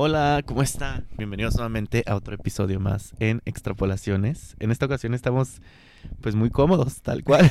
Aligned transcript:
Hola, 0.00 0.44
¿cómo 0.46 0.62
están? 0.62 1.08
Bienvenidos 1.16 1.56
nuevamente 1.56 2.04
a 2.06 2.14
otro 2.14 2.32
episodio 2.32 2.78
más 2.78 3.14
en 3.18 3.42
Extrapolaciones. 3.46 4.54
En 4.60 4.70
esta 4.70 4.86
ocasión 4.86 5.12
estamos 5.12 5.60
pues 6.20 6.36
muy 6.36 6.50
cómodos, 6.50 7.02
tal 7.02 7.24
cual. 7.24 7.50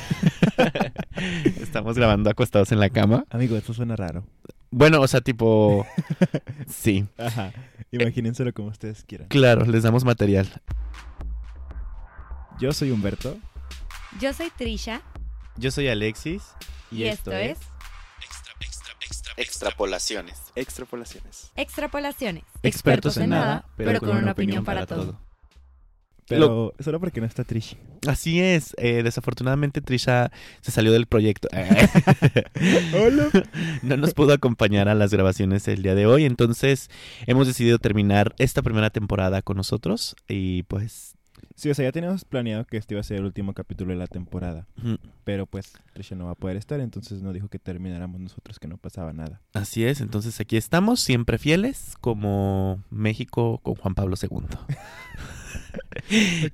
estamos 1.62 1.98
grabando 1.98 2.30
acostados 2.30 2.72
en 2.72 2.80
la 2.80 2.90
cama. 2.90 3.26
Amigo, 3.32 3.58
esto 3.58 3.74
suena 3.74 3.98
raro. 3.98 4.24
Bueno, 4.72 5.02
o 5.02 5.08
sea, 5.10 5.20
tipo... 5.20 5.86
Sí, 6.68 7.06
Ajá. 7.18 7.52
Imagínenselo 7.92 8.54
como 8.54 8.70
ustedes 8.70 9.04
quieran. 9.04 9.28
claro, 9.28 9.66
les 9.66 9.84
damos 9.84 10.06
material. 10.06 10.48
Yo 12.62 12.72
soy 12.72 12.92
Humberto. 12.92 13.38
Yo 14.22 14.32
soy 14.32 14.52
Trisha 14.58 15.02
Yo 15.58 15.70
soy 15.70 15.90
Alexis. 15.90 16.44
y, 16.92 17.04
esto, 17.04 17.34
es 17.34 17.58
Extrapolaciones. 19.38 20.38
Extrapolaciones. 20.56 21.52
Extrapolaciones. 21.56 22.44
Expertos 22.64 23.18
en 23.18 23.30
nada, 23.30 23.66
pero 23.78 24.00
con 24.00 24.18
una 24.18 24.32
opinión 24.32 24.66
para 24.66 24.86
todo. 24.86 25.20
Pero 26.28 26.74
solo 26.80 27.00
porque 27.00 27.22
no 27.22 27.28
está 27.28 27.44
Trish. 27.46 27.78
Así 28.06 28.42
es, 28.42 28.76
eh, 28.78 29.02
desafortunadamente 29.02 29.82
Trisha 29.82 30.32
se 30.62 30.72
salió 30.72 30.92
del 30.92 31.08
proyecto. 31.08 31.48
Hola. 32.94 33.30
no 33.82 33.98
nos 33.98 34.14
pudo 34.14 34.34
acompañar 34.34 34.90
a 34.90 34.96
las 34.96 35.12
grabaciones 35.12 35.68
el 35.70 35.84
día 35.84 35.96
de 35.96 36.06
hoy, 36.06 36.26
entonces 36.26 36.90
hemos 37.28 37.48
decidido 37.48 37.80
terminar 37.80 38.36
esta 38.40 38.62
primera 38.62 38.90
temporada 38.90 39.42
con 39.42 39.58
nosotros 39.58 40.16
y 40.28 40.64
pues... 40.64 41.14
Sí, 41.58 41.72
o 41.72 41.74
sea, 41.74 41.86
ya 41.86 41.92
teníamos 41.92 42.24
planeado 42.24 42.66
que 42.66 42.78
este 42.78 42.94
iba 42.94 43.02
a 43.02 43.04
ser 43.04 43.18
el 43.18 43.26
último 43.26 43.54
capítulo 43.56 43.92
de 43.92 43.98
la 43.98 44.06
temporada. 44.06 44.68
ujú, 44.78 44.98
Pero 45.24 45.48
pues 45.48 45.74
Trisha 45.94 46.16
no 46.16 46.26
va 46.26 46.32
a 46.34 46.36
poder 46.36 46.56
estar, 46.56 46.80
entonces 46.80 47.24
nos 47.24 47.34
dijo 47.34 47.48
que 47.50 47.58
termináramos 47.58 48.22
nosotros, 48.22 48.60
que 48.60 48.68
no 48.68 48.78
pasaba 48.78 49.12
nada. 49.12 49.42
Así 49.54 49.84
es, 49.84 50.00
entonces 50.00 50.40
aquí 50.40 50.56
estamos, 50.56 51.00
siempre 51.00 51.40
fieles, 51.40 51.96
como 52.00 52.84
México 52.92 53.58
con 53.64 53.74
Juan 53.74 53.96
Pablo 53.96 54.16
II. 54.22 54.30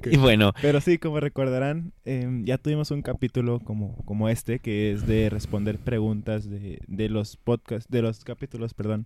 Y 0.05 0.17
bueno, 0.17 0.53
Pero 0.61 0.81
sí, 0.81 0.97
como 0.97 1.19
recordarán, 1.19 1.93
em, 2.05 2.43
ya 2.45 2.57
tuvimos 2.57 2.91
un 2.91 3.01
capítulo 3.01 3.59
como, 3.59 3.95
como 4.05 4.29
este, 4.29 4.59
que 4.59 4.91
es 4.91 5.05
de 5.05 5.29
responder 5.29 5.77
preguntas 5.79 6.49
de, 6.49 6.79
de 6.87 7.09
los 7.09 7.37
podcasts, 7.37 7.89
de 7.89 8.01
los 8.01 8.23
capítulos, 8.23 8.73
perdón, 8.73 9.05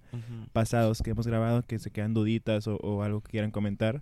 pasados 0.53 1.01
que 1.01 1.11
hemos 1.11 1.27
grabado, 1.27 1.63
que 1.63 1.79
se 1.79 1.91
quedan 1.91 2.13
duditas 2.13 2.67
o, 2.67 2.77
o 2.77 3.03
algo 3.03 3.21
que 3.21 3.31
quieran 3.31 3.51
comentar. 3.51 4.01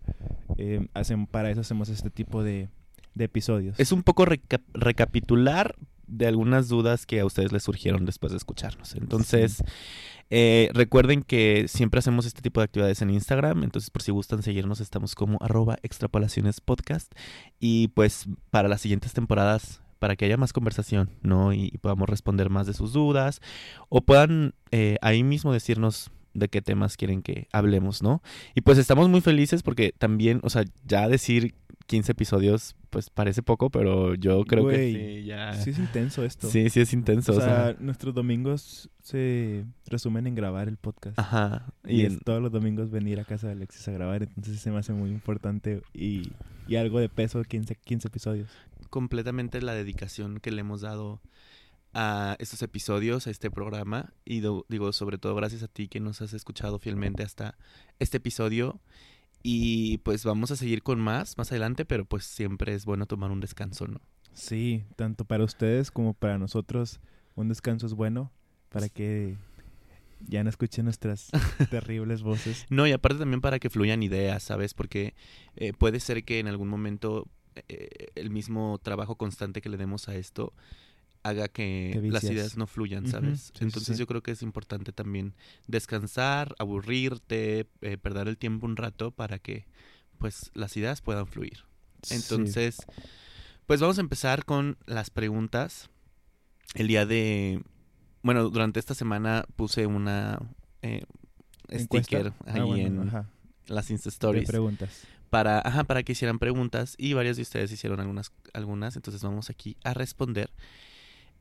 em, 0.58 0.88
hacen, 0.94 1.26
para 1.28 1.50
eso 1.50 1.62
hacemos 1.62 1.85
este 1.90 2.10
tipo 2.10 2.44
de, 2.44 2.70
de 3.14 3.26
episodios. 3.26 3.80
es 3.80 3.92
un 3.92 4.04
poco 4.04 4.26
reca- 4.26 4.62
recapitular 4.74 5.76
de 6.08 6.28
algunas 6.28 6.68
dudas 6.68 7.06
que 7.06 7.20
a 7.20 7.26
ustedes 7.26 7.52
les 7.52 7.64
surgieron 7.64 8.06
después 8.06 8.32
de 8.32 8.38
escucharnos. 8.38 8.94
Entonces, 8.96 9.64
eh, 10.30 10.70
recuerden 10.74 11.24
que 11.24 11.68
siempre 11.68 11.98
hacemos 11.98 12.28
este 12.28 12.42
tipo 12.44 12.60
de 12.60 12.66
actividades 12.66 13.02
en 13.02 13.10
Instagram, 13.10 13.64
entonces 13.64 13.90
por 13.90 14.04
si 14.04 14.12
gustan 14.12 14.44
seguirnos 14.44 14.82
estamos 14.82 15.16
como 15.16 15.40
arroba 15.42 15.78
extrapolaciones 15.82 16.62
podcast 16.62 17.12
y 17.60 17.88
pues 17.90 18.28
para 18.52 18.68
las 18.68 18.82
siguientes 18.82 19.14
temporadas 19.14 19.82
para 19.98 20.16
que 20.16 20.26
haya 20.26 20.38
más 20.38 20.54
conversación, 20.54 21.10
¿no? 21.24 21.54
Y, 21.54 21.72
y 21.74 21.78
podamos 21.80 22.08
responder 22.08 22.52
más 22.52 22.68
de 22.68 22.74
sus 22.74 22.94
dudas 22.94 23.42
o 23.90 24.02
puedan 24.02 24.54
eh, 24.72 24.98
ahí 25.02 25.24
mismo 25.24 25.54
decirnos 25.54 26.12
de 26.36 26.50
qué 26.50 26.62
temas 26.62 26.98
quieren 26.98 27.22
que 27.24 27.48
hablemos, 27.52 28.04
¿no? 28.04 28.22
Y 28.54 28.62
pues 28.62 28.78
estamos 28.78 29.10
muy 29.10 29.22
felices 29.22 29.64
porque 29.64 29.94
también, 29.98 30.42
o 30.44 30.50
sea, 30.50 30.66
ya 30.86 31.08
decir 31.08 31.56
15 31.88 32.12
episodios 32.14 32.76
pues 32.90 33.10
parece 33.10 33.44
poco, 33.44 33.70
pero 33.70 34.16
yo 34.16 34.44
creo 34.46 34.64
Güey, 34.64 34.94
que 34.94 35.20
sí, 35.22 35.26
ya... 35.26 35.54
Sí 35.54 35.70
es 35.72 35.80
intenso 35.80 36.24
esto. 36.24 36.50
Sí, 36.50 36.70
sí 36.70 36.80
es 36.80 36.94
intenso. 36.94 37.34
O 37.34 37.38
o 37.38 37.42
sea, 37.42 37.48
sea, 37.74 37.76
nuestros 37.80 38.14
domingos 38.16 38.90
se 39.04 39.66
resumen 39.86 40.28
en 40.28 40.36
grabar 40.36 40.68
el 40.70 40.78
podcast. 40.78 41.20
Ajá. 41.20 41.66
Y, 41.86 42.02
Y 42.02 42.06
es 42.06 42.20
todos 42.24 42.42
los 42.42 42.52
domingos 42.52 42.90
venir 42.92 43.20
a 43.20 43.26
casa 43.26 43.48
de 43.48 43.54
Alexis 43.54 43.88
a 43.90 43.92
grabar, 43.92 44.24
entonces 44.24 44.60
se 44.60 44.72
me 44.72 44.78
hace 44.80 44.94
muy 44.94 45.10
importante 45.12 45.82
y, 45.94 46.32
y 46.68 46.78
algo 46.78 47.00
de 47.00 47.10
peso, 47.10 47.44
15, 47.44 47.76
15 47.76 48.08
episodios. 48.08 48.50
completamente 48.90 49.62
la 49.62 49.74
dedicación 49.74 50.40
que 50.40 50.52
le 50.52 50.62
hemos 50.62 50.82
dado 50.82 51.22
a 51.94 52.36
estos 52.40 52.62
episodios, 52.62 53.28
a 53.28 53.30
este 53.32 53.52
programa. 53.52 54.14
Y 54.26 54.40
do- 54.40 54.66
digo, 54.70 54.92
sobre 54.94 55.18
todo 55.18 55.36
gracias 55.36 55.64
a 55.64 55.68
ti 55.68 55.88
que 55.88 56.00
nos 56.00 56.22
has 56.22 56.34
escuchado 56.34 56.80
fielmente 56.80 57.24
hasta 57.24 57.58
este 58.00 58.18
episodio. 58.18 58.80
Y 59.48 60.00
pues 60.00 60.26
vamos 60.26 60.50
a 60.50 60.56
seguir 60.56 60.82
con 60.82 61.00
más 61.00 61.38
más 61.38 61.52
adelante, 61.52 61.86
pero 61.86 62.04
pues 62.04 62.24
siempre 62.26 62.74
es 62.74 62.84
bueno 62.84 63.06
tomar 63.06 63.30
un 63.30 63.42
descanso, 63.42 63.86
¿no? 63.88 64.02
Sí, 64.34 64.86
tanto 64.96 65.24
para 65.24 65.44
ustedes 65.44 65.92
como 65.92 66.16
para 66.16 66.40
nosotros, 66.40 67.00
un 67.36 67.50
descanso 67.50 67.86
es 67.86 67.94
bueno 67.94 68.32
para 68.70 68.90
que 68.90 69.38
ya 70.20 70.44
no 70.44 70.50
escuchen 70.50 70.86
nuestras 70.86 71.30
terribles 71.70 72.24
voces. 72.24 72.66
No, 72.72 72.88
y 72.88 72.92
aparte 72.92 73.20
también 73.20 73.40
para 73.40 73.60
que 73.60 73.70
fluyan 73.70 74.02
ideas, 74.02 74.42
¿sabes? 74.42 74.74
Porque 74.74 75.14
eh, 75.58 75.74
puede 75.74 76.00
ser 76.00 76.24
que 76.24 76.40
en 76.40 76.48
algún 76.48 76.68
momento 76.68 77.28
eh, 77.68 78.08
el 78.16 78.32
mismo 78.32 78.80
trabajo 78.82 79.16
constante 79.16 79.62
que 79.62 79.70
le 79.70 79.78
demos 79.78 80.10
a 80.10 80.16
esto 80.16 80.54
haga 81.26 81.48
que 81.48 82.00
las 82.12 82.24
ideas 82.24 82.56
no 82.56 82.68
fluyan, 82.68 83.08
¿sabes? 83.08 83.52
sí, 83.54 83.64
Entonces 83.64 83.96
sí. 83.96 84.00
yo 84.00 84.08
creo 84.08 84.22
que 84.22 84.32
es 84.32 84.42
importante 84.44 84.92
también 84.92 85.34
descansar, 85.68 86.56
aburrirte, 86.60 87.68
eh, 87.82 87.98
perder 87.98 88.28
el 88.28 88.38
tiempo 88.38 88.66
un 88.68 88.78
rato 88.78 89.12
para 89.12 89.40
que 89.40 89.66
pues 90.20 90.52
las 90.54 90.78
ideas 90.78 91.02
puedan 91.02 91.26
fluir. 91.28 91.64
Entonces, 92.10 92.78
pues 93.66 93.80
vamos 93.82 93.98
a 93.98 94.02
empezar 94.02 94.46
con 94.46 94.78
las 94.86 95.10
preguntas. 95.10 95.90
El 96.76 96.88
día 96.88 97.06
de, 97.06 97.62
bueno, 98.22 98.50
durante 98.50 98.80
esta 98.80 98.94
semana 98.94 99.46
puse 99.56 99.88
una 99.88 100.40
eh, 100.84 101.04
sticker 101.74 102.34
Ah, 102.46 102.54
ahí 102.54 102.62
bueno, 102.62 103.02
en 103.02 103.08
ajá, 103.10 103.30
las 103.68 103.90
Insta 103.90 104.10
de 104.10 104.12
Stories 104.12 104.48
preguntas. 104.48 105.08
para, 105.30 105.60
ajá, 105.60 105.84
para 105.86 106.04
que 106.04 106.12
hicieran 106.12 106.38
preguntas 106.40 106.96
y 106.98 107.14
varios 107.14 107.38
de 107.38 107.44
ustedes 107.44 107.72
hicieron 107.72 108.00
algunas, 108.00 108.32
algunas, 108.54 108.96
entonces 108.96 109.24
vamos 109.24 109.50
aquí 109.50 109.76
a 109.84 109.94
responder. 109.94 110.52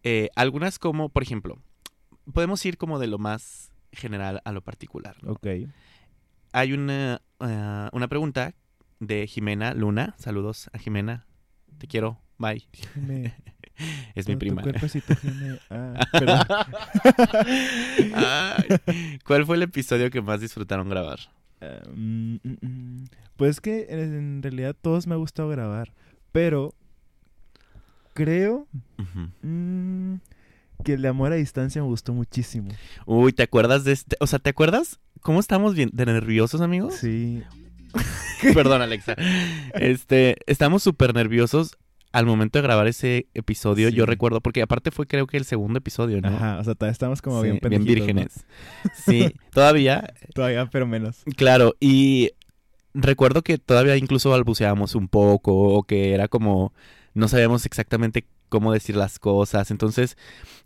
Eh, 0.04 0.28
algunas 0.36 0.78
como, 0.78 1.08
por 1.08 1.22
ejemplo, 1.22 1.58
podemos 2.32 2.64
ir 2.66 2.76
como 2.76 2.98
de 2.98 3.06
lo 3.06 3.18
más 3.18 3.72
general 3.92 4.42
a 4.44 4.52
lo 4.52 4.60
particular. 4.60 5.16
¿no? 5.22 5.32
Ok. 5.32 5.46
Hay 6.52 6.72
una, 6.72 7.22
ah, 7.40 7.90
una 7.92 8.08
pregunta 8.08 8.54
de 9.00 9.26
Jimena 9.26 9.74
Luna. 9.74 10.14
Saludos 10.18 10.70
a 10.72 10.78
Jimena. 10.78 11.26
Te 11.78 11.86
quiero. 11.86 12.20
Bye. 12.38 12.66
Jime, 12.72 13.34
Es 14.14 14.28
mi 14.28 14.36
prima. 14.36 14.62
Ah. 15.70 16.66
Ay, 18.14 19.18
¿Cuál 19.24 19.46
fue 19.46 19.56
el 19.56 19.62
episodio 19.62 20.10
que 20.10 20.22
más 20.22 20.40
disfrutaron 20.40 20.88
grabar? 20.88 21.18
Mm. 21.92 23.04
Pues 23.36 23.60
que 23.60 23.86
en 23.88 24.42
realidad 24.42 24.76
todos 24.80 25.06
me 25.06 25.14
ha 25.14 25.18
gustado 25.18 25.48
grabar, 25.48 25.92
pero 26.30 26.74
creo 28.14 28.66
mm, 29.42 30.14
que 30.84 30.94
el 30.94 31.02
de 31.02 31.08
amor 31.08 31.32
a 31.32 31.36
distancia 31.36 31.82
me 31.82 31.88
gustó 31.88 32.12
muchísimo. 32.14 32.68
Uy, 33.06 33.32
¿te 33.32 33.42
acuerdas 33.42 33.84
de 33.84 33.92
este? 33.92 34.16
O 34.20 34.26
sea, 34.26 34.38
¿te 34.38 34.50
acuerdas 34.50 34.98
cómo 35.20 35.40
estábamos 35.40 35.74
bien 35.74 35.90
de 35.92 36.06
nerviosos, 36.06 36.60
amigos? 36.60 36.94
Sí, 36.94 37.42
Perdón, 38.54 38.82
Alexa. 38.82 39.14
Este, 39.74 40.36
estamos 40.46 40.82
súper 40.82 41.14
nerviosos 41.14 41.76
al 42.12 42.26
momento 42.26 42.58
de 42.58 42.62
grabar 42.62 42.86
ese 42.86 43.26
episodio. 43.34 43.88
Sí. 43.90 43.94
Yo 43.94 44.06
recuerdo, 44.06 44.40
porque 44.40 44.62
aparte 44.62 44.90
fue 44.90 45.06
creo 45.06 45.26
que 45.26 45.36
el 45.36 45.44
segundo 45.44 45.78
episodio, 45.78 46.20
¿no? 46.20 46.28
ajá, 46.28 46.58
o 46.58 46.64
sea, 46.64 46.74
todavía 46.74 46.92
estamos 46.92 47.22
como 47.22 47.42
Sí, 47.42 47.50
bien 47.50 47.82
¿no? 47.82 47.86
vírgenes. 47.86 48.46
Sí, 48.94 49.34
todavía, 49.52 50.12
Todavía, 50.34 50.68
pero 50.70 50.86
menos. 50.86 51.22
claro. 51.36 51.74
Y 51.80 52.30
recuerdo 52.94 53.42
que 53.42 53.58
todavía 53.58 53.96
incluso 53.96 54.30
balbuceábamos 54.30 54.94
un 54.94 55.08
poco, 55.08 55.52
o 55.54 55.82
que 55.84 56.12
era 56.14 56.28
como, 56.28 56.72
no 57.14 57.28
sabíamos 57.28 57.64
exactamente 57.66 58.26
cómo 58.48 58.72
decir 58.72 58.96
las 58.96 59.18
cosas. 59.18 59.70
Entonces, 59.70 60.16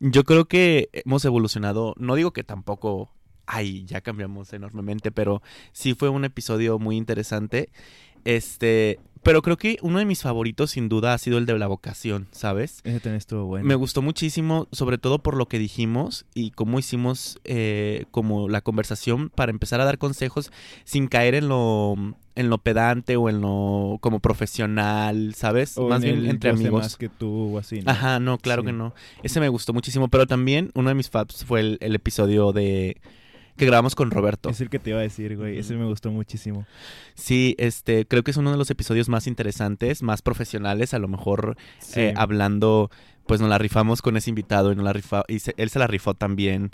yo 0.00 0.24
creo 0.24 0.46
que 0.46 0.90
hemos 0.92 1.24
evolucionado. 1.24 1.94
No 1.98 2.14
digo 2.14 2.32
que 2.32 2.44
tampoco, 2.44 3.10
ay, 3.46 3.84
ya 3.84 4.00
cambiamos 4.00 4.52
enormemente, 4.52 5.10
pero 5.10 5.42
sí 5.72 5.94
fue 5.94 6.08
un 6.08 6.24
episodio 6.24 6.78
muy 6.78 6.96
interesante. 6.96 7.70
Este, 8.24 8.98
pero 9.22 9.42
creo 9.42 9.56
que 9.56 9.78
uno 9.82 9.98
de 9.98 10.04
mis 10.04 10.22
favoritos 10.22 10.70
sin 10.70 10.88
duda 10.88 11.12
ha 11.12 11.18
sido 11.18 11.38
el 11.38 11.46
de 11.46 11.58
la 11.58 11.66
vocación, 11.66 12.28
¿sabes? 12.30 12.80
Ese 12.84 13.00
también 13.00 13.16
estuvo 13.16 13.44
bueno. 13.46 13.66
Me 13.66 13.74
gustó 13.74 14.00
muchísimo, 14.00 14.68
sobre 14.72 14.96
todo 14.98 15.18
por 15.22 15.36
lo 15.36 15.46
que 15.46 15.58
dijimos 15.58 16.24
y 16.34 16.52
cómo 16.52 16.78
hicimos 16.78 17.38
eh, 17.44 18.04
como 18.10 18.48
la 18.48 18.60
conversación 18.60 19.30
para 19.30 19.50
empezar 19.50 19.80
a 19.80 19.84
dar 19.84 19.98
consejos 19.98 20.50
sin 20.84 21.08
caer 21.08 21.34
en 21.34 21.48
lo 21.48 21.94
en 22.36 22.50
lo 22.50 22.58
pedante 22.58 23.16
o 23.16 23.28
en 23.28 23.40
lo 23.40 23.98
como 24.00 24.20
profesional, 24.20 25.34
¿sabes? 25.34 25.76
O 25.76 25.88
Más 25.88 26.02
en 26.04 26.14
bien 26.14 26.18
el 26.24 26.30
entre 26.30 26.50
amigos. 26.50 26.82
más 26.82 26.96
que 26.96 27.08
tú 27.08 27.56
o 27.56 27.58
así, 27.58 27.80
¿no? 27.80 27.90
Ajá, 27.90 28.20
no, 28.20 28.38
claro 28.38 28.62
Sí. 28.62 28.66
que 28.66 28.72
no. 28.72 28.94
Ese 29.24 29.40
me 29.40 29.48
gustó 29.48 29.72
muchísimo, 29.72 30.06
pero 30.06 30.26
también 30.28 30.70
uno 30.74 30.88
de 30.88 30.94
mis 30.94 31.10
faps 31.10 31.44
fue 31.44 31.58
el, 31.60 31.78
el 31.80 31.96
episodio 31.96 32.52
de 32.52 33.00
que 33.58 33.66
grabamos 33.66 33.94
con 33.94 34.10
Roberto. 34.10 34.48
Es 34.48 34.60
el 34.62 34.70
que 34.70 34.78
te 34.78 34.90
iba 34.90 35.00
a 35.00 35.02
decir, 35.02 35.36
güey. 35.36 35.58
Ese 35.58 35.74
me 35.74 35.84
gustó 35.84 36.10
muchísimo. 36.10 36.64
Sí, 37.14 37.54
este, 37.58 38.06
creo 38.06 38.22
que 38.22 38.30
es 38.30 38.36
uno 38.38 38.50
de 38.50 38.56
los 38.56 38.70
episodios 38.70 39.08
más 39.10 39.26
interesantes, 39.26 40.02
más 40.02 40.22
profesionales, 40.22 40.94
a 40.94 40.98
lo 40.98 41.08
mejor 41.08 41.56
Sí. 41.80 42.00
eh, 42.00 42.14
hablando, 42.16 42.90
pues 43.26 43.40
nos 43.42 43.50
la 43.50 43.58
rifamos 43.58 44.00
con 44.00 44.16
ese 44.16 44.30
invitado 44.30 44.72
y, 44.72 44.76
nos 44.76 44.84
la 44.84 44.94
rifa- 44.94 45.24
y 45.28 45.40
se- 45.40 45.54
él 45.58 45.68
se 45.68 45.78
la 45.78 45.86
rifó 45.86 46.14
también. 46.14 46.70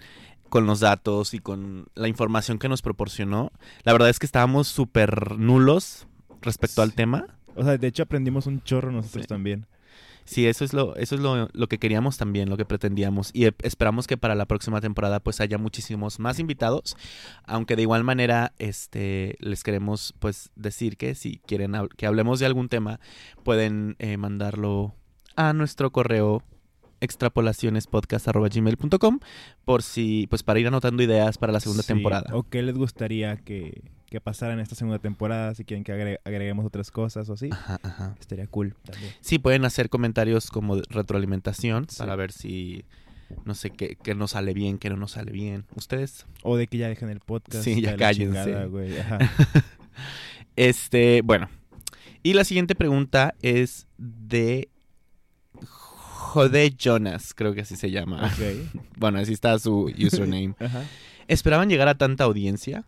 con 0.51 0.67
los 0.67 0.79
datos 0.79 1.35
y 1.35 1.41
con 1.41 1.87
la 1.97 2.07
información 2.07 2.61
que 2.61 2.69
nos 2.69 2.81
proporcionó. 2.81 3.51
La 3.83 3.93
verdad 3.93 4.09
es 4.09 4.21
que 4.21 4.27
estábamos 4.27 4.69
súper 4.69 5.37
nulos 5.37 6.07
respecto 6.43 6.81
al 6.83 6.93
tema. 6.93 7.27
O 7.57 7.65
sea, 7.65 7.77
de 7.77 7.87
hecho 7.89 8.05
aprendimos 8.05 8.47
un 8.47 8.63
chorro 8.63 8.93
nosotros 8.93 9.25
Sí. 9.25 9.29
también. 9.29 9.67
Sí, 10.25 10.47
eso 10.47 10.65
es 10.65 10.73
lo, 10.73 10.97
eso 10.97 11.15
es 11.17 11.21
lo, 11.21 11.49
lo 11.53 11.67
que 11.69 11.79
queríamos 11.79 12.17
también, 12.17 12.49
lo 12.49 12.57
que 12.57 12.65
pretendíamos. 12.65 13.31
Y 13.35 13.47
esperamos 13.63 14.07
que 14.07 14.17
para 14.17 14.35
la 14.35 14.47
próxima 14.47 14.81
temporada 14.81 15.21
pues 15.21 15.41
haya 15.41 15.59
muchísimos 15.59 16.19
más 16.19 16.39
invitados. 16.39 16.97
Aunque 17.45 17.77
de 17.77 17.83
igual 17.83 18.05
manera, 18.05 18.53
este, 18.59 19.37
les 19.41 19.63
queremos 19.63 20.15
pues 20.19 20.51
decir 20.57 20.97
que 20.97 21.15
si 21.15 21.39
quieren 21.47 21.73
hab- 21.73 21.95
que 21.95 22.07
hablemos 22.07 22.41
de 22.41 22.47
algún 22.47 22.69
tema, 22.69 23.01
pueden 23.43 23.97
eh, 23.99 24.17
mandarlo 24.17 24.95
a 25.37 25.53
nuestro 25.53 25.91
correo 25.93 26.43
extrapolacionespodcast.gmail.com 27.01 29.21
por 29.65 29.83
si, 29.83 30.27
pues 30.29 30.43
para 30.43 30.61
ir 30.61 30.67
anotando 30.67 31.03
ideas 31.03 31.39
para 31.39 31.53
la 31.53 31.61
segunda 31.61 31.83
Sí, 31.83 31.89
temporada. 31.89 32.35
¿O 32.35 32.43
qué 32.45 32.63
les 32.63 32.77
gustaría 32.77 33.37
que, 33.37 33.83
que 34.15 34.21
pasara 34.21 34.55
en 34.55 34.61
esta 34.61 34.75
segunda 34.75 34.99
temporada? 34.99 35.55
Si 35.55 35.65
quieren 35.65 35.85
que 35.85 35.93
agre- 35.93 36.21
agreguemos 36.25 36.65
otras 36.65 36.91
cosas 36.91 37.29
o 37.29 37.35
así. 37.35 37.49
Ajá, 37.53 37.79
ajá. 37.83 38.15
Estaría 38.21 38.47
cool 38.47 38.75
también. 38.85 39.13
Sí, 39.21 39.39
pueden 39.39 39.65
hacer 39.65 39.91
comentarios 39.91 40.51
como 40.51 40.77
retroalimentación 40.89 41.87
Sí. 41.89 41.99
para 41.99 42.17
ver 42.17 42.31
si, 42.33 42.85
no 43.45 43.55
sé, 43.55 43.71
qué, 43.71 43.97
qué 44.03 44.15
nos 44.15 44.31
sale 44.31 44.55
bien, 44.55 44.79
qué 44.79 44.89
no 44.89 44.97
nos 44.97 45.11
sale 45.13 45.33
bien. 45.33 45.65
¿Ustedes? 45.75 46.27
O 46.43 46.57
de 46.57 46.67
que 46.69 46.79
ya 46.79 46.89
dejen 46.89 47.11
el 47.11 47.21
podcast. 47.21 47.65
Sí, 47.65 47.81
ya 47.83 47.97
cállense. 47.97 48.45
chingada, 48.45 48.65
güey. 48.67 48.99
Ajá. 48.99 49.19
Este, 50.57 51.23
bueno. 51.23 51.49
Y 52.23 52.33
la 52.35 52.45
siguiente 52.45 52.75
pregunta 52.75 53.35
es 53.43 53.87
de 53.99 54.69
Jode 55.65 56.71
Jonas, 56.79 57.35
creo 57.35 57.55
que 57.55 57.63
así 57.63 57.77
se 57.77 57.91
llama. 57.91 58.33
Bueno, 58.97 59.19
así 59.19 59.33
está 59.33 59.59
su 59.59 59.93
username. 59.99 60.55
Ajá. 60.61 60.85
¿Esperaban 61.29 61.69
llegar 61.69 61.89
a 61.89 61.97
tanta 61.97 62.25
audiencia? 62.25 62.85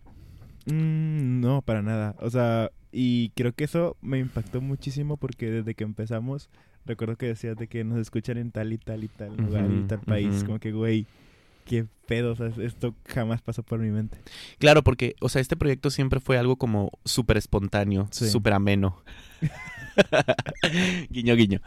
Mm, 0.66 1.40
no, 1.40 1.62
para 1.62 1.82
nada. 1.82 2.14
O 2.20 2.30
sea, 2.30 2.70
y 2.92 3.30
creo 3.30 3.52
que 3.52 3.64
eso 3.64 3.96
me 4.00 4.18
impactó 4.18 4.60
muchísimo 4.60 5.16
porque 5.16 5.50
desde 5.50 5.74
que 5.74 5.84
empezamos, 5.84 6.48
recuerdo 6.84 7.16
que 7.16 7.26
decías 7.26 7.56
de 7.56 7.68
que 7.68 7.84
nos 7.84 7.98
escuchan 7.98 8.36
en 8.38 8.50
tal 8.50 8.72
y 8.72 8.78
tal 8.78 9.04
y 9.04 9.08
tal 9.08 9.36
lugar 9.36 9.70
y 9.70 9.82
tal 9.86 10.00
país. 10.00 10.44
Como 10.44 10.58
que, 10.58 10.72
güey, 10.72 11.06
qué 11.64 11.86
pedo. 12.06 12.32
O 12.32 12.36
sea, 12.36 12.50
esto 12.64 12.94
jamás 13.06 13.42
pasó 13.42 13.62
por 13.62 13.78
mi 13.78 13.90
mente. 13.90 14.18
Claro, 14.58 14.82
porque, 14.82 15.14
o 15.20 15.28
sea, 15.28 15.40
este 15.40 15.56
proyecto 15.56 15.90
siempre 15.90 16.20
fue 16.20 16.38
algo 16.38 16.56
como 16.56 16.90
súper 17.04 17.36
espontáneo, 17.36 18.08
Sí. 18.10 18.28
súper 18.28 18.52
ameno. 18.52 19.02
guiño, 21.10 21.34
guiño. 21.36 21.60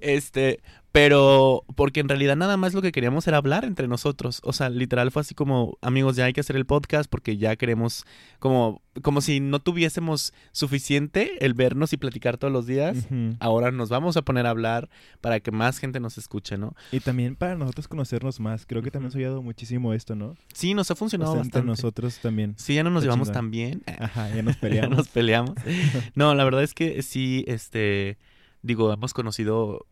Este, 0.00 0.60
pero 0.96 1.62
porque 1.74 2.00
en 2.00 2.08
realidad 2.08 2.36
nada 2.36 2.56
más 2.56 2.72
lo 2.72 2.80
que 2.80 2.90
queríamos 2.90 3.28
era 3.28 3.36
hablar 3.36 3.66
entre 3.66 3.86
nosotros. 3.86 4.40
O 4.42 4.54
sea, 4.54 4.70
literal 4.70 5.10
fue 5.10 5.20
así 5.20 5.34
como, 5.34 5.76
amigos, 5.82 6.16
ya 6.16 6.24
hay 6.24 6.32
que 6.32 6.40
hacer 6.40 6.56
el 6.56 6.64
podcast 6.64 7.10
porque 7.10 7.36
ya 7.36 7.54
queremos, 7.56 8.06
como, 8.38 8.80
como 9.02 9.20
si 9.20 9.40
no 9.40 9.60
tuviésemos 9.60 10.32
suficiente 10.52 11.44
el 11.44 11.52
vernos 11.52 11.92
y 11.92 11.98
platicar 11.98 12.38
todos 12.38 12.50
los 12.50 12.66
días. 12.66 13.08
Ahora 13.40 13.72
nos 13.72 13.90
vamos 13.90 14.16
a 14.16 14.22
poner 14.22 14.46
a 14.46 14.50
hablar 14.50 14.88
para 15.20 15.40
que 15.40 15.50
más 15.50 15.76
gente 15.80 16.00
nos 16.00 16.16
escuche, 16.16 16.56
¿no? 16.56 16.74
Y 16.90 17.00
también 17.00 17.36
para 17.36 17.56
nosotros 17.56 17.88
conocernos 17.88 18.40
más. 18.40 18.64
Creo 18.64 18.80
que 18.80 18.90
también 18.90 19.12
ha 19.12 19.18
ayudado 19.18 19.42
muchísimo 19.42 19.92
esto, 19.92 20.14
¿no? 20.16 20.34
Sí, 20.54 20.72
nos 20.72 20.90
ha 20.90 20.94
O 20.94 20.96
funcionado 20.96 21.32
sea, 21.32 21.42
entre 21.42 21.60
bastante. 21.60 21.66
nosotros 21.82 22.18
también. 22.20 22.54
Sí, 22.56 22.74
ya 22.74 22.82
no 22.82 22.88
nos 22.88 23.02
llevamos 23.02 23.30
tan 23.30 23.50
bien. 23.50 23.82
Ajá, 24.00 24.34
ya 24.34 24.42
nos 24.42 24.54
Ya 24.56 24.60
peleamos. 24.62 24.96
nos 24.96 25.08
peleamos. 25.08 25.52
No, 26.14 26.34
la 26.34 26.44
verdad 26.44 26.62
es 26.62 26.72
que 26.72 27.02
sí, 27.02 27.44
este, 27.48 28.16
digo, 28.62 28.90
hemos 28.94 29.12
conocido 29.12 29.84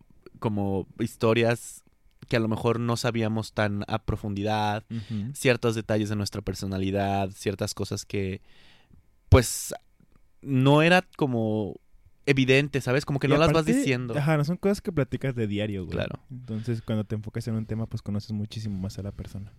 como 0.44 0.86
historias 0.98 1.84
que 2.28 2.36
a 2.36 2.40
lo 2.40 2.48
mejor 2.48 2.78
no 2.78 2.98
sabíamos 2.98 3.54
tan 3.54 3.82
a 3.88 4.04
profundidad, 4.04 4.84
ciertos 5.32 5.74
detalles 5.74 6.10
de 6.10 6.16
nuestra 6.16 6.42
personalidad, 6.42 7.30
ciertas 7.30 7.72
cosas 7.72 8.04
que, 8.04 8.42
pues, 9.30 9.72
no 10.42 10.82
era 10.82 11.00
como 11.16 11.80
evidente, 12.26 12.80
¿sabes? 12.80 13.04
Como 13.04 13.18
que 13.18 13.26
Y 13.26 13.30
no 13.30 13.36
las 13.36 13.52
vas 13.52 13.64
diciendo. 13.66 14.16
Ajá, 14.16 14.36
no 14.36 14.44
son 14.44 14.56
cosas 14.56 14.80
que 14.80 14.92
platicas 14.92 15.34
de 15.34 15.46
diario, 15.46 15.84
güey. 15.84 15.96
Claro. 15.96 16.20
Entonces, 16.30 16.82
cuando 16.82 17.04
te 17.04 17.14
enfocas 17.14 17.46
en 17.48 17.54
un 17.54 17.66
tema, 17.66 17.86
pues 17.86 18.02
conoces 18.02 18.32
muchísimo 18.32 18.78
más 18.78 18.98
a 18.98 19.02
la 19.02 19.12
persona. 19.12 19.52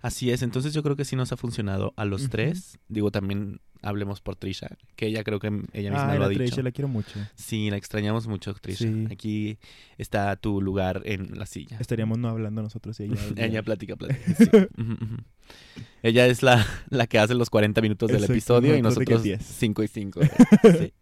Así 0.00 0.30
es, 0.30 0.42
entonces 0.42 0.72
yo 0.74 0.82
creo 0.82 0.96
que 0.96 1.04
sí 1.04 1.16
nos 1.16 1.32
ha 1.32 1.36
funcionado 1.36 1.92
a 1.96 2.04
los 2.04 2.28
tres. 2.30 2.78
Digo, 2.88 3.10
también 3.10 3.60
hablemos 3.82 4.20
por 4.20 4.36
Trisha, 4.36 4.68
que 4.96 5.06
ella 5.06 5.22
creo 5.22 5.38
que 5.38 5.48
ella 5.72 5.90
misma 5.90 6.12
Ah, 6.12 6.16
lo 6.16 6.24
ha 6.24 6.28
dicho. 6.28 6.42
Trisha, 6.44 6.62
la 6.62 6.72
quiero 6.72 6.88
mucho. 6.88 7.20
Sí, 7.34 7.70
la 7.70 7.76
extrañamos 7.76 8.26
mucho, 8.26 8.54
Trisha. 8.54 8.84
Sí. 8.86 9.06
Aquí 9.10 9.58
está 9.98 10.34
tu 10.36 10.60
lugar 10.60 11.02
en 11.04 11.38
la 11.38 11.46
silla. 11.46 11.76
Estaríamos 11.78 12.18
no 12.18 12.28
hablando 12.28 12.62
nosotros 12.62 12.98
y 13.00 13.04
ella. 13.04 13.16
Ella 13.36 13.62
platica, 13.62 13.96
platica. 13.96 14.34
sí. 14.36 14.50
Ella 16.02 16.26
es 16.26 16.42
la, 16.42 16.66
la 16.88 17.06
que 17.06 17.18
hace 17.18 17.34
los 17.34 17.50
40 17.50 17.80
minutos 17.80 18.08
del 18.08 18.16
Exacto, 18.16 18.32
episodio 18.32 18.76
y 18.76 18.82
nosotros 18.82 19.22
de 19.22 19.30
que 19.30 19.36
nosotros 19.36 19.46
10. 19.46 19.56
5 19.58 19.82
y 19.82 19.88
5. 19.88 20.20
Sí. 20.78 20.92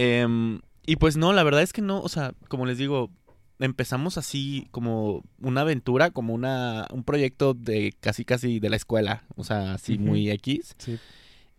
Em, 0.00 0.60
y 0.86 0.94
pues 0.94 1.16
no, 1.16 1.32
la 1.32 1.42
verdad 1.42 1.62
es 1.62 1.72
que 1.72 1.82
no, 1.82 2.00
o 2.00 2.08
sea, 2.08 2.32
como 2.46 2.66
les 2.66 2.78
digo, 2.78 3.10
empezamos 3.58 4.16
así 4.16 4.68
como 4.70 5.24
una 5.40 5.62
aventura, 5.62 6.12
como 6.12 6.34
una 6.34 6.86
un 6.92 7.02
proyecto 7.02 7.52
de 7.52 7.92
casi 7.98 8.24
casi 8.24 8.60
de 8.60 8.70
la 8.70 8.76
escuela, 8.76 9.24
o 9.34 9.42
sea, 9.42 9.74
así 9.74 9.98
muy 9.98 10.30
X. 10.30 10.76
Sí. 10.78 11.00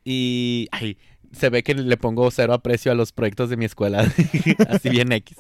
Y 0.05 0.69
ay, 0.71 0.97
se 1.33 1.49
ve 1.49 1.63
que 1.63 1.73
le 1.73 1.97
pongo 1.97 2.31
cero 2.31 2.53
aprecio 2.53 2.93
a 2.93 2.95
los 2.95 3.11
proyectos 3.11 3.49
de 3.49 3.57
mi 3.57 3.65
escuela, 3.65 4.09
así 4.69 4.89
bien 4.89 5.11
X. 5.11 5.39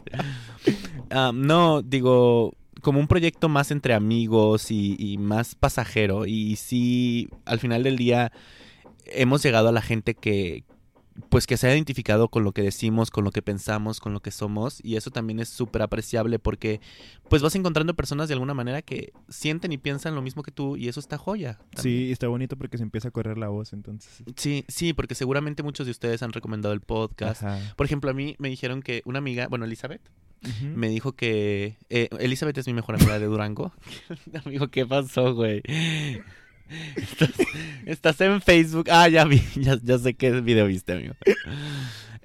Ah, 1.09 1.31
no, 1.33 1.81
digo, 1.81 2.57
como 2.81 2.99
un 2.99 3.07
proyecto 3.07 3.47
más 3.47 3.71
entre 3.71 3.93
amigos 3.93 4.71
y, 4.71 4.97
y 4.99 5.17
más 5.17 5.55
pasajero. 5.55 6.25
Y 6.25 6.57
sí, 6.57 7.29
al 7.45 7.61
final 7.61 7.83
del 7.83 7.95
día 7.95 8.33
hemos 9.05 9.41
llegado 9.41 9.69
a 9.69 9.71
la 9.71 9.81
gente 9.81 10.15
que, 10.15 10.65
pues 11.29 11.45
que 11.47 11.57
se 11.57 11.67
ha 11.67 11.73
identificado 11.73 12.29
con 12.29 12.43
lo 12.43 12.51
que 12.53 12.61
decimos, 12.61 13.11
con 13.11 13.23
lo 13.23 13.31
que 13.31 13.41
pensamos, 13.41 13.99
con 13.99 14.13
lo 14.13 14.21
que 14.21 14.31
somos. 14.31 14.79
Y 14.83 14.95
eso 14.95 15.11
también 15.11 15.39
es 15.39 15.49
súper 15.49 15.81
apreciable 15.81 16.39
porque 16.39 16.79
pues 17.29 17.41
vas 17.41 17.55
encontrando 17.55 17.93
personas 17.95 18.27
de 18.27 18.33
alguna 18.33 18.53
manera 18.53 18.81
que 18.81 19.11
sienten 19.27 19.71
y 19.71 19.77
piensan 19.77 20.15
lo 20.15 20.21
mismo 20.21 20.43
que 20.43 20.51
tú 20.51 20.77
y 20.77 20.87
eso 20.87 20.99
está 20.99 21.17
joya. 21.17 21.57
también. 21.73 21.81
Sí, 21.81 22.11
está 22.11 22.27
bonito 22.27 22.55
porque 22.57 22.77
se 22.77 22.83
empieza 22.83 23.09
a 23.09 23.11
correr 23.11 23.37
la 23.37 23.49
voz, 23.49 23.73
entonces. 23.73 24.23
Sí, 24.35 24.65
sí, 24.67 24.93
porque 24.93 25.15
seguramente 25.15 25.63
muchos 25.63 25.85
de 25.85 25.91
ustedes 25.91 26.23
han 26.23 26.31
recomendado 26.31 26.73
el 26.73 26.81
podcast. 26.81 27.43
Ajá. 27.43 27.59
Por 27.75 27.85
ejemplo, 27.85 28.09
a 28.09 28.13
mí 28.13 28.35
me 28.39 28.49
dijeron 28.49 28.81
que 28.81 29.01
una 29.05 29.19
amiga, 29.19 29.47
bueno, 29.47 29.65
Elizabeth, 29.65 30.01
me 30.73 30.87
dijo 30.87 31.11
que... 31.13 31.77
eh, 31.89 32.07
Elizabeth 32.17 32.57
es 32.57 32.65
mi 32.67 32.73
mejor 32.73 32.95
amiga 32.95 33.19
de 33.19 33.25
Durango. 33.25 33.73
Amigo, 34.45 34.69
¿qué 34.69 34.85
pasó, 34.85 35.33
güey? 35.35 35.61
Estás, 36.95 37.31
estás 37.85 38.21
en 38.21 38.41
Facebook. 38.41 38.87
Ah, 38.91 39.07
ya 39.09 39.25
vi, 39.25 39.41
ya, 39.55 39.77
ya 39.81 39.97
sé 39.97 40.13
qué 40.13 40.31
video 40.41 40.67
viste, 40.67 40.93
amigo. 40.93 41.15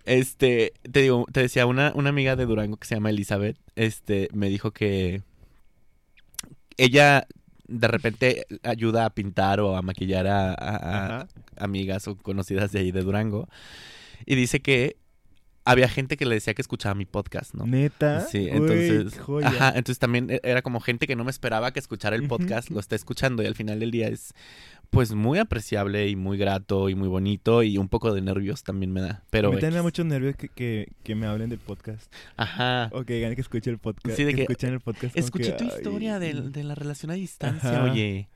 Este, 0.05 0.73
te 0.91 1.01
digo, 1.03 1.27
te 1.33 1.41
decía, 1.41 1.67
una, 1.67 1.93
una 1.95 2.11
amiga 2.11 2.37
de 2.37 2.45
Durango 2.47 2.77
que 2.77 2.87
se 2.87 2.95
llama 2.95 3.11
Elizabeth, 3.11 3.57
este, 3.75 4.29
me 4.33 4.49
dijo 4.49 4.71
que 4.73 5.23
ella 6.77 7.27
de 7.67 7.89
repente 7.89 8.47
ayuda 8.63 9.07
a 9.07 9.11
pintar 9.11 9.61
o 9.61 9.77
a 9.77 9.83
maquillar 9.83 10.27
a, 10.27 10.53
a- 10.53 11.27
amigas 11.57 12.07
o 12.09 12.17
conocidas 12.17 12.73
de 12.73 12.81
ahí 12.81 12.93
de 12.93 13.01
Durango. 13.03 13.49
Y 14.27 14.35
dice 14.35 14.61
que 14.61 14.97
había 15.65 15.89
gente 15.89 16.17
que 16.17 16.27
le 16.27 16.35
decía 16.35 16.53
que 16.55 16.63
escuchaba 16.63 16.95
mi 16.95 17.07
podcast, 17.07 17.55
¿no? 17.55 17.67
Neta. 17.67 18.21
Sí, 18.21 18.49
entonces, 18.51 19.19
joya. 19.19 19.49
ajá, 19.49 19.69
entonces 19.71 19.99
también 19.99 20.31
e- 20.31 20.41
era 20.45 20.61
como 20.63 20.81
gente 20.81 21.07
que 21.07 21.17
no 21.17 21.25
me 21.25 21.31
esperaba 21.31 21.73
que 21.73 21.81
escuchara 21.81 22.17
el 22.17 22.29
podcast, 22.29 22.71
lo 22.71 22.81
está 22.81 22.95
escuchando 22.97 23.43
y 23.43 23.47
al 23.47 23.55
final 23.55 23.81
del 23.81 23.91
día 23.91 24.09
es 24.09 24.35
pues 24.91 25.13
muy 25.13 25.39
apreciable 25.39 26.09
y 26.09 26.15
muy 26.17 26.37
grato 26.39 26.89
y 26.89 26.95
muy 26.95 27.09
bonito 27.09 27.63
y 27.63 27.79
un 27.79 27.89
poco 27.89 28.13
de 28.15 28.21
nervios 28.21 28.63
también 28.63 28.93
me 28.93 29.01
da, 29.01 29.25
pero 29.31 29.51
me 29.53 29.61
da 29.61 29.69
X. 29.69 29.83
mucho 29.83 30.05
nervio 30.05 30.35
que, 30.35 30.49
que, 30.49 30.93
que 31.03 31.15
me 31.15 31.27
hablen 31.27 31.49
del 31.51 31.59
podcast. 31.59 32.13
ajá. 32.37 32.91
O 32.93 33.05
que 33.05 33.15
digan 33.15 33.35
que 33.35 33.41
escuche 33.41 33.71
el 33.71 33.79
podcast. 33.79 34.17
Sí, 34.17 34.25
de 34.25 34.35
que, 34.35 34.43
escuchen 34.43 34.73
el 34.75 34.81
podcast. 34.81 35.17
Escuché 35.17 35.57
que, 35.57 35.65
tu 35.65 35.65
historia 35.65 36.19
de, 36.19 36.35
de 36.35 36.63
la 36.63 36.75
relación 36.75 37.11
a 37.11 37.15
distancia, 37.15 37.71
Ajá. 37.71 37.85
oye. 37.91 38.29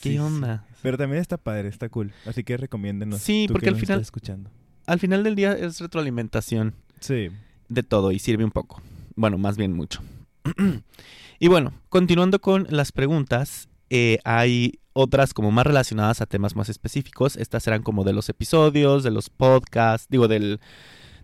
¿Qué 0.00 0.10
Sí, 0.10 0.12
sí. 0.12 0.18
onda? 0.18 0.66
Pero 0.82 0.96
también 0.98 1.20
está 1.20 1.36
padre, 1.38 1.68
está 1.68 1.88
cool. 1.88 2.12
Así 2.26 2.44
que 2.44 2.56
recomiéndenos. 2.56 3.20
Sí, 3.22 3.46
tú 3.48 3.54
porque 3.54 3.64
que 3.64 3.70
al 3.70 3.76
final- 3.76 3.96
estás 3.98 4.06
escuchando. 4.08 4.50
Al 4.86 5.00
final 5.00 5.24
del 5.24 5.34
día 5.34 5.52
es 5.52 5.80
retroalimentación. 5.80 6.74
Sí. 7.00 7.30
de 7.68 7.82
todo 7.82 8.12
y 8.12 8.18
sirve 8.18 8.44
un 8.44 8.50
poco. 8.50 8.80
Bueno, 9.16 9.38
más 9.38 9.56
bien 9.56 9.72
mucho. 9.72 10.00
y 11.38 11.48
bueno, 11.48 11.72
continuando 11.88 12.40
con 12.40 12.66
las 12.70 12.92
preguntas, 12.92 13.68
eh, 13.90 14.18
hay 14.24 14.80
otras 14.92 15.34
como 15.34 15.50
más 15.50 15.66
relacionadas 15.66 16.20
a 16.20 16.26
temas 16.26 16.56
más 16.56 16.68
específicos. 16.68 17.36
Estas 17.36 17.62
serán 17.62 17.82
como 17.82 18.04
de 18.04 18.12
los 18.12 18.28
episodios, 18.28 19.02
de 19.02 19.10
los 19.10 19.28
podcasts, 19.28 20.08
digo, 20.08 20.28
del, 20.28 20.60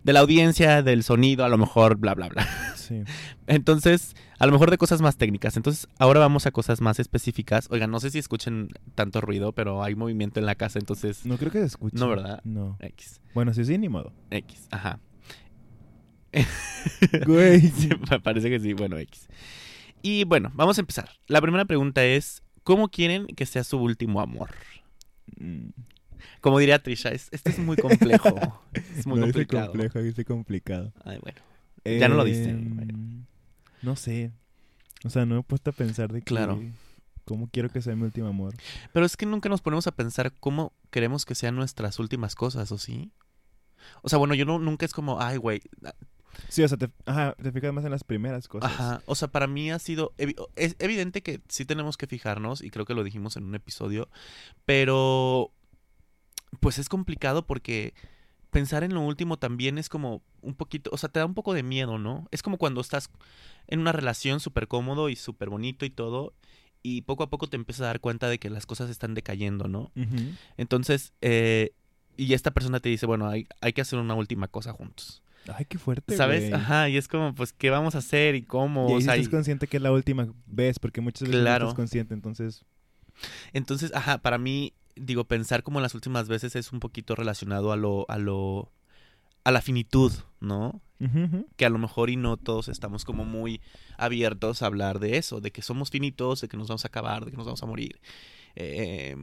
de 0.03 0.13
la 0.13 0.19
audiencia, 0.19 0.83
del 0.83 1.03
sonido, 1.03 1.45
a 1.45 1.49
lo 1.49 1.57
mejor, 1.57 1.97
bla, 1.97 2.13
bla, 2.13 2.29
bla. 2.29 2.47
Sí. 2.75 3.03
Entonces, 3.47 4.15
a 4.39 4.45
lo 4.45 4.51
mejor 4.51 4.71
de 4.71 4.77
cosas 4.77 5.01
más 5.01 5.17
técnicas. 5.17 5.57
Entonces, 5.57 5.87
ahora 5.97 6.19
vamos 6.19 6.45
a 6.45 6.51
cosas 6.51 6.81
más 6.81 6.99
específicas. 6.99 7.67
Oigan, 7.71 7.91
no 7.91 7.99
sé 7.99 8.09
si 8.09 8.19
escuchen 8.19 8.69
tanto 8.95 9.21
ruido, 9.21 9.53
pero 9.53 9.83
hay 9.83 9.95
movimiento 9.95 10.39
en 10.39 10.45
la 10.45 10.55
casa, 10.55 10.79
entonces... 10.79 11.25
No 11.25 11.37
creo 11.37 11.51
que 11.51 11.59
se 11.59 11.65
escuche. 11.65 11.97
No, 11.97 12.09
¿verdad? 12.09 12.41
No. 12.43 12.77
X, 12.79 13.21
Bueno, 13.33 13.53
sí, 13.53 13.63
sí, 13.65 13.77
ni 13.77 13.89
modo. 13.89 14.13
X, 14.29 14.67
ajá. 14.71 14.99
Güey. 17.25 17.61
Sí, 17.75 17.89
parece 18.23 18.49
que 18.49 18.59
sí, 18.59 18.73
bueno, 18.73 18.97
X. 18.97 19.27
Y 20.01 20.25
bueno, 20.25 20.51
vamos 20.53 20.77
a 20.77 20.81
empezar. 20.81 21.09
La 21.27 21.41
primera 21.41 21.65
pregunta 21.65 22.03
es, 22.03 22.43
¿cómo 22.63 22.89
quieren 22.89 23.27
que 23.27 23.45
sea 23.45 23.63
su 23.63 23.77
último 23.77 24.19
amor? 24.19 24.49
Como 26.41 26.59
diría 26.59 26.81
Trisha, 26.81 27.09
es, 27.09 27.29
este 27.31 27.51
es 27.51 27.59
muy 27.59 27.77
complejo. 27.77 28.61
es 28.97 29.05
muy 29.07 29.19
no 29.19 29.25
dice 29.27 29.39
complicado. 29.39 29.67
complejo, 29.71 29.99
dice 30.01 30.25
complicado. 30.25 30.93
Ay, 31.03 31.19
bueno. 31.21 31.39
Ya 31.85 32.07
no 32.09 32.15
lo 32.15 32.23
dice. 32.23 32.49
Em, 32.49 33.25
No 33.81 33.95
sé. 33.95 34.31
O 35.05 35.09
sea, 35.09 35.25
no 35.25 35.35
me 35.35 35.41
he 35.41 35.43
puesto 35.43 35.69
a 35.69 35.73
pensar 35.73 36.11
de 36.11 36.19
que... 36.19 36.25
Claro. 36.25 36.61
¿Cómo 37.25 37.47
quiero 37.49 37.69
que 37.69 37.81
sea 37.81 37.95
mi 37.95 38.03
último 38.03 38.27
amor? 38.27 38.53
Pero 38.91 39.05
es 39.05 39.15
que 39.15 39.25
nunca 39.25 39.47
nos 39.47 39.61
ponemos 39.61 39.87
a 39.87 39.91
pensar 39.91 40.33
cómo 40.39 40.73
queremos 40.91 41.25
que 41.25 41.35
sean 41.35 41.55
nuestras 41.55 41.99
últimas 41.99 42.35
cosas, 42.35 42.71
¿o 42.71 42.77
sí? 42.77 43.11
O 44.01 44.09
sea, 44.09 44.19
bueno, 44.19 44.33
yo 44.33 44.45
no, 44.45 44.59
nunca 44.59 44.85
es 44.85 44.93
como, 44.93 45.21
ay, 45.21 45.37
güey. 45.37 45.61
Sí, 46.49 46.63
o 46.63 46.67
sea, 46.67 46.77
te, 46.77 46.89
ajá, 47.05 47.35
te 47.41 47.51
fijas 47.51 47.73
más 47.73 47.85
en 47.85 47.91
las 47.91 48.03
primeras 48.03 48.47
cosas. 48.47 48.71
Ajá. 48.71 49.01
O 49.05 49.15
sea, 49.15 49.27
para 49.29 49.47
mí 49.47 49.71
ha 49.71 49.79
sido. 49.79 50.13
Es 50.55 50.75
evidente 50.79 51.21
que 51.21 51.41
sí 51.47 51.63
tenemos 51.65 51.95
que 51.95 52.07
fijarnos, 52.07 52.61
y 52.61 52.69
creo 52.71 52.85
que 52.85 52.93
lo 52.93 53.03
dijimos 53.03 53.37
en 53.37 53.45
un 53.45 53.55
episodio, 53.55 54.09
pero. 54.65 55.51
Pues 56.63 56.79
es 56.79 56.89
complicado 56.89 57.45
porque 57.45 57.93
pensar 58.49 58.83
en 58.83 58.93
lo 58.93 59.01
último 59.01 59.37
también 59.37 59.77
es 59.77 59.89
como 59.89 60.21
un 60.41 60.55
poquito. 60.55 60.89
O 60.93 60.97
sea, 60.97 61.09
te 61.09 61.19
da 61.19 61.25
un 61.25 61.33
poco 61.33 61.53
de 61.53 61.63
miedo, 61.63 61.97
¿no? 61.97 62.27
Es 62.31 62.41
como 62.41 62.57
cuando 62.57 62.81
estás 62.81 63.09
en 63.67 63.79
una 63.79 63.91
relación 63.91 64.39
súper 64.39 64.67
cómodo 64.67 65.09
y 65.09 65.15
súper 65.15 65.49
bonito 65.49 65.85
y 65.85 65.89
todo, 65.89 66.33
y 66.81 67.01
poco 67.03 67.23
a 67.23 67.29
poco 67.29 67.47
te 67.47 67.55
empiezas 67.55 67.81
a 67.83 67.85
dar 67.87 67.99
cuenta 67.99 68.27
de 68.29 68.39
que 68.39 68.49
las 68.49 68.65
cosas 68.65 68.89
están 68.89 69.13
decayendo, 69.13 69.67
¿no? 69.67 69.91
Entonces, 70.57 71.13
eh, 71.21 71.71
y 72.17 72.33
esta 72.33 72.51
persona 72.51 72.79
te 72.79 72.89
dice, 72.89 73.05
bueno, 73.05 73.27
hay, 73.27 73.47
hay 73.61 73.73
que 73.73 73.81
hacer 73.81 73.99
una 73.99 74.13
última 74.15 74.47
cosa 74.47 74.73
juntos. 74.73 75.21
Ay, 75.53 75.65
qué 75.65 75.77
fuerte, 75.77 76.15
¿Sabes? 76.15 76.53
Ajá, 76.53 76.87
y 76.89 76.95
es 76.97 77.07
como, 77.07 77.33
pues, 77.35 77.51
¿qué 77.53 77.69
vamos 77.69 77.95
a 77.95 77.97
hacer 77.99 78.35
y 78.35 78.43
cómo? 78.43 78.89
Y 78.89 78.93
ahí 78.93 78.97
o 78.97 78.99
sí 79.01 79.05
sea, 79.05 79.15
estás 79.15 79.27
y- 79.27 79.31
consciente 79.31 79.67
que 79.67 79.77
es 79.77 79.83
la 79.83 79.91
última 79.91 80.27
vez, 80.45 80.79
porque 80.79 81.01
muchas 81.01 81.27
veces 81.27 81.41
Claro. 81.41 81.65
no 81.65 81.69
estás 81.71 81.77
consciente, 81.77 82.13
entonces... 82.13 82.63
entonces, 83.51 83.91
ajá, 83.93 84.19
para 84.19 84.37
mí, 84.37 84.73
digo, 84.95 85.25
pensar 85.25 85.63
como 85.63 85.81
las 85.81 85.95
últimas 85.95 86.27
veces 86.27 86.55
es 86.55 86.71
un 86.71 86.79
poquito 86.79 87.15
relacionado 87.15 87.71
a 87.71 87.75
lo, 87.75 88.05
a 88.09 88.17
lo, 88.17 88.71
a 89.43 89.51
la 89.51 89.61
finitud, 89.61 90.11
¿no? 90.39 90.81
Que 91.57 91.65
a 91.65 91.69
lo 91.69 91.79
mejor 91.79 92.09
y 92.09 92.15
no 92.15 92.37
todos 92.37 92.69
estamos 92.69 93.03
como 93.03 93.25
muy 93.25 93.59
abiertos 93.97 94.61
a 94.61 94.67
hablar 94.67 94.99
de 94.99 95.17
eso, 95.17 95.41
de 95.41 95.51
que 95.51 95.61
somos 95.61 95.89
finitos, 95.89 96.39
de 96.39 96.47
que 96.47 96.55
nos 96.55 96.69
vamos 96.69 96.85
a 96.85 96.87
acabar, 96.87 97.25
de 97.25 97.31
que 97.31 97.37
nos 97.37 97.45
vamos 97.45 97.61
a 97.61 97.65
morir. 97.65 97.99
eh, 98.55 99.17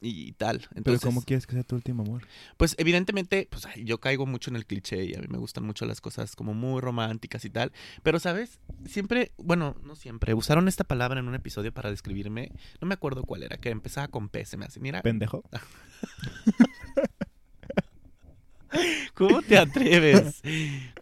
y 0.00 0.32
tal. 0.32 0.58
Pero 0.60 0.70
Entonces, 0.76 1.04
¿cómo 1.04 1.22
quieres 1.22 1.46
que 1.46 1.54
sea 1.54 1.62
tu 1.62 1.76
último 1.76 2.02
amor? 2.02 2.26
Pues 2.56 2.74
evidentemente, 2.78 3.46
pues 3.50 3.66
ay, 3.66 3.84
yo 3.84 4.00
caigo 4.00 4.26
mucho 4.26 4.50
en 4.50 4.56
el 4.56 4.66
cliché 4.66 5.04
y 5.04 5.14
a 5.14 5.20
mí 5.20 5.26
me 5.28 5.38
gustan 5.38 5.64
mucho 5.64 5.84
las 5.86 6.00
cosas 6.00 6.36
como 6.36 6.54
muy 6.54 6.80
románticas 6.80 7.44
y 7.44 7.50
tal. 7.50 7.72
Pero, 8.02 8.18
¿sabes? 8.18 8.60
Siempre, 8.86 9.32
bueno, 9.36 9.76
no 9.82 9.94
siempre, 9.96 10.34
usaron 10.34 10.68
esta 10.68 10.84
palabra 10.84 11.20
en 11.20 11.28
un 11.28 11.34
episodio 11.34 11.72
para 11.72 11.90
describirme. 11.90 12.52
No 12.80 12.88
me 12.88 12.94
acuerdo 12.94 13.22
cuál 13.24 13.42
era, 13.42 13.58
que 13.58 13.70
empezaba 13.70 14.08
con 14.08 14.28
P, 14.28 14.44
se 14.44 14.56
me 14.56 14.64
hace. 14.64 14.80
Mira, 14.80 15.02
¿Pendejo? 15.02 15.42
¿cómo 19.14 19.42
te 19.42 19.58
atreves? 19.58 20.40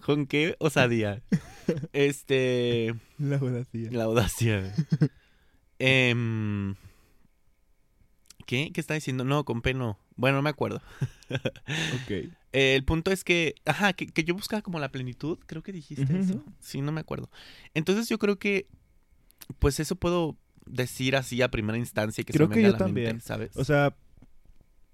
¿Con 0.04 0.26
qué 0.26 0.56
osadía? 0.58 1.22
Este, 1.92 2.94
La 3.18 3.36
audacia. 3.36 3.90
la 3.92 4.04
audacia. 4.04 4.74
Em, 5.78 6.74
¿Qué? 8.48 8.70
¿Qué 8.72 8.80
está 8.80 8.94
diciendo? 8.94 9.24
No, 9.24 9.44
con 9.44 9.60
P 9.60 9.74
no. 9.74 9.98
Bueno, 10.16 10.38
no 10.38 10.42
me 10.42 10.48
acuerdo. 10.48 10.80
Ok. 11.94 12.10
Eh, 12.10 12.74
el 12.74 12.82
punto 12.82 13.10
es 13.10 13.22
que, 13.22 13.54
ajá, 13.66 13.92
que, 13.92 14.06
que 14.06 14.24
yo 14.24 14.32
buscaba 14.32 14.62
como 14.62 14.78
la 14.78 14.90
plenitud, 14.90 15.38
creo 15.46 15.62
que 15.62 15.70
dijiste 15.70 16.18
eso. 16.18 16.42
Sí, 16.60 16.80
no 16.80 16.90
me 16.90 17.02
acuerdo. 17.02 17.28
Entonces 17.74 18.08
yo 18.08 18.18
creo 18.18 18.38
que, 18.38 18.66
pues 19.58 19.78
eso 19.80 19.96
puedo 19.96 20.34
decir 20.64 21.14
así 21.14 21.42
a 21.42 21.50
primera 21.50 21.76
instancia 21.76 22.24
que 22.24 22.32
Creo 22.32 22.46
se 22.46 22.48
me 22.48 22.54
que 22.54 22.62
yo 22.62 22.68
a 22.68 22.72
la 22.72 22.78
mente, 22.78 22.84
también. 22.84 23.20
¿sabes? 23.20 23.54
O 23.54 23.64
sea, 23.64 23.94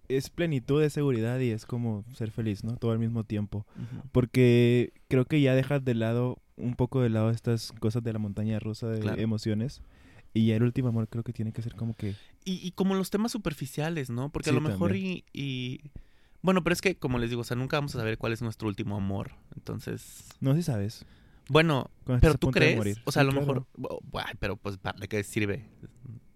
es 0.08 0.30
plenitud, 0.30 0.82
es 0.82 0.92
seguridad 0.92 1.38
y 1.38 1.50
es 1.50 1.64
como 1.64 2.04
ser 2.14 2.32
feliz, 2.32 2.64
¿no? 2.64 2.76
Todo 2.76 2.90
al 2.90 2.98
mismo 2.98 3.22
tiempo. 3.22 3.64
Porque 4.10 4.92
creo 5.06 5.24
que 5.26 5.40
ya 5.40 5.54
dejas 5.54 5.84
de 5.84 5.94
lado, 5.94 6.38
un 6.56 6.74
poco 6.74 7.00
de 7.02 7.10
lado 7.10 7.30
estas 7.30 7.70
cosas 7.78 8.02
de 8.02 8.12
la 8.12 8.18
montaña 8.18 8.58
rusa 8.58 8.88
de 8.88 8.98
Claro. 8.98 9.20
emociones. 9.22 9.80
Y 10.34 10.46
ya 10.46 10.56
el 10.56 10.64
último 10.64 10.88
amor 10.88 11.08
creo 11.08 11.22
que 11.22 11.32
tiene 11.32 11.52
que 11.52 11.62
ser 11.62 11.74
como 11.76 11.94
que... 11.94 12.14
y, 12.44 12.54
y 12.66 12.72
como 12.72 12.94
los 12.94 13.08
temas 13.10 13.30
superficiales, 13.32 14.10
¿no? 14.10 14.30
Porque 14.30 14.50
a 14.50 14.52
lo 14.52 14.60
mejor 14.60 14.96
y, 14.96 15.24
y... 15.32 15.80
Bueno, 16.42 16.62
pero 16.62 16.74
es 16.74 16.82
que, 16.82 16.96
como 16.96 17.18
les 17.18 17.30
digo, 17.30 17.40
o 17.42 17.44
sea, 17.44 17.56
nunca 17.56 17.76
vamos 17.78 17.94
a 17.94 17.98
saber 17.98 18.18
cuál 18.18 18.32
es 18.32 18.42
nuestro 18.42 18.68
último 18.68 18.96
amor. 18.96 19.30
Entonces, 19.56 20.24
No 20.40 20.52
sé 20.52 20.58
si 20.58 20.62
sabes. 20.64 21.06
bueno, 21.48 21.90
cuando 22.04 22.20
pero 22.20 22.34
tú 22.34 22.50
crees, 22.50 22.98
o 23.04 23.12
sea, 23.12 23.22
a 23.22 23.24
lo 23.24 23.30
claro. 23.30 23.46
mejor, 23.46 23.66
bu- 23.78 24.00
bu- 24.10 24.36
pero 24.40 24.56
pues, 24.56 24.76
¿para 24.76 25.06
qué 25.06 25.22
sirve? 25.24 25.64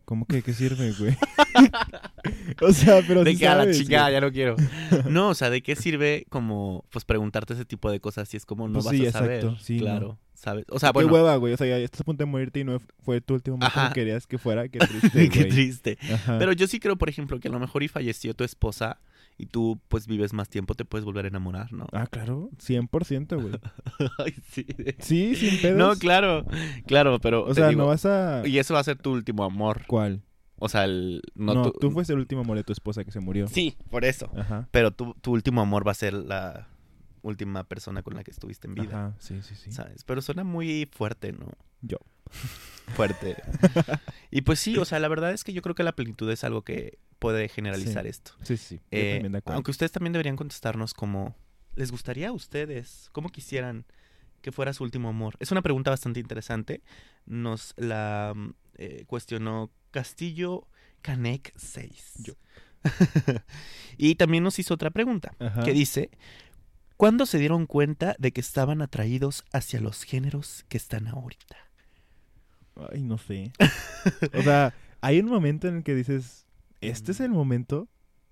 ¿Cómo 0.08 0.24
que 0.24 0.40
qué 0.42 0.54
sirve, 0.54 0.90
güey? 0.98 1.14
o 2.62 2.72
sea, 2.72 3.02
pero 3.06 3.24
de 3.24 3.32
sí 3.32 3.38
que 3.38 3.46
a 3.46 3.56
la 3.56 3.70
chingada, 3.70 4.04
güey. 4.04 4.14
ya 4.14 4.20
no 4.22 4.32
quiero. 4.32 4.56
No, 5.10 5.28
o 5.28 5.34
sea, 5.34 5.50
¿de 5.50 5.62
qué 5.62 5.76
sirve 5.76 6.24
como, 6.30 6.86
pues, 6.88 7.04
preguntarte 7.04 7.52
ese 7.52 7.66
tipo 7.66 7.90
de 7.90 8.00
cosas 8.00 8.26
si 8.26 8.38
es 8.38 8.46
como 8.46 8.68
no 8.68 8.74
Pues 8.80 8.86
vas 8.86 8.94
sí, 8.96 9.06
a 9.06 9.12
saber? 9.12 9.40
exacto, 9.40 9.58
sí, 9.62 9.78
claro, 9.80 10.18
¿sabes? 10.32 10.64
O 10.70 10.78
sea, 10.78 10.92
Qué 10.94 11.04
hueva, 11.04 11.36
güey. 11.36 11.52
O 11.52 11.56
sea, 11.58 11.66
ya 11.66 11.76
estás 11.76 12.00
a 12.00 12.04
punto 12.04 12.22
de 12.24 12.26
morirte 12.30 12.60
y 12.60 12.64
no 12.64 12.80
fue 13.02 13.20
tu 13.20 13.34
último 13.34 13.58
como 13.58 13.66
Ajá. 13.66 13.92
querías 13.92 14.26
que 14.26 14.38
fuera. 14.38 14.66
Qué 14.68 14.78
triste, 14.78 15.28
qué 15.28 15.38
güey. 15.40 15.50
triste. 15.50 15.98
Ajá. 16.10 16.38
Pero 16.38 16.52
yo 16.54 16.66
sí 16.66 16.80
creo, 16.80 16.96
por 16.96 17.10
ejemplo, 17.10 17.38
que 17.38 17.48
a 17.48 17.50
lo 17.50 17.58
mejor 17.60 17.82
y 17.82 17.88
falleció 17.88 18.32
tu 18.32 18.44
esposa 18.44 18.98
y 19.38 19.46
tú, 19.46 19.80
pues, 19.88 20.06
vives 20.08 20.32
más 20.32 20.48
tiempo, 20.48 20.74
te 20.74 20.84
puedes 20.84 21.04
volver 21.04 21.24
a 21.24 21.28
enamorar, 21.28 21.72
¿no? 21.72 21.86
Ah, 21.92 22.06
claro. 22.08 22.50
100%, 22.58 23.40
güey. 23.40 23.54
Ay, 24.18 24.34
sí. 24.50 24.66
Sí, 24.98 25.34
sin 25.36 25.60
pedos. 25.62 25.78
No, 25.78 25.94
claro, 25.96 26.44
claro, 26.86 27.20
pero 27.20 27.44
O 27.44 27.54
sea, 27.54 27.68
digo, 27.68 27.82
no 27.82 27.86
vas 27.86 28.04
a... 28.04 28.42
y 28.46 28.58
eso 28.58 28.74
va 28.74 28.80
a 28.80 28.84
ser 28.84 28.98
tu 28.98 29.12
último 29.12 29.44
amor. 29.44 29.84
¿Cuál? 29.86 30.22
O 30.56 30.68
sea, 30.68 30.84
el... 30.84 31.22
No, 31.36 31.54
No, 31.54 31.70
tú... 31.70 31.90
fuiste 31.92 32.12
el 32.12 32.18
último 32.18 32.40
amor 32.40 32.56
de 32.56 32.64
tu 32.64 32.72
esposa 32.72 33.04
que 33.04 33.12
se 33.12 33.20
murió. 33.20 33.46
Sí, 33.46 33.76
por 33.90 34.04
eso. 34.04 34.28
Ajá. 34.36 34.68
Pero 34.72 34.90
tu, 34.90 35.14
tu 35.20 35.32
último 35.32 35.60
amor 35.60 35.86
va 35.86 35.92
a 35.92 35.94
ser 35.94 36.12
la 36.14 36.66
última 37.22 37.62
persona 37.64 38.02
con 38.02 38.14
la 38.14 38.24
que 38.24 38.32
estuviste 38.32 38.66
en 38.66 38.74
vida. 38.74 39.06
Ajá, 39.06 39.16
sí, 39.20 39.40
sí, 39.42 39.54
sí. 39.54 39.70
¿Sabes? 39.70 40.02
Pero 40.04 40.20
suena 40.20 40.42
muy 40.42 40.88
fuerte, 40.90 41.32
¿no? 41.32 41.46
Yo. 41.80 41.98
Fuerte. 42.94 43.36
y 44.30 44.42
pues 44.42 44.60
sí, 44.60 44.76
o 44.78 44.84
sea, 44.86 44.98
la 44.98 45.08
verdad 45.08 45.32
es 45.32 45.44
que 45.44 45.52
yo 45.52 45.62
creo 45.62 45.74
que 45.74 45.82
la 45.82 45.92
plenitud 45.92 46.30
es 46.30 46.44
algo 46.44 46.62
que 46.62 46.98
puede 47.18 47.48
generalizar 47.48 48.04
Sí. 48.04 48.08
esto. 48.10 48.32
Sí, 48.42 48.56
sí. 48.56 48.80
Eh, 48.90 49.14
también 49.14 49.32
de 49.32 49.38
acuerdo. 49.38 49.56
aunque 49.56 49.70
ustedes 49.70 49.92
también 49.92 50.12
deberían 50.12 50.36
contestarnos 50.36 50.94
como, 50.94 51.36
¿les 51.74 51.90
gustaría 51.90 52.28
a 52.28 52.32
ustedes? 52.32 53.08
¿Cómo 53.12 53.30
quisieran 53.30 53.84
que 54.42 54.52
fuera 54.52 54.72
su 54.72 54.84
último 54.84 55.08
amor? 55.08 55.36
Es 55.40 55.50
una 55.50 55.62
pregunta 55.62 55.90
bastante 55.90 56.20
interesante. 56.20 56.82
Nos 57.26 57.74
la 57.76 58.32
mm, 58.36 58.50
eh, 58.76 59.04
cuestionó 59.06 59.70
Castillo 59.90 60.68
Canek 61.02 61.52
6. 61.56 62.12
Yo. 62.18 62.34
y 63.96 64.14
también 64.14 64.44
nos 64.44 64.58
hizo 64.58 64.74
otra 64.74 64.90
pregunta 64.90 65.34
Ajá. 65.40 65.64
que 65.64 65.72
dice, 65.72 66.10
¿cuándo 66.96 67.26
se 67.26 67.38
dieron 67.38 67.66
cuenta 67.66 68.14
de 68.18 68.32
que 68.32 68.40
estaban 68.40 68.82
atraídos 68.82 69.44
hacia 69.52 69.80
los 69.80 70.04
géneros 70.04 70.64
que 70.68 70.76
están 70.76 71.08
ahorita? 71.08 71.56
Ay, 72.92 73.02
no 73.02 73.18
sé. 73.18 73.52
o 74.34 74.42
sea, 74.42 74.74
hay 75.00 75.20
un 75.20 75.26
momento 75.26 75.68
en 75.68 75.78
el 75.78 75.82
que 75.82 75.94
dices, 75.94 76.46
¿este 76.80 77.12
es 77.12 77.20
el 77.20 77.30
momento? 77.30 77.88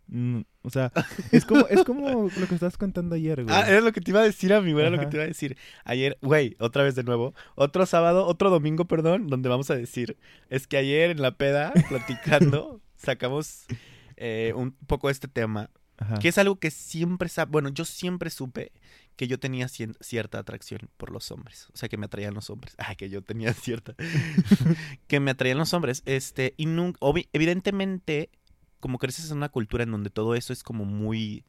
Mm, 0.08 0.42
o 0.62 0.70
sea, 0.70 0.92
es 1.32 1.44
como, 1.44 1.66
es 1.66 1.84
como 1.84 2.08
lo 2.38 2.46
que 2.46 2.54
estabas 2.54 2.76
contando 2.76 3.14
ayer, 3.14 3.42
güey. 3.42 3.54
Ah, 3.54 3.68
era 3.68 3.80
lo 3.80 3.92
que 3.92 4.00
te 4.00 4.10
iba 4.10 4.20
a 4.20 4.24
decir, 4.24 4.52
amigo, 4.52 4.78
era 4.80 4.90
lo 4.90 4.98
que 4.98 5.02
Ajá. 5.02 5.10
te 5.10 5.16
iba 5.16 5.24
a 5.24 5.28
decir. 5.28 5.56
Ayer, 5.84 6.16
güey, 6.22 6.56
otra 6.60 6.84
vez 6.84 6.94
de 6.94 7.02
nuevo, 7.02 7.34
otro 7.56 7.86
sábado, 7.86 8.26
otro 8.26 8.50
domingo, 8.50 8.84
perdón, 8.86 9.26
donde 9.26 9.48
vamos 9.48 9.70
a 9.70 9.76
decir, 9.76 10.16
es 10.48 10.66
que 10.66 10.76
ayer 10.76 11.10
en 11.10 11.22
la 11.22 11.32
peda, 11.36 11.72
platicando, 11.88 12.80
sacamos 12.96 13.66
eh, 14.16 14.52
un 14.54 14.72
poco 14.72 15.10
este 15.10 15.28
tema, 15.28 15.70
Ajá. 15.98 16.18
que 16.18 16.28
es 16.28 16.38
algo 16.38 16.56
que 16.56 16.70
siempre, 16.70 17.28
bueno, 17.48 17.68
yo 17.70 17.84
siempre 17.84 18.30
supe 18.30 18.70
que 19.16 19.26
yo 19.28 19.38
tenía 19.40 19.66
cien- 19.66 19.96
cierta 20.00 20.38
atracción 20.38 20.90
por 20.96 21.10
los 21.10 21.30
hombres, 21.30 21.68
o 21.72 21.76
sea, 21.76 21.88
que 21.88 21.96
me 21.96 22.06
atraían 22.06 22.34
los 22.34 22.50
hombres, 22.50 22.74
ah, 22.78 22.94
que 22.94 23.08
yo 23.08 23.22
tenía 23.22 23.52
cierta, 23.54 23.94
que 25.08 25.20
me 25.20 25.30
atraían 25.30 25.58
los 25.58 25.72
hombres, 25.74 26.02
este, 26.06 26.54
y 26.56 26.66
nunca, 26.66 26.98
evidentemente, 27.32 28.30
como 28.80 28.98
creces 28.98 29.30
en 29.30 29.38
una 29.38 29.48
cultura 29.48 29.84
en 29.84 29.90
donde 29.90 30.10
todo 30.10 30.34
eso 30.34 30.52
es 30.52 30.62
como 30.62 30.84
muy 30.84 31.44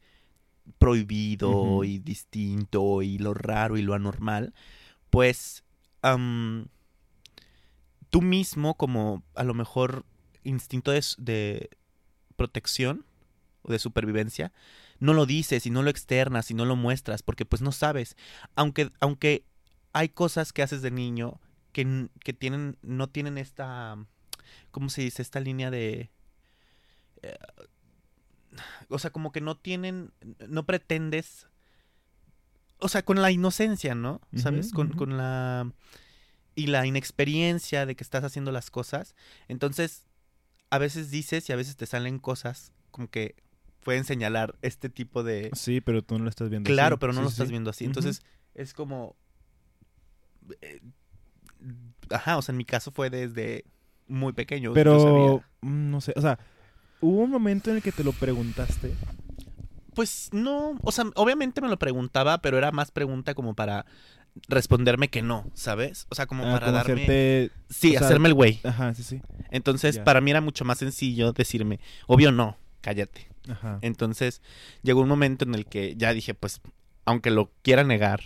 prohibido 0.78 1.84
y 1.84 1.98
distinto 1.98 3.02
y 3.02 3.18
lo 3.18 3.32
raro 3.34 3.76
y 3.76 3.82
lo 3.82 3.94
anormal, 3.94 4.54
pues 5.10 5.64
tú 8.10 8.22
mismo 8.22 8.74
como 8.76 9.22
a 9.34 9.44
lo 9.44 9.54
mejor 9.54 10.04
instinto 10.44 10.90
de, 10.90 11.02
de 11.18 11.70
protección 12.36 13.04
o 13.62 13.72
de 13.72 13.78
supervivencia, 13.78 14.52
no 15.00 15.14
lo 15.14 15.26
dices 15.26 15.66
y 15.66 15.70
no 15.70 15.82
lo 15.82 15.90
externas 15.90 16.50
y 16.50 16.54
no 16.54 16.64
lo 16.64 16.76
muestras 16.76 17.22
porque 17.22 17.44
pues 17.44 17.62
no 17.62 17.72
sabes, 17.72 18.16
aunque, 18.54 18.90
aunque 19.00 19.44
hay 19.92 20.08
cosas 20.08 20.52
que 20.52 20.62
haces 20.62 20.82
de 20.82 20.90
niño 20.90 21.40
que, 21.72 22.08
que 22.24 22.32
tienen, 22.32 22.76
no 22.82 23.08
tienen 23.08 23.38
esta, 23.38 23.96
¿cómo 24.70 24.90
se 24.90 25.02
dice? 25.02 25.22
Esta 25.22 25.40
línea 25.40 25.70
de... 25.70 26.10
eh, 27.22 27.38
o 28.88 28.98
sea, 28.98 29.10
como 29.10 29.30
que 29.30 29.40
no 29.40 29.56
tienen, 29.56 30.12
no 30.48 30.64
pretendes, 30.64 31.46
o 32.78 32.88
sea, 32.88 33.02
con 33.02 33.20
la 33.20 33.30
inocencia, 33.30 33.94
¿no? 33.94 34.20
¿Sabes? 34.36 34.72
Con, 34.72 34.92
con 34.92 35.16
la... 35.16 35.72
Y 36.54 36.66
la 36.66 36.86
inexperiencia 36.86 37.86
de 37.86 37.94
que 37.94 38.02
estás 38.02 38.24
haciendo 38.24 38.50
las 38.50 38.70
cosas. 38.70 39.14
Entonces, 39.46 40.06
a 40.70 40.78
veces 40.78 41.10
dices 41.10 41.48
y 41.48 41.52
a 41.52 41.56
veces 41.56 41.76
te 41.76 41.86
salen 41.86 42.18
cosas 42.18 42.72
como 42.90 43.08
que 43.08 43.36
pueden 43.84 44.04
señalar 44.04 44.54
este 44.62 44.88
tipo 44.88 45.22
de... 45.22 45.50
Sí, 45.54 45.80
pero 45.80 46.02
tú 46.02 46.18
no 46.18 46.24
lo 46.24 46.30
estás 46.30 46.50
viendo 46.50 46.68
Claro, 46.68 46.94
así. 46.96 47.00
pero 47.00 47.12
no 47.12 47.20
Sí, 47.20 47.24
lo 47.24 47.30
sí, 47.30 47.34
estás 47.34 47.50
viendo 47.50 47.70
así. 47.70 47.84
Entonces, 47.84 48.22
es 48.54 48.74
como... 48.74 49.16
eh, 50.60 50.80
Ajá, 52.10 52.36
o 52.38 52.42
sea, 52.42 52.52
en 52.52 52.56
mi 52.58 52.64
caso 52.64 52.90
fue 52.90 53.10
desde 53.10 53.64
muy 54.06 54.32
pequeño. 54.32 54.72
Pero, 54.72 55.42
mm, 55.60 55.90
no 55.90 56.00
sé, 56.00 56.12
o 56.16 56.20
sea, 56.20 56.38
hubo 57.00 57.22
un 57.22 57.30
momento 57.30 57.70
en 57.70 57.76
el 57.76 57.82
que 57.82 57.92
te 57.92 58.02
lo 58.04 58.12
preguntaste. 58.12 58.94
Pues 59.94 60.28
no, 60.32 60.78
o 60.82 60.92
sea, 60.92 61.04
obviamente 61.16 61.60
me 61.60 61.68
lo 61.68 61.78
preguntaba, 61.78 62.38
pero 62.40 62.56
era 62.56 62.70
más 62.70 62.90
pregunta 62.92 63.34
como 63.34 63.54
para 63.54 63.84
responderme 64.48 65.08
que 65.08 65.22
no, 65.22 65.50
¿sabes? 65.54 66.06
O 66.10 66.14
sea, 66.14 66.26
como 66.26 66.44
ah, 66.46 66.52
para 66.52 66.66
como 66.66 66.78
darme... 66.78 66.92
hacerte... 66.94 67.50
Sí, 67.68 67.88
o 67.96 67.98
sea, 67.98 68.06
hacerme 68.06 68.28
el 68.28 68.34
güey. 68.34 68.60
Ajá, 68.62 68.94
sí, 68.94 69.02
sí. 69.02 69.20
Entonces, 69.50 69.98
para 69.98 70.20
mí 70.20 70.30
era 70.30 70.40
mucho 70.40 70.64
más 70.64 70.78
sencillo 70.78 71.32
decirme, 71.32 71.80
obvio 72.06 72.30
no, 72.30 72.56
cállate. 72.80 73.28
Ajá. 73.48 73.78
Entonces, 73.82 74.42
llegó 74.82 75.00
un 75.00 75.08
momento 75.08 75.44
en 75.44 75.54
el 75.54 75.66
que 75.66 75.94
ya 75.96 76.12
dije, 76.12 76.34
pues, 76.34 76.60
aunque 77.04 77.30
lo 77.30 77.50
quiera 77.62 77.84
negar, 77.84 78.20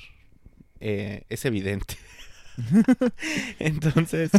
eh, 0.80 1.24
es 1.28 1.44
evidente. 1.44 1.96
Entonces, 3.58 4.30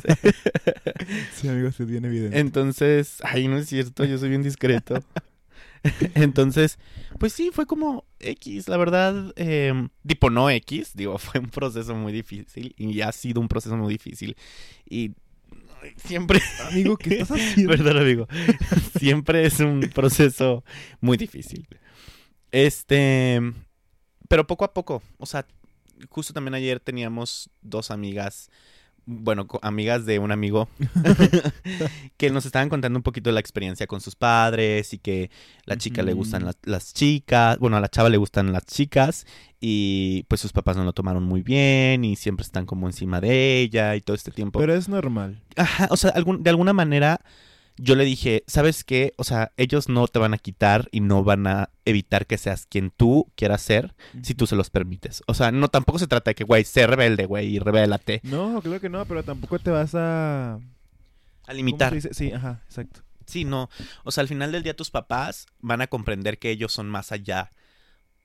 Sí, 1.35 1.47
amigo, 1.47 1.71
se 1.71 1.85
viene 1.85 2.07
evidente. 2.07 2.39
entonces, 2.39 3.17
ay, 3.23 3.47
no 3.47 3.57
es 3.57 3.67
cierto, 3.67 4.05
yo 4.05 4.17
soy 4.17 4.29
bien 4.29 4.43
discreto. 4.43 5.03
Entonces, 6.15 6.79
pues 7.19 7.33
sí, 7.33 7.49
fue 7.51 7.65
como 7.65 8.05
X, 8.19 8.69
la 8.69 8.77
verdad, 8.77 9.33
eh, 9.35 9.89
tipo 10.07 10.29
no 10.29 10.49
X, 10.49 10.91
digo, 10.93 11.17
fue 11.17 11.39
un 11.41 11.49
proceso 11.49 11.93
muy 11.95 12.13
difícil 12.13 12.73
y 12.77 13.01
ha 13.01 13.11
sido 13.11 13.41
un 13.41 13.47
proceso 13.47 13.75
muy 13.75 13.93
difícil. 13.93 14.37
Y 14.89 15.11
siempre, 15.97 16.41
Amigo, 16.69 16.97
¿qué 16.97 17.19
estás 17.21 17.31
haciendo? 17.39 17.71
Perdón, 17.71 17.97
amigo. 17.97 18.27
Siempre 18.99 19.45
es 19.45 19.59
un 19.59 19.81
proceso 19.93 20.63
muy 21.01 21.17
difícil. 21.17 21.67
Este, 22.51 23.41
pero 24.27 24.45
poco 24.45 24.65
a 24.65 24.73
poco, 24.73 25.01
o 25.17 25.25
sea, 25.25 25.45
justo 26.09 26.33
también 26.33 26.53
ayer 26.53 26.79
teníamos 26.79 27.49
dos 27.61 27.91
amigas, 27.91 28.49
bueno, 29.05 29.47
amigas 29.61 30.05
de 30.05 30.19
un 30.19 30.31
amigo, 30.31 30.67
que 32.17 32.29
nos 32.29 32.45
estaban 32.45 32.69
contando 32.69 32.97
un 32.99 33.03
poquito 33.03 33.29
de 33.29 33.33
la 33.33 33.39
experiencia 33.39 33.87
con 33.87 34.01
sus 34.01 34.15
padres 34.15 34.93
y 34.93 34.97
que 34.99 35.29
la 35.65 35.77
chica 35.77 36.03
le 36.03 36.13
gustan 36.13 36.49
las 36.63 36.93
chicas, 36.93 37.57
bueno, 37.59 37.77
a 37.77 37.81
la 37.81 37.89
chava 37.89 38.09
le 38.09 38.17
gustan 38.17 38.51
las 38.51 38.65
chicas 38.65 39.25
y 39.59 40.23
pues 40.27 40.41
sus 40.41 40.51
papás 40.53 40.77
no 40.77 40.83
lo 40.83 40.93
tomaron 40.93 41.23
muy 41.23 41.41
bien 41.41 42.03
y 42.03 42.15
siempre 42.15 42.43
están 42.45 42.65
como 42.65 42.87
encima 42.87 43.21
de 43.21 43.59
ella 43.61 43.95
y 43.95 44.01
todo 44.01 44.15
este 44.15 44.31
tiempo. 44.31 44.59
Pero 44.59 44.73
es 44.73 44.87
normal. 44.89 45.41
Ajá, 45.55 45.87
o 45.91 45.97
sea, 45.97 46.11
algún- 46.11 46.43
de 46.43 46.49
alguna 46.49 46.73
manera 46.73 47.21
yo 47.77 47.95
le 47.95 48.05
dije, 48.05 48.43
¿sabes 48.47 48.83
qué? 48.83 49.13
O 49.17 49.23
sea, 49.23 49.51
ellos 49.57 49.89
no 49.89 50.07
te 50.07 50.19
van 50.19 50.33
a 50.33 50.37
quitar 50.37 50.89
y 50.91 50.99
no 50.99 51.23
van 51.23 51.47
a 51.47 51.69
evitar 51.85 52.27
que 52.27 52.37
seas 52.37 52.65
quien 52.65 52.91
tú 52.91 53.31
quieras 53.35 53.61
ser 53.61 53.95
si 54.21 54.35
tú 54.35 54.47
se 54.47 54.55
los 54.55 54.69
permites. 54.69 55.23
O 55.27 55.33
sea, 55.33 55.51
no 55.51 55.67
tampoco 55.69 55.99
se 55.99 56.07
trata 56.07 56.31
de 56.31 56.35
que, 56.35 56.43
güey, 56.43 56.63
sé 56.63 56.85
rebelde, 56.87 57.25
güey, 57.25 57.55
y 57.55 57.59
rebélate. 57.59 58.21
No, 58.23 58.61
claro 58.61 58.79
que 58.79 58.89
no, 58.89 59.05
pero 59.05 59.23
tampoco 59.23 59.59
te 59.59 59.71
vas 59.71 59.95
a... 59.95 60.53
A 60.55 60.59
¿cómo 61.47 61.55
limitar. 61.55 61.99
Sí, 62.13 62.31
ajá, 62.31 62.61
exacto. 62.65 63.01
Sí, 63.25 63.45
no. 63.45 63.69
O 64.03 64.11
sea, 64.11 64.21
al 64.21 64.27
final 64.27 64.51
del 64.51 64.63
día 64.63 64.75
tus 64.75 64.91
papás 64.91 65.47
van 65.59 65.81
a 65.81 65.87
comprender 65.87 66.39
que 66.39 66.51
ellos 66.51 66.71
son 66.71 66.89
más 66.89 67.11
allá 67.11 67.51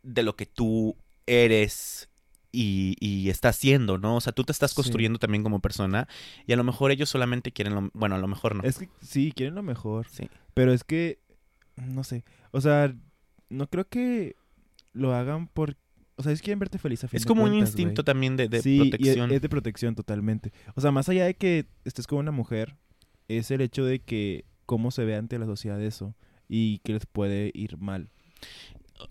de 0.03 0.23
lo 0.23 0.37
que 0.37 0.47
tú 0.47 0.97
eres 1.27 2.09
y, 2.53 2.97
y 3.01 3.29
estás 3.31 3.57
siendo, 3.57 3.99
¿no? 3.99 4.17
O 4.17 4.21
sea, 4.21 4.33
tú 4.33 4.45
te 4.45 4.53
estás 4.53 4.71
Sí. 4.71 4.77
construyendo 4.77 5.19
también 5.19 5.43
como 5.43 5.61
persona 5.61 6.09
y 6.47 6.53
a 6.53 6.57
lo 6.57 6.65
mejor 6.65 6.91
ellos 6.91 7.09
solamente 7.09 7.53
quieren 7.53 7.75
lo... 7.75 7.91
Bueno, 7.95 8.15
a 8.15 8.19
lo 8.19 8.27
mejor 8.29 8.55
no. 8.55 8.63
Es 8.63 8.79
que 8.79 8.89
sí, 9.01 9.33
quieren 9.35 9.55
lo 9.55 9.63
mejor. 9.63 10.07
Sí. 10.09 10.29
Pero 10.55 10.73
es 10.73 10.83
que, 10.85 11.19
no 11.77 12.05
sé, 12.05 12.25
o 12.51 12.61
sea, 12.61 12.95
no 13.51 13.69
creo 13.69 13.87
que 13.89 14.37
lo 14.93 15.15
hagan 15.15 15.49
por... 15.49 15.77
O 16.17 16.23
sea, 16.23 16.33
ellos 16.33 16.43
quieren 16.43 16.59
verte 16.59 16.79
feliz 16.79 17.05
a 17.05 17.09
fin 17.09 17.17
Es 17.19 17.23
de 17.23 17.29
como 17.29 17.45
un 17.45 17.55
instinto 17.55 18.03
también 18.03 18.37
de, 18.37 18.49
de 18.49 18.61
sí, 18.63 18.71
y 18.71 18.81
es- 18.83 18.89
protección. 18.89 19.31
es 19.31 19.41
de 19.43 19.49
protección 19.49 19.95
totalmente. 19.95 20.53
O 20.75 20.81
sea, 20.81 20.91
más 20.91 21.09
allá 21.09 21.27
de 21.27 21.35
que 21.35 21.67
estés 21.85 22.07
con 22.09 22.19
una 22.19 22.33
mujer, 22.33 22.77
es 23.29 23.51
el 23.53 23.61
hecho 23.61 23.85
de 23.85 24.01
que 24.01 24.45
cómo 24.67 24.91
se 24.91 25.05
ve 25.05 25.15
ante 25.15 25.39
la 25.39 25.47
sociedad 25.47 25.81
eso 25.81 26.17
y 26.49 26.79
que 26.79 26.95
les 26.95 27.07
puede 27.07 27.53
ir 27.55 27.79
mal. 27.79 28.09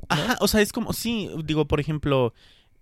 Ajá, 0.10 0.38
o 0.42 0.48
sea, 0.48 0.62
es 0.62 0.74
como, 0.74 0.92
sí, 0.92 1.30
digo, 1.46 1.66
por 1.68 1.80
ejemplo, 1.80 2.34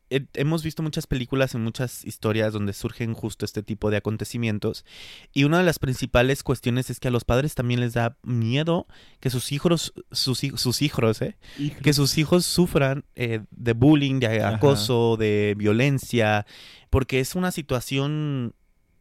hemos 0.10 0.63
visto 0.63 0.84
muchas 0.84 1.08
películas 1.08 1.54
y 1.54 1.58
muchas 1.58 2.06
historias 2.06 2.54
donde 2.54 2.74
surgen 2.74 3.13
justo 3.13 3.44
este 3.46 3.63
tipo 3.63 3.89
de 3.89 3.98
acontecimientos 3.98 4.86
y 5.34 5.44
una 5.46 5.58
de 5.58 5.63
las 5.63 5.80
principales 5.80 6.44
cuestiones 6.44 6.89
es 6.89 7.00
que 7.00 7.08
a 7.08 7.12
los 7.12 7.24
padres 7.26 7.56
también 7.56 7.80
les 7.80 7.94
da 7.94 8.18
miedo 8.24 8.88
que 9.20 9.30
sus 9.30 9.52
hijos, 9.52 9.94
sus, 10.12 10.39
sus 10.56 10.82
hijos, 10.82 11.22
¿eh? 11.22 11.38
Que 11.82 11.94
sus 11.94 12.18
hijos 12.18 12.46
sufran 12.46 13.06
eh, 13.15 13.41
de 13.52 13.74
bullying, 13.74 14.20
de 14.20 14.44
Ajá. 14.44 14.56
acoso, 14.56 15.18
de 15.18 15.56
violencia, 15.58 16.46
porque 16.89 17.20
es 17.20 17.36
una 17.36 17.52
situación, 17.52 18.54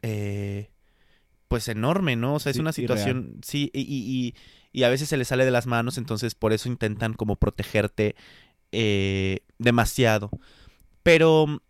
eh, 0.03 0.71
pues 1.49 1.69
enorme, 1.69 2.17
¿no? 2.17 2.35
O 2.35 2.41
sea, 2.41 2.51
es 2.51 2.57
Sí, 2.57 2.61
una 2.63 2.73
situación, 2.73 3.41
sí, 3.45 3.71
y, 3.75 3.81
y- 3.83 4.27
y- 4.29 4.35
y 4.73 4.83
a 4.83 4.89
veces 4.89 5.09
se 5.09 5.17
les 5.17 5.29
sale 5.29 5.45
de 5.45 5.51
las 5.53 5.67
manos, 5.67 5.99
entonces 5.99 6.35
por 6.35 6.53
eso 6.53 6.69
intentan 6.69 7.13
como 7.15 7.37
protegerte 7.37 8.17
eh, 8.73 9.41
demasiado. 9.59 10.31
Pero 11.05 11.63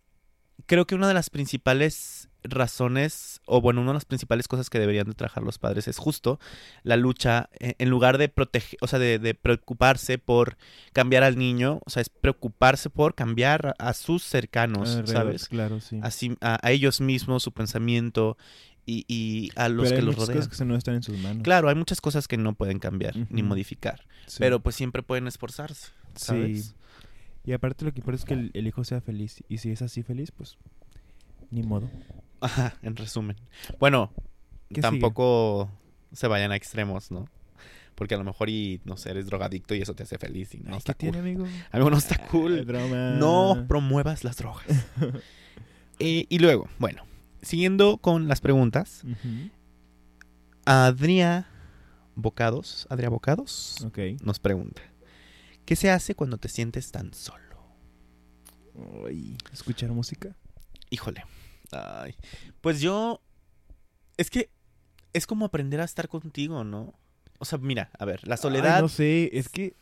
creo 0.67 0.87
que 0.87 0.95
una 0.95 1.07
de 1.09 1.13
las 1.15 1.29
principales 1.29 2.31
razones, 2.45 3.41
o 3.47 3.61
bueno, 3.61 3.81
una 3.81 3.91
de 3.93 3.95
las 3.95 4.05
principales 4.05 4.49
cosas 4.49 4.69
que 4.71 4.79
deberían 4.79 5.07
de 5.07 5.15
trabajar 5.15 5.43
los 5.43 5.59
padres 5.59 5.89
es 5.89 5.97
justo 5.99 6.39
la 6.83 6.97
lucha, 6.97 7.49
eh, 7.59 7.75
en 7.79 7.89
lugar 7.89 8.19
de 8.19 8.29
proteger, 8.29 8.79
o 8.83 8.87
sea, 8.87 8.99
de, 8.99 9.19
de 9.19 9.35
preocuparse 9.35 10.19
por 10.19 10.57
cambiar 10.93 11.23
al 11.23 11.37
niño, 11.37 11.81
o 11.87 11.91
sea, 11.91 12.03
es 12.03 12.09
preocuparse 12.11 12.91
por 12.91 13.15
cambiar 13.15 13.75
a, 13.79 13.93
sus 13.95 14.23
cercanos, 14.25 15.01
¿sabes? 15.07 15.49
Claro, 15.49 15.81
sí. 15.81 15.99
Así, 16.03 16.37
a, 16.41 16.59
a 16.67 16.71
ellos 16.71 17.01
mismos, 17.01 17.43
su 17.43 17.53
pensamiento 17.53 18.37
y, 18.87 19.07
y 19.09 19.51
a 19.57 19.71
los 19.71 19.85
Pero 19.89 19.97
hay 19.97 20.01
que 20.01 20.07
los 20.07 20.17
rodean. 20.17 20.39
cosas 20.39 20.59
que 20.59 20.65
no 20.67 20.77
están 20.77 20.95
en 20.97 21.03
sus 21.03 21.17
manos. 21.19 21.43
Claro, 21.43 21.71
hay 21.71 21.75
muchas 21.75 22.03
cosas 22.03 22.29
que 22.29 22.37
no 22.37 22.55
pueden 22.55 22.79
cambiar 22.79 23.15
ni 23.31 23.43
modificar, 23.43 24.07
Sí. 24.27 24.37
pero 24.39 24.61
pues 24.61 24.77
siempre 24.77 25.03
pueden 25.03 25.27
esforzarse, 25.27 25.93
¿sabes? 26.15 26.67
Sí. 26.67 26.75
Y 27.45 27.53
aparte 27.53 27.85
lo 27.85 27.93
que 27.93 28.01
importa 28.01 28.17
es 28.19 28.25
que 28.25 28.35
el, 28.35 28.51
el 28.55 28.67
hijo 28.67 28.85
sea 28.85 29.01
feliz. 29.01 29.43
Y 29.49 29.59
si 29.59 29.71
es 29.71 29.83
así 29.83 30.03
feliz, 30.03 30.31
pues 30.33 30.57
ni 31.51 31.63
modo. 31.63 31.91
Ajá, 32.41 32.75
en 32.83 32.97
resumen. 32.97 33.37
Bueno, 33.79 34.11
¿Qué 34.73 34.81
tampoco 34.81 35.71
se 36.13 36.27
vayan 36.27 36.53
a 36.53 36.57
extremos, 36.57 37.11
¿no? 37.11 37.29
Porque 37.95 38.15
a 38.15 38.19
lo 38.19 38.25
mejor 38.25 38.49
y 38.51 38.81
no 38.85 38.97
sé, 38.97 39.11
eres 39.11 39.27
drogadicto 39.27 39.75
y 39.75 39.83
eso 39.83 39.95
te 39.95 40.03
hace 40.03 40.19
feliz 40.19 40.55
y 40.55 40.59
no 40.61 40.73
Ay, 40.73 40.79
está 40.79 40.95
¿Qué 40.95 41.11
tiene, 41.11 41.19
cool. 41.19 41.27
amigo? 41.27 41.47
Amigo, 41.71 41.91
no 41.91 41.97
está 41.99 42.17
Ay, 42.21 42.27
cool. 42.31 42.65
broma. 42.65 43.11
No 43.13 43.67
promuevas 43.69 44.25
las 44.25 44.37
drogas. 44.37 44.67
Eh, 46.01 46.27
y 46.29 46.41
luego, 46.41 46.69
bueno, 46.81 47.05
siguiendo 47.41 47.99
con 47.99 48.27
las 48.27 48.41
preguntas, 48.41 49.05
Ujú. 49.05 49.49
Adria 50.65 51.47
Bocados, 52.17 52.89
Adria 52.91 53.09
Bocados 53.11 53.87
nos 54.25 54.41
pregunta, 54.41 54.83
¿qué 55.65 55.77
se 55.77 55.91
hace 55.91 56.15
cuando 56.15 56.39
te 56.39 56.49
sientes 56.49 56.91
tan 56.93 57.13
solo? 57.15 57.43
Ay, 59.07 59.37
¿Escuchar 59.53 59.91
música? 59.91 60.35
Híjole. 60.91 61.25
Ay. 61.73 62.15
Pues 62.61 62.81
yo. 62.81 63.21
Es 64.17 64.31
que 64.31 64.51
es 65.13 65.27
como 65.27 65.45
aprender 65.45 65.81
a 65.81 65.85
estar 65.85 66.09
contigo, 66.09 66.65
¿no? 66.65 66.95
O 67.39 67.45
sea, 67.45 67.59
mira, 67.59 67.91
a 67.99 68.05
ver, 68.05 68.27
la 68.27 68.37
soledad. 68.37 68.77
Ay, 68.77 68.83
no 68.83 68.89
sé, 68.89 69.31
es 69.37 69.49
que... 69.49 69.75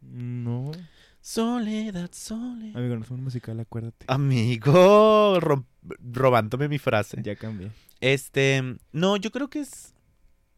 No. 0.00 0.72
Soledad, 1.20 2.10
soledad. 2.12 2.76
Amigo, 2.76 2.96
no 2.96 3.02
es 3.04 3.10
un 3.10 3.22
musical, 3.24 3.58
acuérdate. 3.58 4.04
Amigo, 4.08 5.38
ro- 5.40 5.66
robándome 6.00 6.68
mi 6.68 6.78
frase. 6.78 7.20
Ya 7.22 7.34
cambié. 7.36 7.70
Este. 8.00 8.76
No, 8.92 9.16
yo 9.16 9.30
creo 9.32 9.48
que 9.50 9.60
es. 9.60 9.94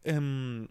em, 0.05 0.69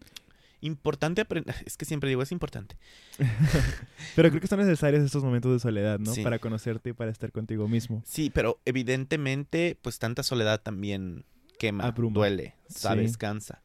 importante 0.60 1.20
aprender. 1.20 1.54
Es 1.66 1.76
que 1.76 1.84
siempre 1.84 2.08
digo, 2.08 2.22
es 2.22 2.32
importante. 2.32 2.76
Pero 4.16 4.30
creo 4.30 4.40
que 4.40 4.46
son 4.46 4.60
necesarios 4.60 5.04
estos 5.04 5.22
momentos 5.24 5.52
de 5.52 5.58
soledad, 5.60 5.98
¿no? 5.98 6.12
Sí. 6.14 6.22
Para 6.22 6.38
conocerte 6.38 6.90
y 6.90 6.92
para 6.92 7.10
estar 7.10 7.32
contigo 7.32 7.68
mismo. 7.68 8.02
Sí, 8.06 8.30
pero 8.30 8.60
evidentemente, 8.64 9.78
pues 9.80 9.98
tanta 9.98 10.22
soledad 10.22 10.60
también 10.62 11.24
quema, 11.58 11.84
Abruma. 11.84 12.14
duele, 12.14 12.54
sabes, 12.68 13.12
Sí. 13.12 13.18
cansa. 13.18 13.62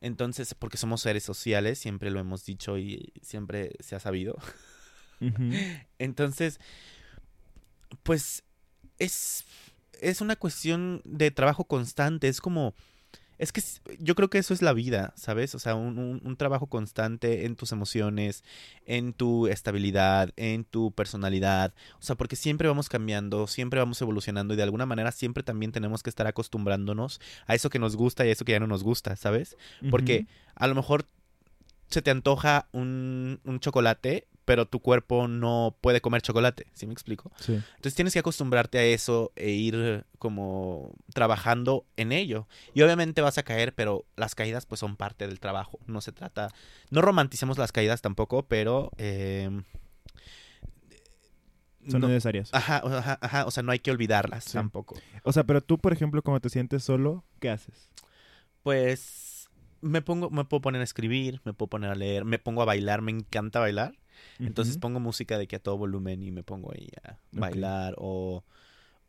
Entonces, 0.00 0.54
porque 0.54 0.76
somos 0.76 1.00
seres 1.00 1.24
sociales, 1.24 1.78
siempre 1.78 2.10
lo 2.10 2.20
hemos 2.20 2.44
dicho 2.44 2.78
y 2.78 3.12
siempre 3.22 3.72
se 3.80 3.96
ha 3.96 4.00
sabido. 4.00 4.36
Entonces, 5.98 6.60
pues 8.02 8.44
es, 8.98 9.44
es 10.00 10.20
una 10.20 10.36
cuestión 10.36 11.02
de 11.04 11.30
trabajo 11.30 11.64
constante, 11.64 12.28
es 12.28 12.40
como 12.40 12.74
Es 13.38 13.52
que 13.52 13.62
yo 14.00 14.14
creo 14.14 14.28
que 14.30 14.38
eso 14.38 14.52
es 14.52 14.62
la 14.62 14.72
vida, 14.72 15.12
¿sabes? 15.16 15.54
O 15.54 15.58
sea, 15.58 15.74
un, 15.74 15.98
un- 15.98 16.20
un 16.24 16.36
trabajo 16.36 16.66
constante 16.66 17.46
en 17.46 17.56
tus 17.56 17.72
emociones, 17.72 18.42
en 18.84 19.12
tu 19.12 19.46
estabilidad, 19.46 20.30
en 20.36 20.64
tu 20.64 20.92
personalidad. 20.92 21.72
O 22.00 22.02
sea, 22.02 22.16
porque 22.16 22.36
siempre 22.36 22.68
vamos 22.68 22.88
cambiando, 22.88 23.46
siempre 23.46 23.78
vamos 23.80 24.00
evolucionando 24.02 24.54
y 24.54 24.56
de 24.56 24.62
alguna 24.64 24.86
manera 24.86 25.12
siempre 25.12 25.42
también 25.42 25.72
tenemos 25.72 26.02
que 26.02 26.10
estar 26.10 26.26
acostumbrándonos 26.26 27.20
a 27.46 27.54
eso 27.54 27.70
que 27.70 27.78
nos 27.78 27.96
gusta 27.96 28.26
y 28.26 28.28
a 28.28 28.32
eso 28.32 28.44
que 28.44 28.52
ya 28.52 28.60
no 28.60 28.66
nos 28.66 28.82
gusta, 28.84 29.16
¿sabes? 29.16 29.56
Porque 29.90 30.26
a 30.54 30.66
lo 30.66 30.74
mejor 30.74 31.04
se 31.88 32.02
te 32.02 32.10
antoja 32.10 32.68
un, 32.72 33.40
un 33.44 33.60
chocolate, 33.60 34.26
pero 34.48 34.66
tu 34.66 34.80
cuerpo 34.80 35.28
no 35.28 35.76
puede 35.80 36.00
comer 36.00 36.22
chocolate, 36.22 36.66
¿sí 36.72 36.86
me 36.86 36.92
explico? 36.94 37.30
Sí. 37.38 37.52
Entonces 37.52 37.94
tienes 37.94 38.14
que 38.14 38.18
acostumbrarte 38.20 38.78
a 38.78 38.82
eso 38.84 39.30
e 39.36 39.50
ir 39.50 40.06
como 40.18 40.92
trabajando 41.12 41.84
en 41.96 42.12
ello. 42.12 42.48
Y 42.72 42.80
obviamente 42.82 43.20
vas 43.20 43.36
a 43.38 43.42
caer, 43.42 43.74
pero 43.74 44.06
las 44.16 44.34
caídas 44.34 44.64
pues 44.64 44.78
son 44.80 44.96
parte 44.96 45.26
del 45.28 45.38
trabajo. 45.38 45.78
No 45.86 46.00
se 46.00 46.12
trata, 46.12 46.48
no 46.90 47.02
romanticemos 47.02 47.58
las 47.58 47.72
caídas 47.72 48.00
tampoco, 48.00 48.42
pero... 48.48 48.90
eh, 48.96 49.50
Son 51.88 52.00
no- 52.00 52.08
necesarias. 52.08 52.50
ajá, 52.52 52.82
ajá, 52.84 53.18
ajá, 53.20 53.46
o 53.46 53.50
sea, 53.50 53.62
no 53.62 53.72
hay 53.72 53.78
que 53.78 53.90
olvidarlas 53.90 54.44
Sí. 54.44 54.52
tampoco. 54.54 54.96
O 55.22 55.32
sea, 55.32 55.44
pero 55.44 55.60
tú, 55.62 55.78
por 55.78 55.92
ejemplo, 55.92 56.22
cuando 56.22 56.40
te 56.40 56.50
sientes 56.50 56.82
solo, 56.84 57.24
¿qué 57.40 57.50
haces? 57.50 57.88
Pues 58.62 59.48
me 59.80 60.02
pongo, 60.02 60.28
me 60.30 60.44
puedo 60.44 60.60
poner 60.60 60.80
a 60.80 60.84
escribir, 60.84 61.40
me 61.44 61.52
puedo 61.54 61.68
poner 61.70 61.90
a 61.90 61.94
leer, 61.94 62.24
me 62.24 62.38
pongo 62.38 62.62
a 62.62 62.64
bailar, 62.66 63.00
me 63.00 63.12
encanta 63.12 63.60
bailar. 63.60 63.94
Entonces 64.38 64.78
pongo 64.78 65.00
música 65.00 65.38
de 65.38 65.46
que 65.46 65.56
a 65.56 65.58
todo 65.58 65.76
volumen 65.76 66.22
y 66.22 66.30
me 66.30 66.42
pongo 66.42 66.72
ahí 66.72 66.88
a 67.04 67.18
bailar 67.32 67.94
o, 67.98 68.44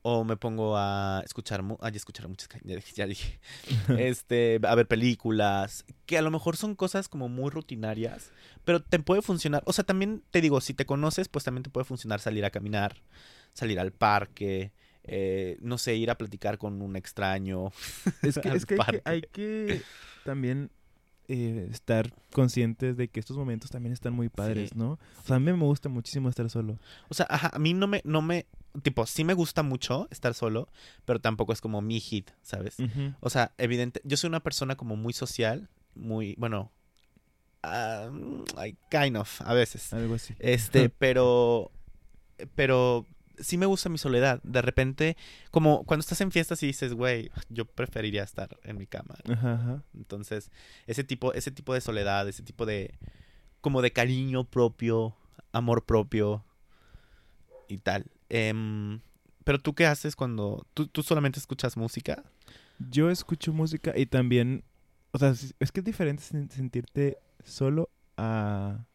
o 0.01 0.23
me 0.23 0.37
pongo 0.37 0.77
a 0.77 1.21
escuchar, 1.25 1.63
ay, 1.81 1.95
escuchar 1.95 2.27
muchas, 2.27 2.49
ya 2.95 3.05
dije, 3.05 3.39
este, 3.97 4.59
a 4.63 4.75
ver 4.75 4.87
películas, 4.87 5.85
que 6.05 6.17
a 6.17 6.21
lo 6.21 6.31
mejor 6.31 6.57
son 6.57 6.75
cosas 6.75 7.09
como 7.09 7.29
muy 7.29 7.49
rutinarias, 7.49 8.31
pero 8.63 8.81
te 8.81 8.99
puede 8.99 9.21
funcionar, 9.21 9.61
o 9.65 9.73
sea, 9.73 9.83
también 9.83 10.23
te 10.31 10.41
digo, 10.41 10.61
si 10.61 10.73
te 10.73 10.85
conoces, 10.85 11.27
pues 11.27 11.43
también 11.43 11.63
te 11.63 11.69
puede 11.69 11.85
funcionar 11.85 12.19
salir 12.19 12.45
a 12.45 12.49
caminar, 12.49 13.01
salir 13.53 13.79
al 13.79 13.91
parque, 13.91 14.71
eh, 15.03 15.57
no 15.61 15.77
sé, 15.77 15.95
ir 15.95 16.11
a 16.11 16.17
platicar 16.17 16.57
con 16.57 16.81
un 16.81 16.95
extraño. 16.95 17.71
Es 18.21 18.37
que, 18.37 18.49
es 18.53 18.65
que, 18.65 18.75
hay, 18.75 18.75
que 18.75 18.75
parque. 18.75 19.01
hay 19.05 19.21
que 19.21 19.81
también 20.23 20.71
eh, 21.31 21.67
estar 21.71 22.11
conscientes 22.33 22.97
de 22.97 23.07
que 23.07 23.19
estos 23.19 23.37
momentos 23.37 23.69
también 23.69 23.93
están 23.93 24.13
muy 24.13 24.29
padres, 24.29 24.71
Sí, 24.71 24.75
¿no? 24.75 24.93
O 24.93 25.27
sea, 25.27 25.35
a 25.35 25.39
mí 25.39 25.45
me 25.45 25.63
gusta 25.63 25.87
muchísimo 25.87 26.27
estar 26.27 26.49
solo. 26.49 26.79
O 27.07 27.13
sea, 27.13 27.27
ajá, 27.29 27.51
a 27.53 27.59
mí 27.59 27.75
no 27.75 27.85
me, 27.85 28.01
no 28.03 28.23
me, 28.23 28.47
tipo, 28.81 29.05
sí 29.05 29.23
me 29.23 29.35
gusta 29.35 29.61
mucho 29.61 30.07
estar 30.09 30.33
solo, 30.33 30.69
pero 31.05 31.21
tampoco 31.21 31.53
es 31.53 31.61
como 31.61 31.81
mi 31.81 31.99
hit, 31.99 32.31
¿sabes? 32.41 32.77
O 33.19 33.29
sea, 33.29 33.51
evidente, 33.59 34.01
yo 34.03 34.17
soy 34.17 34.27
una 34.29 34.39
persona 34.39 34.75
como 34.75 34.95
muy 34.95 35.13
social, 35.13 35.69
muy, 35.93 36.33
bueno, 36.39 36.71
I 37.63 38.75
kind 38.89 39.15
of, 39.15 39.41
a 39.41 39.53
veces. 39.53 39.93
Algo 39.93 40.15
así. 40.15 40.33
Este, 40.39 40.89
pero, 40.97 41.71
pero 42.55 43.05
sí 43.39 43.57
me 43.57 43.65
gusta 43.65 43.89
mi 43.89 43.97
soledad. 43.97 44.41
De 44.43 44.61
repente, 44.61 45.17
como 45.51 45.83
cuando 45.85 46.01
estás 46.01 46.21
en 46.21 46.31
fiestas 46.31 46.61
y 46.63 46.67
dices, 46.67 46.93
güey, 46.93 47.31
yo 47.49 47.65
preferiría 47.65 48.23
estar 48.23 48.57
en 48.63 48.77
mi 48.77 48.85
cama. 48.87 49.15
Ajá, 49.31 49.53
ajá. 49.53 49.83
Entonces, 49.93 50.51
ese 50.87 51.03
tipo, 51.03 51.33
ese 51.33 51.51
tipo 51.51 51.73
de 51.73 51.81
soledad, 51.81 52.27
ese 52.27 52.43
tipo 52.43 52.65
de, 52.65 52.97
como 53.61 53.81
de 53.81 53.91
cariño 53.91 54.43
propio, 54.43 55.15
amor 55.51 55.85
propio 55.85 56.43
y 57.67 57.77
tal. 57.77 58.05
Em, 58.29 58.99
pero 59.43 59.59
tú 59.59 59.73
qué 59.73 59.85
haces 59.85 60.15
cuando, 60.15 60.65
tú, 60.73 60.87
tú 60.87 61.01
solamente 61.03 61.39
escuchas 61.39 61.77
música? 61.77 62.23
Yo 62.89 63.09
escucho 63.09 63.51
música 63.53 63.93
y 63.97 64.05
también, 64.05 64.63
o 65.11 65.17
sea, 65.17 65.29
es 65.59 65.71
que 65.71 65.79
es 65.81 65.85
diferente 65.85 66.23
sen- 66.23 66.49
sentirte 66.49 67.17
solo 67.43 67.89
a... 68.17 68.85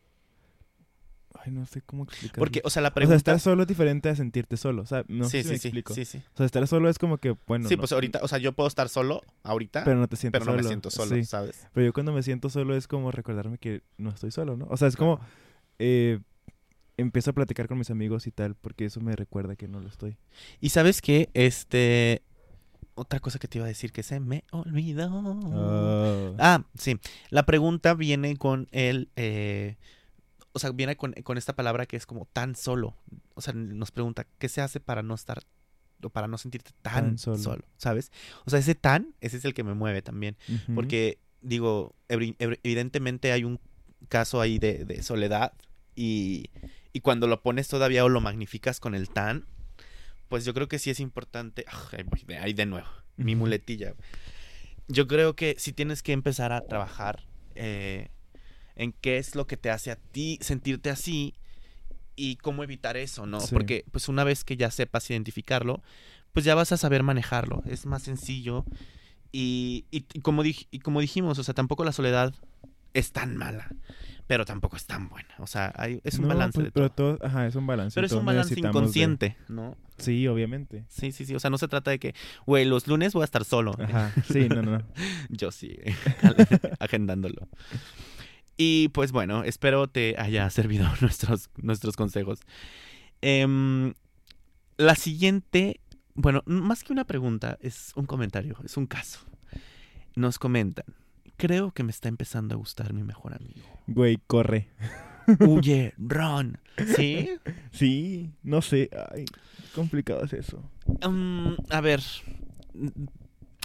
Ay, 1.45 1.53
no 1.53 1.67
sé 1.67 1.83
cómo 1.83 2.05
explicarlo. 2.05 2.41
Porque, 2.41 2.61
o 2.65 2.71
sea, 2.71 2.81
la 2.83 2.89
O 2.89 2.91
sea, 2.91 2.95
pregunta... 2.95 3.17
estar 3.17 3.41
solo 3.41 3.63
es 3.63 3.69
diferente 3.69 4.09
a 4.09 4.17
sentirte 4.17 4.57
solo. 4.57 4.83
O 4.83 4.87
sea, 4.87 5.05
no 5.09 5.25
sí, 5.25 5.43
sé 5.43 5.43
si 5.43 5.49
me 5.49 5.55
sí, 5.55 5.61
sí, 5.61 5.69
explico. 5.69 5.95
sí, 5.95 6.05
sí. 6.05 6.23
O 6.33 6.37
sea, 6.37 6.47
estar 6.47 6.67
solo 6.67 6.89
es 6.89 6.99
como 6.99 7.19
que, 7.19 7.37
bueno, 7.47 7.69
sí, 7.69 7.75
no- 7.77 7.81
pues 7.81 7.93
ahorita, 7.93 8.21
o 8.23 8.29
sea, 8.29 8.39
yo 8.39 8.53
puedo 8.53 8.67
estar 8.69 8.89
solo 8.89 9.23
ahorita, 9.43 9.81
pero 9.81 9.93
pero, 9.95 10.01
no 10.01 10.09
te 10.09 10.17
sientes 10.17 10.41
no 10.41 10.45
solo. 10.47 10.57
me 10.57 10.63
siento 10.65 10.91
solo, 10.91 11.15
Sí. 11.17 11.25
¿sabes? 11.25 11.67
Pero 11.73 11.87
yo 11.87 11.93
cuando 11.93 12.13
me 12.13 12.23
siento 12.23 12.49
solo 12.51 12.75
es 12.77 12.89
como 12.89 13.11
recordarme 13.11 13.59
que 13.59 13.83
no 13.99 14.11
estoy 14.11 14.31
solo, 14.31 14.57
¿no? 14.57 14.67
O 14.71 14.77
sea, 14.77 14.89
es 14.89 14.97
como... 14.97 15.21
eh, 15.79 16.21
empiezo 16.97 17.31
a 17.31 17.33
platicar 17.35 17.67
con 17.67 17.77
mis 17.79 17.91
amigos 17.91 18.27
y 18.27 18.31
tal, 18.31 18.55
porque 18.55 18.85
eso 18.85 19.01
me 19.01 19.17
recuerda 19.17 19.57
que 19.57 19.67
no 19.69 19.81
lo 19.81 19.89
estoy. 19.89 20.17
Y 20.61 20.69
sabes 20.71 21.03
qué, 21.03 21.29
este, 21.35 22.23
otra 22.95 23.19
cosa 23.19 23.41
que 23.41 23.49
te 23.49 23.59
iba 23.59 23.65
a 23.65 23.69
decir 23.69 23.91
que 23.93 24.05
se 24.05 24.21
me 24.21 24.45
olvidó. 24.53 25.11
Ah. 25.53 26.33
Ah, 26.39 26.65
sí. 26.79 26.97
La 27.31 27.45
pregunta 27.47 27.95
viene 27.95 28.37
con 28.37 28.69
el, 28.71 29.09
eh, 29.17 29.77
o 30.55 30.59
sea, 30.59 30.71
viene 30.71 30.97
con, 30.97 31.13
con 31.25 31.37
esta 31.37 31.55
palabra 31.55 31.85
que 31.85 31.97
es 31.97 32.07
como 32.07 32.25
tan 32.33 32.55
solo. 32.57 32.97
O 33.35 33.41
sea, 33.43 33.53
nos 33.55 33.91
pregunta, 33.91 34.27
¿qué 34.39 34.49
se 34.49 34.61
hace 34.63 34.81
para 34.81 35.03
no 35.03 35.15
estar, 35.15 35.43
o 36.03 36.09
para 36.11 36.27
no 36.29 36.39
sentirte 36.39 36.71
tan, 36.81 36.95
Tan 37.05 37.19
solo. 37.19 37.37
solo. 37.39 37.65
¿Sabes? 37.77 38.11
O 38.47 38.51
sea, 38.51 38.59
ese 38.61 38.75
tan, 38.75 39.15
ese 39.21 39.37
es 39.37 39.45
el 39.45 39.53
que 39.55 39.65
me 39.65 39.75
mueve 39.75 40.01
también. 40.01 40.37
Porque, 40.75 41.19
digo, 41.43 41.95
evi- 42.09 42.37
ev- 42.39 42.59
evidentemente 42.63 43.33
hay 43.33 43.45
un 43.45 43.61
caso 44.09 44.41
ahí 44.41 44.59
de, 44.59 44.85
de 44.85 45.03
soledad 45.03 45.53
y, 45.95 46.51
y 46.93 47.01
cuando 47.01 47.27
lo 47.27 47.43
pones 47.43 47.69
todavía 47.69 48.05
o 48.05 48.09
lo 48.09 48.21
magnificas 48.21 48.81
con 48.81 48.95
el 48.95 49.11
tan, 49.11 49.47
pues 50.29 50.45
yo 50.45 50.55
creo 50.55 50.69
que 50.69 50.79
sí 50.79 50.91
es 50.91 51.01
importante. 51.01 51.65
Ah, 51.69 51.89
ahí 51.93 52.03
voy, 52.05 52.23
de- 52.27 52.39
ahí 52.39 52.53
de 52.55 52.67
nuevo, 52.67 52.89
mi 53.17 53.35
muletilla. 53.35 53.95
Yo 54.89 55.07
creo 55.07 55.35
que 55.35 55.57
sí 55.59 55.73
tienes 55.73 56.03
que 56.03 56.13
empezar 56.13 56.53
a 56.53 56.61
trabajar 56.67 57.25
eh, 57.55 58.11
en 58.77 58.93
qué 58.93 59.19
es 59.19 59.35
lo 59.35 59.47
que 59.47 59.57
te 59.57 59.71
hace 59.71 59.91
a 59.91 59.97
ti 59.97 60.39
sentirte 60.41 60.91
así 60.91 61.35
y 62.17 62.37
cómo 62.37 62.63
evitar 62.65 62.97
eso, 62.97 63.27
¿no? 63.27 63.41
Sí. 63.41 63.49
Porque 63.53 63.85
pues 63.91 64.09
una 64.09 64.25
vez 64.25 64.45
que 64.45 64.57
ya 64.57 64.71
sepas 64.71 65.09
identificarlo, 65.11 65.83
pues 66.33 66.45
ya 66.45 66.55
vas 66.55 66.73
a 66.73 66.77
saber 66.77 67.03
manejarlo. 67.03 67.63
Es 67.67 67.87
más 67.87 68.03
sencillo 68.03 68.65
y, 69.33 69.85
y- 69.91 70.05
y 70.13 70.21
como, 70.21 70.43
dij- 70.45 70.67
y 70.71 70.79
como 70.81 71.01
dijimos, 71.01 71.39
o 71.39 71.45
sea, 71.45 71.55
tampoco 71.55 71.85
la 71.85 71.93
soledad 71.93 72.35
es 72.93 73.11
tan 73.11 73.37
mala, 73.37 73.69
pero 74.29 74.45
tampoco 74.45 74.77
es 74.77 74.87
tan 74.87 75.09
buena. 75.09 75.35
O 75.39 75.49
sea, 75.49 75.73
hay- 75.77 76.01
es 76.05 76.15
un 76.19 76.23
No, 76.23 76.29
balance 76.29 76.55
pues, 76.55 76.65
de 76.67 76.71
pero 76.73 76.91
todo. 76.91 77.17
todo, 77.17 77.27
ajá, 77.27 77.47
es 77.49 77.57
un 77.57 77.67
balance. 77.67 77.95
Pero 77.97 78.07
es 78.07 78.13
un 78.13 78.25
balance 78.25 78.55
de- 78.55 78.61
inconsciente, 78.61 79.37
¿no? 79.49 79.77
Sí, 79.99 80.27
obviamente. 80.29 80.85
Sí, 80.89 81.11
sí, 81.13 81.25
sí. 81.27 81.35
O 81.35 81.41
sea, 81.41 81.51
no 81.51 81.59
se 81.59 81.67
trata 81.69 81.91
de 81.91 81.99
que, 81.99 82.15
güey, 82.47 82.65
los 82.65 82.87
lunes 82.87 83.13
voy 83.13 83.23
a 83.23 83.25
estar 83.25 83.45
solo. 83.45 83.75
Ajá, 83.81 84.13
sí, 84.33 84.49
no, 84.49 84.63
no, 84.63 84.79
no. 84.79 84.85
Yo 85.31 85.51
sí, 85.51 85.77
agendándolo. 86.79 87.49
Y 88.57 88.89
pues 88.91 89.11
bueno, 89.13 89.43
espero 89.45 89.89
te 89.89 90.15
haya 90.19 90.49
servido 90.51 90.87
nuestros, 91.01 91.51
nuestros 91.57 91.97
consejos. 91.97 92.41
Em, 93.23 93.95
la 94.77 94.95
siguiente, 94.95 95.81
bueno, 96.15 96.43
más 96.47 96.85
que 96.85 96.93
una 96.93 97.05
pregunta, 97.05 97.59
es 97.61 97.93
un 97.97 98.07
comentario, 98.07 98.57
es 98.65 98.77
un 98.77 98.87
caso. 98.87 99.21
Nos 100.17 100.39
comentan, 100.39 100.85
creo 101.37 101.73
que 101.73 101.83
me 101.83 101.91
está 101.91 102.09
empezando 102.09 102.55
a 102.55 102.59
gustar 102.59 102.93
mi 102.93 103.03
mejor 103.03 103.35
amigo. 103.35 103.67
Güey, 103.89 104.19
corre. 104.27 104.69
Huye, 105.41 105.95
run. 105.99 106.59
¿Sí? 106.97 107.31
Sí, 107.73 108.31
no 108.43 108.63
sé. 108.63 108.91
Ay, 109.13 109.25
complicado 109.75 110.25
es 110.25 110.33
eso. 110.35 110.63
Mm, 111.09 111.55
a 111.71 111.81
ver. 111.81 112.01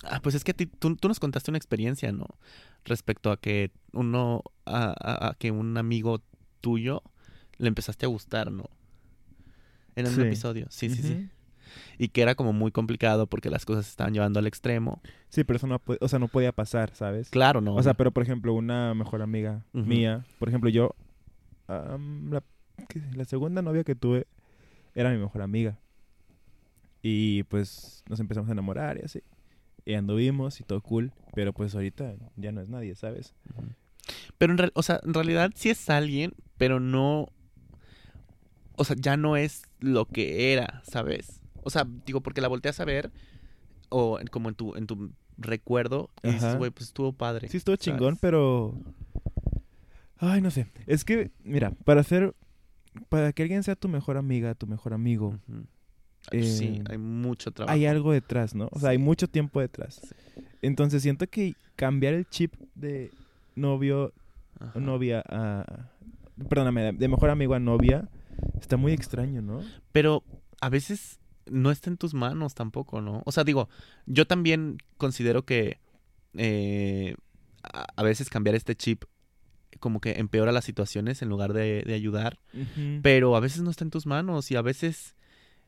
Ah, 0.03 0.21
pues 0.21 0.35
es 0.35 0.43
que 0.43 0.51
a 0.51 0.53
ti- 0.53 0.67
tú, 0.67 0.95
tú 0.95 1.07
nos 1.09 1.19
contaste 1.19 1.51
una 1.51 1.57
experiencia, 1.57 2.11
¿no? 2.11 2.27
Respecto 2.85 3.31
a 3.31 3.37
que 3.37 3.71
uno, 3.93 4.43
a, 4.65 4.93
a- 4.99 5.29
a 5.29 5.33
que 5.35 5.51
un 5.51 5.77
amigo 5.77 6.21
tuyo 6.61 7.03
le 7.57 7.67
empezaste 7.67 8.05
a 8.05 8.09
gustar, 8.09 8.51
¿no? 8.51 8.65
En 9.95 10.05
un 10.07 10.13
Sí. 10.15 10.21
episodio, 10.21 10.67
sí, 10.69 10.89
sí, 10.89 11.01
sí. 11.03 11.29
Y 11.97 12.07
que 12.09 12.21
era 12.21 12.35
como 12.35 12.53
muy 12.53 12.71
complicado 12.71 13.27
porque 13.27 13.49
las 13.49 13.65
cosas 13.65 13.85
se 13.85 13.91
estaban 13.91 14.13
llevando 14.13 14.39
al 14.39 14.47
extremo. 14.47 15.01
Sí, 15.29 15.43
pero 15.43 15.57
eso 15.57 15.67
no, 15.67 15.81
o 15.99 16.07
sea, 16.07 16.17
no 16.19 16.27
podía 16.29 16.51
pasar, 16.51 16.95
¿sabes? 16.95 17.29
Claro, 17.29 17.61
¿no? 17.61 17.75
O 17.75 17.83
sea, 17.83 17.93
pero 17.93 18.11
por 18.11 18.23
ejemplo, 18.23 18.53
una 18.53 18.93
mejor 18.93 19.21
amiga 19.21 19.65
mía, 19.73 20.25
por 20.39 20.47
ejemplo, 20.49 20.69
yo, 20.69 20.95
la 21.67 23.25
segunda 23.25 23.61
novia 23.61 23.83
que 23.83 23.95
tuve 23.95 24.25
era 24.95 25.11
mi 25.11 25.17
mejor 25.17 25.41
amiga. 25.41 25.77
Y 27.01 27.43
pues 27.43 28.03
nos 28.09 28.19
empezamos 28.19 28.49
a 28.49 28.53
enamorar 28.53 28.97
y 28.97 29.01
así. 29.05 29.21
Y 29.85 29.93
anduvimos 29.95 30.59
y 30.59 30.63
todo 30.63 30.81
cool, 30.81 31.11
pero 31.33 31.53
pues 31.53 31.73
ahorita 31.75 32.15
ya 32.35 32.51
no 32.51 32.61
es 32.61 32.69
nadie, 32.69 32.95
¿sabes? 32.95 33.33
Pero 34.37 34.53
en, 34.53 34.57
real- 34.57 34.71
o 34.75 34.83
sea, 34.83 34.99
en 35.03 35.13
realidad 35.13 35.51
sí 35.55 35.69
es 35.69 35.89
alguien, 35.89 36.33
pero 36.57 36.79
no... 36.79 37.27
O 38.75 38.83
sea, 38.85 38.95
ya 38.97 39.17
no 39.17 39.35
es 39.35 39.63
lo 39.79 40.05
que 40.05 40.53
era, 40.53 40.81
¿sabes? 40.83 41.41
O 41.63 41.69
sea, 41.69 41.85
digo, 42.05 42.21
porque 42.21 42.39
la 42.41 42.47
volteas 42.47 42.79
a 42.79 42.85
ver, 42.85 43.11
o 43.89 44.19
como 44.31 44.49
en 44.49 44.55
tu, 44.55 44.75
en 44.75 44.87
tu 44.87 45.11
recuerdo, 45.37 46.09
y 46.23 46.31
dices, 46.31 46.55
güey, 46.57 46.71
pues 46.71 46.87
estuvo 46.87 47.11
padre. 47.13 47.49
Sí, 47.49 47.57
estuvo 47.57 47.75
chingón, 47.75 48.17
pero... 48.21 48.73
Ay, 50.17 50.41
no 50.41 50.51
sé. 50.51 50.67
Es 50.87 51.03
que, 51.03 51.31
mira, 51.43 51.71
para 51.71 52.01
hacer... 52.01 52.35
Para 53.09 53.31
que 53.33 53.43
alguien 53.43 53.63
sea 53.63 53.75
tu 53.75 53.87
mejor 53.87 54.17
amiga, 54.17 54.55
tu 54.55 54.65
mejor 54.65 54.93
amigo, 54.93 55.37
sí, 55.45 55.53
eh, 56.31 56.83
hay 56.89 56.97
mucho 56.97 57.51
trabajo. 57.51 57.73
hay 57.73 57.85
algo 57.85 58.11
detrás, 58.13 58.55
¿no? 58.55 58.69
O 58.71 58.79
sea, 58.79 58.89
hay 58.89 58.97
Sí. 58.97 59.03
mucho 59.03 59.27
tiempo 59.27 59.59
detrás. 59.61 59.99
Sí. 60.03 60.41
Entonces 60.61 61.01
siento 61.01 61.27
que 61.27 61.55
cambiar 61.75 62.13
el 62.13 62.27
chip 62.29 62.53
de 62.75 63.11
novio, 63.55 64.13
Ajá. 64.59 64.79
novia 64.79 65.23
a... 65.27 65.89
Perdóname, 66.49 66.93
de 66.93 67.07
mejor 67.07 67.29
amigo 67.29 67.53
a 67.53 67.59
novia, 67.59 68.07
está 68.61 68.77
muy 68.77 68.93
extraño, 68.93 69.41
¿no? 69.41 69.61
Pero 69.91 70.23
a 70.61 70.69
veces 70.69 71.19
no 71.45 71.71
está 71.71 71.89
en 71.89 71.97
tus 71.97 72.13
manos 72.13 72.53
tampoco, 72.53 73.01
¿no? 73.01 73.21
O 73.25 73.31
sea, 73.31 73.43
digo, 73.43 73.67
yo 74.05 74.25
también 74.25 74.77
considero 74.97 75.43
que 75.45 75.79
eh, 76.35 77.15
a, 77.63 77.87
a 77.95 78.03
veces 78.03 78.29
cambiar 78.29 78.55
este 78.55 78.75
chip 78.75 79.03
como 79.79 79.99
que 79.99 80.11
empeora 80.19 80.51
las 80.51 80.65
situaciones 80.65 81.21
en 81.21 81.29
lugar 81.29 81.53
de, 81.53 81.83
de 81.85 81.93
ayudar. 81.93 82.39
Pero 83.01 83.35
a 83.35 83.39
veces 83.39 83.61
no 83.61 83.69
está 83.71 83.83
en 83.83 83.91
tus 83.91 84.05
manos 84.05 84.49
y 84.51 84.55
a 84.55 84.61
veces 84.61 85.15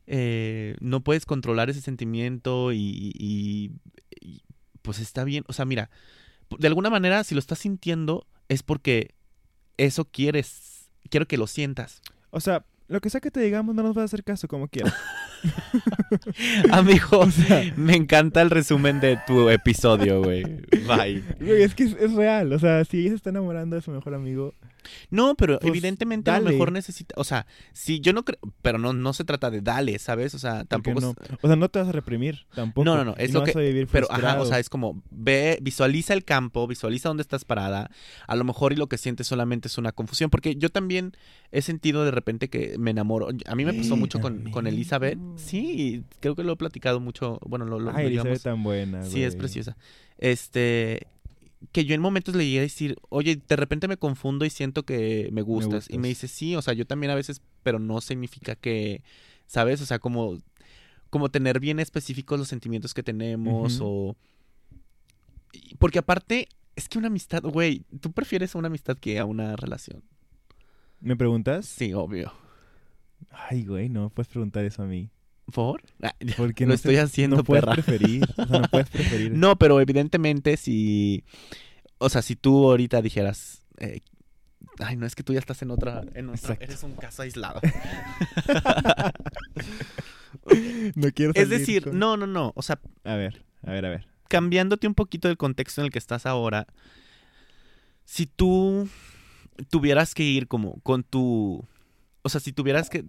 eh, 0.07 0.75
no 0.79 1.01
puedes 1.03 1.25
controlar 1.25 1.69
ese 1.69 1.81
sentimiento 1.81 2.71
y, 2.71 2.77
y- 3.17 3.71
y, 4.19 4.41
pues 4.81 4.99
está 4.99 5.23
bien. 5.23 5.43
O 5.47 5.53
sea, 5.53 5.65
mira, 5.65 5.89
de 6.57 6.67
alguna 6.67 6.89
manera 6.89 7.23
si 7.23 7.35
lo 7.35 7.39
estás 7.39 7.59
sintiendo 7.59 8.25
es 8.49 8.63
porque 8.63 9.13
eso 9.77 10.05
quieres, 10.05 10.89
quiero 11.09 11.27
que 11.27 11.37
lo 11.37 11.47
sientas. 11.47 12.01
O 12.31 12.39
sea, 12.39 12.65
lo 12.87 12.99
que 12.99 13.09
sea 13.09 13.21
que 13.21 13.31
te 13.31 13.39
digamos 13.39 13.73
no 13.75 13.83
nos 13.83 13.97
va 13.97 14.01
a 14.01 14.05
hacer 14.05 14.23
caso 14.23 14.47
como 14.47 14.67
quieras. 14.67 14.93
Amigo, 16.71 17.25
me 17.77 17.95
encanta 17.95 18.41
el 18.41 18.49
resumen 18.49 18.99
de 18.99 19.17
tu 19.27 19.49
episodio, 19.49 20.21
güey. 20.21 20.43
Bye. 20.87 21.23
Güey, 21.39 21.63
es 21.63 21.75
que 21.75 21.83
es, 21.83 21.93
es 21.99 22.13
real. 22.13 22.51
O 22.53 22.59
sea, 22.59 22.83
si 22.85 22.99
ella 22.99 23.09
se 23.09 23.15
está 23.15 23.29
enamorando 23.29 23.75
de 23.75 23.81
su 23.81 23.91
mejor 23.91 24.13
amigo... 24.13 24.53
No, 25.09 25.35
pero 25.35 25.59
Pues, 25.59 25.69
evidentemente 25.69 26.31
a 26.31 26.39
lo 26.39 26.49
mejor 26.49 26.71
necesita, 26.71 27.13
o 27.17 27.23
sea, 27.23 27.45
si 27.73 27.99
yo 27.99 28.13
no 28.13 28.25
creo, 28.25 28.39
pero 28.61 28.77
no, 28.77 28.93
no 28.93 29.13
se 29.13 29.23
trata 29.23 29.49
de 29.51 29.61
dale, 29.61 29.97
¿sabes? 29.99 30.33
O 30.35 30.39
sea, 30.39 30.53
¿por 30.55 30.61
qué 30.61 30.67
tampoco 30.67 31.01
no? 31.01 31.11
es- 31.11 31.37
O 31.41 31.47
sea, 31.47 31.55
no 31.55 31.69
te 31.69 31.79
vas 31.79 31.87
a 31.87 31.91
reprimir 31.91 32.45
tampoco. 32.55 32.85
No, 32.85 32.95
no, 32.97 33.05
no, 33.05 33.15
es 33.17 33.29
Y 33.29 33.33
lo 33.33 33.41
vas 33.41 33.51
que- 33.51 33.57
a 33.57 33.61
vivir 33.61 33.87
Pero, 33.91 34.07
ajá, 34.11 34.41
o 34.41 34.45
sea, 34.45 34.59
es 34.59 34.69
como, 34.69 35.01
ve, 35.11 35.59
visualiza 35.61 36.13
el 36.13 36.23
campo, 36.23 36.65
visualiza 36.67 37.09
dónde 37.09 37.21
estás 37.21 37.45
parada. 37.45 37.89
A 38.27 38.35
lo 38.35 38.43
mejor 38.43 38.73
y 38.73 38.75
lo 38.75 38.87
que 38.87 38.97
sientes 38.97 39.27
solamente 39.27 39.67
es 39.67 39.77
una 39.77 39.91
confusión. 39.91 40.29
Porque 40.29 40.55
yo 40.55 40.69
también 40.69 41.13
he 41.51 41.61
sentido 41.61 42.03
de 42.05 42.11
repente 42.11 42.49
que 42.49 42.75
me 42.79 42.91
enamoro. 42.91 43.29
A 43.45 43.55
mí 43.55 43.65
me 43.65 43.73
pasó 43.73 43.95
mucho 43.95 44.19
con, 44.19 44.49
con. 44.51 44.67
Elizabeth. 44.67 45.17
Sí, 45.35 46.03
creo 46.19 46.35
que 46.35 46.43
lo 46.43 46.53
he 46.53 46.55
platicado 46.55 46.99
mucho. 46.99 47.39
Bueno, 47.45 47.65
lo, 47.65 47.79
lo 47.79 47.91
Ay, 47.95 48.07
Elizabeth 48.07 48.41
tan 48.43 48.63
buena, 48.63 49.03
Sí, 49.03 49.23
es 49.23 49.35
preciosa. 49.35 49.75
Este. 50.17 51.07
Que 51.71 51.85
yo 51.85 51.93
en 51.93 52.01
momentos 52.01 52.35
le 52.35 52.45
llegué 52.45 52.59
a 52.59 52.63
decir, 52.63 52.97
oye, 53.09 53.39
de 53.47 53.55
repente 53.55 53.87
me 53.87 53.97
confundo 53.97 54.45
y 54.45 54.49
siento 54.49 54.83
que 54.83 55.29
me 55.31 55.41
gustas. 55.41 55.89
Y 55.89 55.97
me 55.97 56.07
dice, 56.07 56.27
sí, 56.27 56.55
o 56.55 56.61
sea, 56.61 56.73
yo 56.73 56.85
también 56.85 57.11
a 57.11 57.15
veces, 57.15 57.41
pero 57.63 57.79
no 57.79 58.01
significa 58.01 58.55
que, 58.55 59.03
¿sabes? 59.45 59.81
O 59.81 59.85
sea, 59.85 59.99
como, 59.99 60.39
como 61.09 61.29
tener 61.29 61.59
bien 61.59 61.79
específicos 61.79 62.39
los 62.39 62.47
sentimientos 62.47 62.93
que 62.93 63.03
tenemos 63.03 63.79
o... 63.81 64.15
Porque 65.77 65.99
aparte, 65.99 66.47
es 66.75 66.89
que 66.89 66.97
una 66.97 67.07
amistad, 67.07 67.43
güey, 67.43 67.83
¿tú 67.99 68.11
prefieres 68.11 68.55
a 68.55 68.57
una 68.57 68.67
amistad 68.67 68.97
que 68.97 69.19
a 69.19 69.25
una 69.25 69.55
relación? 69.55 70.03
¿Me 70.99 71.15
preguntas? 71.15 71.65
Sí, 71.65 71.93
obvio. 71.93 72.33
Ay, 73.29 73.65
güey, 73.65 73.89
no 73.89 74.09
puedes 74.09 74.27
preguntar 74.29 74.65
eso 74.65 74.83
a 74.83 74.85
mí. 74.85 75.09
¿Por? 75.53 75.81
Ah, 76.01 76.13
Porque 76.37 76.63
Lo 76.65 76.69
no 76.69 76.73
estoy 76.75 76.95
se- 76.95 77.01
haciendo, 77.01 77.37
no 77.37 77.43
puedes 77.43 77.63
perra. 77.65 77.73
preferir. 77.75 78.23
O 78.37 78.45
sea, 78.47 78.59
no 78.59 78.67
puedes 78.69 78.89
preferir. 78.91 79.31
No, 79.33 79.57
pero 79.57 79.79
evidentemente 79.81 80.57
si... 80.57 81.23
O 81.97 82.09
sea, 82.09 82.21
si 82.21 82.35
tú 82.35 82.69
ahorita 82.69 83.01
dijeras... 83.01 83.63
eh, 83.79 83.99
Ay, 84.79 84.95
no, 84.95 85.05
es 85.05 85.15
que 85.15 85.23
tú 85.23 85.33
ya 85.33 85.39
estás 85.39 85.61
en 85.63 85.71
otra... 85.71 86.01
En 86.13 86.29
otra 86.29 86.55
eres 86.59 86.83
un 86.83 86.95
caso 86.95 87.21
aislado. 87.23 87.59
No 90.95 91.11
quiero 91.13 91.31
es 91.35 91.43
salir 91.47 91.59
decir, 91.59 91.83
con- 91.83 91.99
no, 91.99 92.17
no, 92.17 92.25
no. 92.27 92.53
O 92.55 92.61
sea, 92.61 92.79
A 93.03 93.15
ver, 93.15 93.43
a 93.63 93.71
ver, 93.71 93.85
a 93.85 93.89
ver. 93.89 94.07
cambiándote 94.29 94.87
un 94.87 94.95
poquito 94.95 95.27
del 95.27 95.37
contexto 95.37 95.81
en 95.81 95.85
el 95.85 95.91
que 95.91 95.99
estás 95.99 96.25
ahora, 96.25 96.67
si 98.05 98.25
tú 98.25 98.87
tuvieras 99.69 100.13
que 100.15 100.23
ir 100.23 100.47
como 100.47 100.79
con 100.81 101.03
tu, 101.03 101.65
o 102.21 102.29
sea, 102.29 102.39
si 102.39 102.53
tuvieras 102.53 102.89
que 102.89 103.05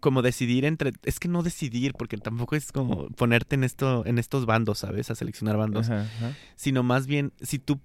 como 0.00 0.22
decidir 0.22 0.64
entre, 0.64 0.92
es 1.04 1.18
que 1.20 1.28
no 1.28 1.42
decidir, 1.42 1.92
porque 1.92 2.16
tampoco 2.16 2.56
es 2.56 2.72
como 2.72 3.08
ponerte 3.10 3.54
en 3.54 3.64
esto, 3.64 4.04
en 4.06 4.18
estos 4.18 4.46
bandos, 4.46 4.78
¿sabes? 4.78 5.10
A 5.10 5.14
seleccionar 5.14 5.56
bandos, 5.56 5.90
Ajá, 5.90 6.02
ajá. 6.02 6.36
sino 6.56 6.82
más 6.82 7.06
bien 7.06 7.32
si 7.42 7.58
tú 7.58 7.80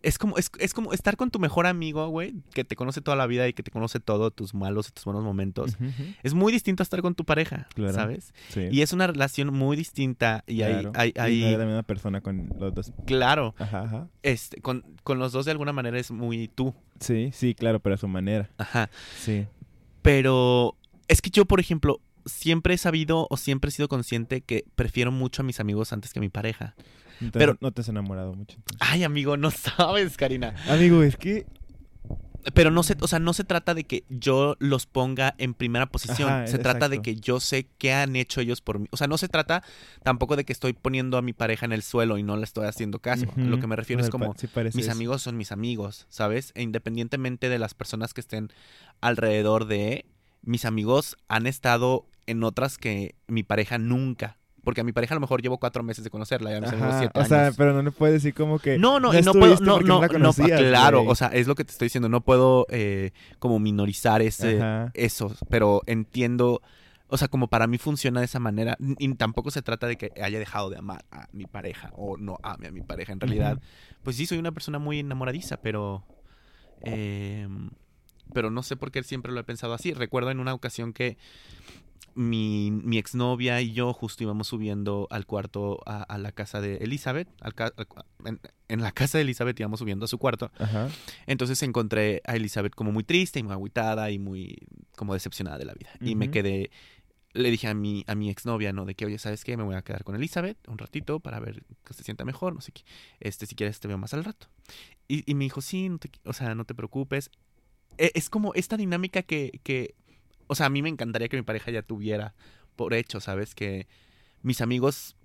es 0.00 0.16
como, 0.16 0.38
es, 0.38 0.48
es 0.60 0.74
como 0.74 0.92
estar 0.92 1.16
con 1.16 1.32
tu 1.32 1.40
mejor 1.40 1.66
amigo, 1.66 2.06
güey, 2.06 2.34
que 2.54 2.62
te 2.62 2.76
conoce 2.76 3.00
toda 3.00 3.16
la 3.16 3.26
vida 3.26 3.48
y 3.48 3.52
que 3.52 3.64
te 3.64 3.72
conoce 3.72 3.98
todo, 3.98 4.30
tus 4.30 4.54
malos 4.54 4.88
y 4.88 4.92
tus 4.92 5.04
buenos 5.04 5.24
momentos. 5.24 5.76
Es 6.22 6.34
muy 6.34 6.52
distinto 6.52 6.82
a 6.82 6.84
estar 6.84 7.02
con 7.02 7.16
tu 7.16 7.24
pareja, 7.24 7.66
Claro. 7.74 7.94
¿sabes? 7.94 8.32
Sí. 8.50 8.68
Y 8.70 8.82
es 8.82 8.92
una 8.92 9.08
relación 9.08 9.52
muy 9.52 9.76
distinta 9.76 10.44
y 10.46 10.58
claro. 10.58 10.92
hay, 10.94 11.12
hay, 11.18 11.38
Y 11.38 11.40
no 11.40 11.46
hay- 11.46 11.52
eres 11.54 11.58
la 11.58 11.66
misma 11.66 11.82
persona 11.82 12.20
con 12.20 12.48
los 12.60 12.72
dos. 12.74 12.92
claro, 13.06 13.56
Ajá, 13.58 13.82
ajá. 13.82 14.08
este, 14.22 14.60
con, 14.60 14.84
con 15.02 15.18
los 15.18 15.32
dos 15.32 15.46
de 15.46 15.50
alguna 15.50 15.72
manera 15.72 15.98
es 15.98 16.12
muy 16.12 16.46
tú. 16.46 16.74
Sí, 17.00 17.30
sí, 17.32 17.56
claro, 17.56 17.80
pero 17.80 17.96
a 17.96 17.98
su 17.98 18.06
manera. 18.06 18.50
Ajá. 18.56 18.90
Sí. 19.18 19.46
Pero 20.02 20.76
es 21.08 21.20
que 21.22 21.30
yo, 21.30 21.44
por 21.46 21.60
ejemplo, 21.60 22.00
siempre 22.26 22.74
he 22.74 22.78
sabido 22.78 23.26
o 23.30 23.36
siempre 23.36 23.68
he 23.68 23.72
sido 23.72 23.88
consciente 23.88 24.42
que 24.42 24.64
prefiero 24.74 25.10
mucho 25.10 25.42
a 25.42 25.44
mis 25.44 25.60
amigos 25.60 25.92
antes 25.92 26.12
que 26.12 26.18
a 26.18 26.22
mi 26.22 26.28
pareja. 26.28 26.74
Pero- 27.32 27.56
no 27.60 27.72
te 27.72 27.80
has 27.80 27.88
enamorado 27.88 28.32
mucho. 28.34 28.56
entonces. 28.56 28.76
Ay, 28.80 29.02
amigo, 29.04 29.36
no 29.36 29.50
sabes, 29.50 30.16
Karina. 30.16 30.54
Amigo, 30.68 31.02
es 31.02 31.16
que 31.16 31.46
Pero 32.54 32.70
no 32.70 32.82
se, 32.82 32.96
o 33.00 33.08
sea, 33.08 33.18
no 33.18 33.32
se 33.34 33.44
trata 33.44 33.74
de 33.74 33.84
que 33.84 34.04
yo 34.08 34.56
los 34.60 34.86
ponga 34.86 35.34
en 35.38 35.52
primera 35.54 35.86
posición. 35.86 36.28
Ajá, 36.30 36.46
se 36.46 36.58
trata 36.58 36.88
de 36.88 37.02
que 37.02 37.16
yo 37.16 37.40
sé 37.40 37.66
qué 37.78 37.92
han 37.92 38.14
hecho 38.16 38.40
ellos 38.40 38.60
por 38.62 38.78
mí. 38.78 38.86
O 38.90 38.96
sea, 38.96 39.06
no 39.06 39.18
se 39.18 39.28
trata 39.28 39.62
tampoco 40.02 40.36
de 40.36 40.44
que 40.44 40.52
estoy 40.52 40.72
poniendo 40.72 41.18
a 41.18 41.22
mi 41.22 41.32
pareja 41.32 41.66
en 41.66 41.72
el 41.72 41.82
suelo 41.82 42.16
y 42.16 42.22
no 42.22 42.36
le 42.36 42.44
estoy 42.44 42.66
haciendo 42.66 43.00
caso. 43.00 43.26
Lo 43.36 43.58
que 43.58 43.66
me 43.66 43.76
refiero 43.76 44.00
es 44.02 44.08
como 44.10 44.34
sí 44.38 44.48
mis 44.74 44.76
eso. 44.86 44.92
amigos 44.92 45.22
son 45.22 45.36
mis 45.36 45.50
amigos, 45.52 46.06
¿sabes? 46.08 46.52
E 46.54 46.62
independientemente 46.62 47.48
de 47.48 47.58
las 47.58 47.74
personas 47.74 48.14
que 48.14 48.20
estén 48.20 48.50
alrededor 49.00 49.66
de, 49.66 50.06
mis 50.42 50.64
amigos 50.64 51.16
han 51.28 51.46
estado 51.46 52.06
en 52.26 52.42
otras 52.44 52.78
que 52.78 53.14
mi 53.26 53.42
pareja 53.42 53.78
nunca. 53.78 54.36
Porque 54.64 54.82
a 54.82 54.84
mi 54.84 54.92
pareja 54.92 55.14
a 55.14 55.16
lo 55.16 55.20
mejor 55.20 55.40
llevo 55.40 55.58
cuatro 55.58 55.82
meses 55.82 56.04
de 56.04 56.10
conocerla 56.10 56.50
y 56.50 56.54
a 56.56 56.60
mis 56.60 56.70
amigos 56.70 56.96
siete 56.98 57.18
o 57.18 57.24
sea, 57.24 57.44
años. 57.44 57.54
pero 57.56 57.72
no 57.72 57.80
le 57.80 57.90
puedes 57.90 58.14
decir 58.22 58.34
como 58.34 58.58
que 58.58 58.76
No, 58.76 59.00
no, 59.00 59.12
no 59.12 59.20
no 59.20 59.32
puedo, 59.32 59.56
no, 59.60 59.78
claro, 60.42 60.98
güey. 61.00 61.10
o 61.10 61.14
sea, 61.14 61.28
es 61.28 61.46
lo 61.46 61.54
que 61.54 61.64
te 61.64 61.72
estoy 61.72 61.86
diciendo, 61.86 62.10
no 62.10 62.20
puedo 62.20 62.66
eh, 62.68 63.12
como 63.38 63.60
minorizar 63.60 64.20
ese, 64.20 64.58
Ajá. 64.60 64.90
eso, 64.92 65.34
pero 65.48 65.80
entiendo, 65.86 66.60
o 67.06 67.16
sea, 67.16 67.28
como 67.28 67.48
para 67.48 67.66
mí 67.66 67.78
funciona 67.78 68.20
de 68.20 68.26
esa 68.26 68.40
manera, 68.40 68.76
y 68.98 69.14
tampoco 69.14 69.50
se 69.50 69.62
trata 69.62 69.86
de 69.86 69.96
que 69.96 70.12
haya 70.20 70.38
dejado 70.38 70.68
de 70.68 70.76
amar 70.76 71.02
a 71.10 71.28
mi 71.32 71.46
pareja 71.46 71.90
o 71.96 72.18
no 72.18 72.36
ame 72.42 72.66
a 72.68 72.70
mi 72.70 72.82
pareja, 72.82 73.12
en 73.14 73.20
realidad, 73.20 73.60
pues 74.02 74.16
sí, 74.16 74.26
soy 74.26 74.36
una 74.36 74.52
persona 74.52 74.78
muy 74.78 74.98
enamoradiza, 74.98 75.62
pero, 75.62 76.04
eh, 76.82 77.48
pero 78.32 78.50
no 78.50 78.62
sé 78.62 78.76
por 78.76 78.90
qué 78.90 79.02
siempre 79.02 79.32
lo 79.32 79.40
he 79.40 79.44
pensado 79.44 79.72
así. 79.74 79.92
Recuerdo 79.92 80.30
en 80.30 80.40
una 80.40 80.54
ocasión 80.54 80.92
que 80.92 81.16
mi, 82.14 82.70
mi 82.72 82.98
exnovia 82.98 83.60
y 83.60 83.72
yo 83.72 83.92
justo 83.92 84.24
íbamos 84.24 84.48
subiendo 84.48 85.06
al 85.10 85.24
cuarto 85.26 85.80
a, 85.86 86.02
a 86.02 86.18
la 86.18 86.32
casa 86.32 86.60
de 86.60 86.76
Elizabeth, 86.78 87.28
al 87.40 87.54
ca- 87.54 87.72
en, 88.24 88.40
en 88.68 88.80
la 88.80 88.90
casa 88.92 89.18
de 89.18 89.22
Elizabeth 89.22 89.58
íbamos 89.60 89.78
subiendo 89.78 90.04
a 90.04 90.08
su 90.08 90.18
cuarto, 90.18 90.50
Ajá. 90.58 90.88
entonces 91.26 91.62
encontré 91.62 92.20
a 92.26 92.34
Elizabeth 92.34 92.74
como 92.74 92.90
muy 92.90 93.04
triste 93.04 93.38
y 93.38 93.42
muy 93.44 93.52
agüitada 93.52 94.10
y 94.10 94.18
muy 94.18 94.58
como 94.96 95.14
decepcionada 95.14 95.58
de 95.58 95.64
la 95.66 95.74
vida. 95.74 95.90
Y 96.00 96.16
me 96.16 96.30
quedé, 96.32 96.70
le 97.34 97.50
dije 97.52 97.68
a 97.68 97.74
mi, 97.74 98.02
a 98.08 98.16
mi 98.16 98.30
exnovia, 98.30 98.72
¿no? 98.72 98.84
De 98.84 98.96
que, 98.96 99.06
oye, 99.06 99.18
¿sabes 99.18 99.44
qué? 99.44 99.56
Me 99.56 99.62
voy 99.62 99.76
a 99.76 99.82
quedar 99.82 100.02
con 100.02 100.16
Elizabeth 100.16 100.58
un 100.66 100.78
ratito 100.78 101.20
para 101.20 101.38
ver 101.38 101.62
que 101.84 101.94
se 101.94 102.02
sienta 102.02 102.24
mejor, 102.24 102.52
no 102.52 102.60
sé 102.60 102.72
qué. 102.72 102.82
Este, 103.20 103.46
si 103.46 103.54
quieres 103.54 103.78
te 103.78 103.86
veo 103.86 103.98
más 103.98 104.12
al 104.12 104.24
rato. 104.24 104.48
Y, 105.06 105.30
y 105.30 105.34
me 105.36 105.44
dijo, 105.44 105.60
sí, 105.60 105.88
no 105.88 105.98
te, 105.98 106.10
o 106.24 106.32
sea, 106.32 106.56
no 106.56 106.64
te 106.64 106.74
preocupes. 106.74 107.30
E- 107.96 108.12
Es 108.14 108.28
como 108.30 108.52
esta 108.54 108.76
dinámica 108.76 109.22
que, 109.22 109.60
que, 109.62 109.94
o 110.46 110.54
sea, 110.54 110.66
a 110.66 110.70
mí 110.70 110.82
me 110.82 110.88
encantaría 110.88 111.28
que 111.28 111.36
mi 111.36 111.42
pareja 111.42 111.70
ya 111.70 111.82
tuviera 111.82 112.34
por 112.76 112.94
hecho, 112.94 113.20
¿sabes? 113.20 113.54
Que 113.54 113.86
mis 114.42 114.60
amigos 114.60 115.16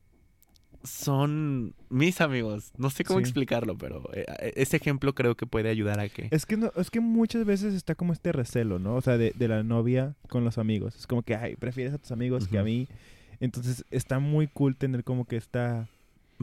son 0.83 1.75
mis 1.89 2.19
amigos. 2.21 2.71
No 2.77 2.89
sé 2.89 3.03
cómo 3.03 3.19
Sí. 3.19 3.23
explicarlo, 3.23 3.77
pero 3.77 4.03
eh, 4.13 4.25
ese 4.55 4.77
ejemplo 4.77 5.13
creo 5.15 5.35
que 5.35 5.45
puede 5.45 5.69
ayudar 5.69 5.99
a 5.99 6.09
que... 6.09 6.27
Es 6.31 6.45
que 6.45 6.57
no, 6.57 6.71
es 6.75 6.89
que 6.89 6.99
muchas 6.99 7.45
veces 7.45 7.73
está 7.73 7.95
como 7.95 8.11
este 8.13 8.31
recelo, 8.31 8.79
¿no? 8.79 8.95
O 8.95 9.01
sea, 9.01 9.17
de, 9.17 9.31
de 9.35 9.47
la 9.47 9.63
novia 9.63 10.15
con 10.29 10.43
los 10.43 10.57
amigos. 10.57 10.95
Es 10.95 11.07
como 11.07 11.21
que, 11.23 11.35
ay, 11.35 11.55
prefieres 11.55 11.93
a 11.93 11.97
tus 11.99 12.11
amigos 12.11 12.47
que 12.47 12.57
a 12.57 12.63
mí. 12.63 12.87
Entonces 13.39 13.85
está 13.91 14.19
muy 14.19 14.47
cool 14.47 14.75
tener 14.75 15.03
como 15.03 15.25
que 15.25 15.37
esta, 15.37 15.87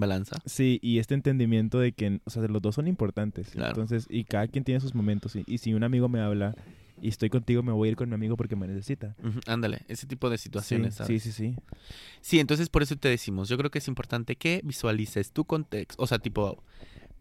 Balanza. 0.00 0.36
sí, 0.44 0.78
y 0.82 0.98
este 0.98 1.14
entendimiento 1.14 1.78
de 1.78 1.92
que, 1.92 2.20
o 2.24 2.30
sea, 2.30 2.42
los 2.48 2.60
dos 2.62 2.74
son 2.74 2.88
importantes. 2.88 3.50
Claro. 3.50 3.70
Entonces, 3.70 4.06
y 4.10 4.24
cada 4.24 4.48
quien 4.48 4.64
tiene 4.64 4.80
sus 4.80 4.94
momentos. 4.94 5.36
Y, 5.36 5.44
y 5.46 5.58
si 5.58 5.74
un 5.74 5.84
amigo 5.84 6.08
me 6.08 6.20
habla 6.20 6.54
y 7.02 7.08
estoy 7.08 7.30
contigo, 7.30 7.62
me 7.62 7.72
voy 7.72 7.88
a 7.88 7.90
ir 7.92 7.96
con 7.96 8.08
mi 8.08 8.14
amigo 8.14 8.36
porque 8.36 8.56
me 8.56 8.66
necesita. 8.66 9.14
Ándale, 9.46 9.82
ese 9.88 10.06
tipo 10.06 10.28
de 10.30 10.36
situaciones, 10.38 10.94
sí, 10.94 10.98
¿sabes? 10.98 11.22
sí, 11.22 11.32
sí, 11.32 11.50
sí. 11.50 11.56
Sí, 12.20 12.40
entonces 12.40 12.68
por 12.68 12.82
eso 12.82 12.96
te 12.96 13.08
decimos, 13.08 13.48
yo 13.48 13.56
creo 13.56 13.70
que 13.70 13.78
es 13.78 13.88
importante 13.88 14.36
que 14.36 14.60
visualices 14.64 15.32
tu 15.32 15.44
contexto, 15.44 16.02
o 16.02 16.06
sea, 16.06 16.18
tipo 16.18 16.62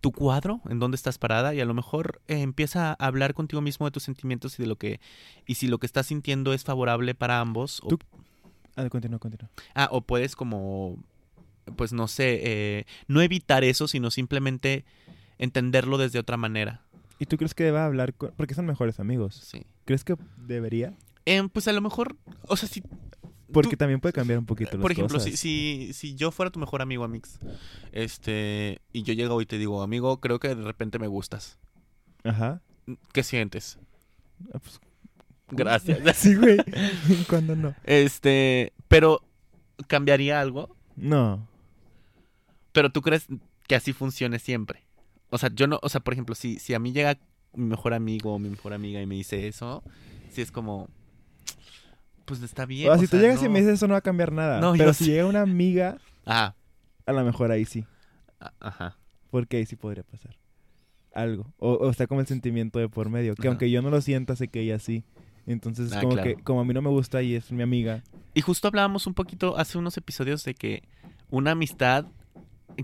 tu 0.02 0.12
cuadro, 0.14 0.62
en 0.70 0.80
dónde 0.80 0.96
estás 0.96 1.18
parada 1.18 1.54
y 1.54 1.60
a 1.60 1.66
lo 1.66 1.74
mejor 1.74 2.22
eh, 2.28 2.40
empieza 2.42 2.92
a 2.92 3.06
hablar 3.06 3.34
contigo 3.34 3.62
mismo 3.62 3.86
de 3.86 3.92
tus 3.92 4.04
sentimientos 4.04 4.58
y 4.58 4.64
de 4.64 4.68
lo 4.68 4.78
que 4.78 5.00
y 5.46 5.56
si 5.56 5.68
lo 5.68 5.78
que 5.78 5.86
estás 5.86 6.08
sintiendo 6.08 6.54
es 6.54 6.64
favorable 6.64 7.16
para 7.16 7.40
ambos 7.42 7.82
o- 7.84 7.90
Tú- 7.90 8.00
Ah, 8.78 8.88
continúa, 8.90 9.20
continúa. 9.20 9.50
Ah, 9.76 9.90
o 9.92 10.00
puedes 10.02 10.38
como, 10.38 10.98
pues 11.76 11.94
no 11.94 12.08
sé, 12.08 12.40
eh, 12.44 12.86
no 13.08 13.22
evitar 13.22 13.64
eso, 13.64 13.88
sino 13.88 14.12
simplemente 14.12 14.86
entenderlo 15.38 15.98
desde 15.98 16.20
otra 16.20 16.38
manera. 16.38 16.82
¿Y 17.20 17.26
tú 17.26 17.38
crees 17.38 17.54
que 17.54 17.64
deba 17.64 17.86
hablar 17.86 18.14
con...? 18.14 18.32
Porque 18.38 18.54
son 18.56 18.66
mejores 18.66 19.00
amigos. 19.00 19.36
Sí. 19.36 19.66
¿Crees 19.86 20.04
que 20.04 20.16
debería? 20.38 20.94
Em, 21.26 21.50
pues 21.50 21.68
a 21.68 21.74
lo 21.74 21.82
mejor, 21.82 22.16
o 22.48 22.56
sea, 22.56 22.70
si, 22.70 22.82
Porque 23.52 23.72
Tú- 23.72 23.78
también 23.78 24.00
puede 24.00 24.14
cambiar 24.14 24.40
un 24.40 24.46
poquito 24.46 24.72
las 24.74 24.82
por 24.82 24.92
ejemplo, 24.92 25.20
si, 25.20 25.32
cosas. 25.32 25.40
si, 25.40 25.92
si 25.94 26.16
yo 26.16 26.32
fuera 26.32 26.50
tu 26.52 26.60
mejor 26.60 26.82
amigo, 26.82 27.04
Amix, 27.04 27.40
este, 27.92 28.80
y 28.94 29.04
yo 29.04 29.14
llego 29.14 29.42
y 29.42 29.46
te 29.46 29.58
digo, 29.58 29.82
amigo, 29.82 30.20
creo 30.22 30.40
que 30.40 30.50
de 30.56 30.64
repente 30.64 31.00
me 31.00 31.08
gustas. 31.08 31.58
Ajá. 32.24 32.62
¿Qué 33.12 33.24
sientes? 33.24 33.80
Ah, 34.54 34.60
pues, 34.60 34.80
Gracias. 35.52 36.00
sí, 36.18 36.36
güey. 36.36 36.58
¿Cuándo 37.28 37.56
no? 37.56 37.76
Este, 37.84 38.72
pero 38.88 39.22
cambiaría 39.88 40.40
algo, 40.40 40.76
No. 40.96 41.48
Pero 42.80 42.92
tú 42.94 43.02
crees 43.02 43.28
que 43.68 43.76
así 43.76 43.92
funcione 43.92 44.40
siempre. 44.40 44.86
O 45.32 45.38
sea, 45.38 45.50
yo 45.54 45.68
no, 45.68 45.80
o 45.82 45.90
sea, 45.90 46.00
por 46.00 46.14
ejemplo, 46.14 46.34
si, 46.34 46.60
si 46.60 46.74
a 46.74 46.80
mí 46.80 46.94
llega 46.94 47.18
mi 47.54 47.66
mejor 47.66 47.94
amigo 47.94 48.34
o 48.34 48.40
mi 48.40 48.48
mejor 48.50 48.72
amiga 48.72 49.02
y 49.02 49.06
me 49.06 49.16
dice 49.16 49.50
eso, 49.50 49.84
si 50.32 50.42
es 50.42 50.50
como, 50.50 50.88
pues 52.24 52.42
está 52.42 52.66
bien. 52.66 52.90
o 52.90 52.94
sea, 52.94 53.00
si 53.02 53.08
tú 53.08 53.18
sea, 53.18 53.22
llegas 53.22 53.44
y 53.44 53.50
me 53.50 53.60
dices 53.60 53.74
eso 53.76 53.88
no 53.88 53.94
va 53.96 53.98
a 53.98 54.02
cambiar 54.02 54.32
nada. 54.32 54.62
No, 54.62 54.72
Pero 54.78 54.94
si 54.94 55.04
sé. 55.04 55.12
llega 55.12 55.26
una 55.26 55.42
amiga, 55.42 55.98
Ah, 56.26 56.56
a 57.06 57.12
lo 57.12 57.22
mejor 57.26 57.52
ahí 57.52 57.66
sí. 57.66 57.84
ajá. 58.62 58.96
Porque 59.30 59.58
ahí 59.58 59.66
sí 59.66 59.76
podría 59.76 60.04
pasar. 60.04 60.38
Algo. 61.14 61.52
O, 61.58 61.74
o 61.74 61.90
está 61.90 62.08
como 62.08 62.22
el 62.22 62.28
sentimiento 62.28 62.80
de 62.80 62.88
por 62.88 63.10
medio. 63.10 63.36
Que 63.36 63.42
Ajá. 63.42 63.50
aunque 63.50 63.70
yo 63.70 63.82
no 63.82 63.90
lo 63.90 64.00
sienta, 64.00 64.38
sé 64.38 64.48
que 64.48 64.62
ella 64.62 64.80
sí. 64.80 65.04
Entonces 65.48 65.88
es 65.88 65.94
Ah, 65.98 66.02
como 66.02 66.14
claro. 66.14 66.30
que, 66.38 66.42
como 66.44 66.62
a 66.62 66.64
mí 66.66 66.74
no 66.74 66.82
me 66.82 66.90
gusta 66.90 67.22
y 67.24 67.36
es 67.36 67.52
mi 67.52 67.62
amiga. 67.62 68.04
Y 68.34 68.42
justo 68.42 68.68
hablábamos 68.70 69.06
un 69.06 69.14
poquito 69.16 69.58
hace 69.58 69.78
unos 69.78 69.98
episodios 69.98 70.44
de 70.46 70.54
que 70.54 70.84
una 71.30 71.52
amistad 71.52 72.06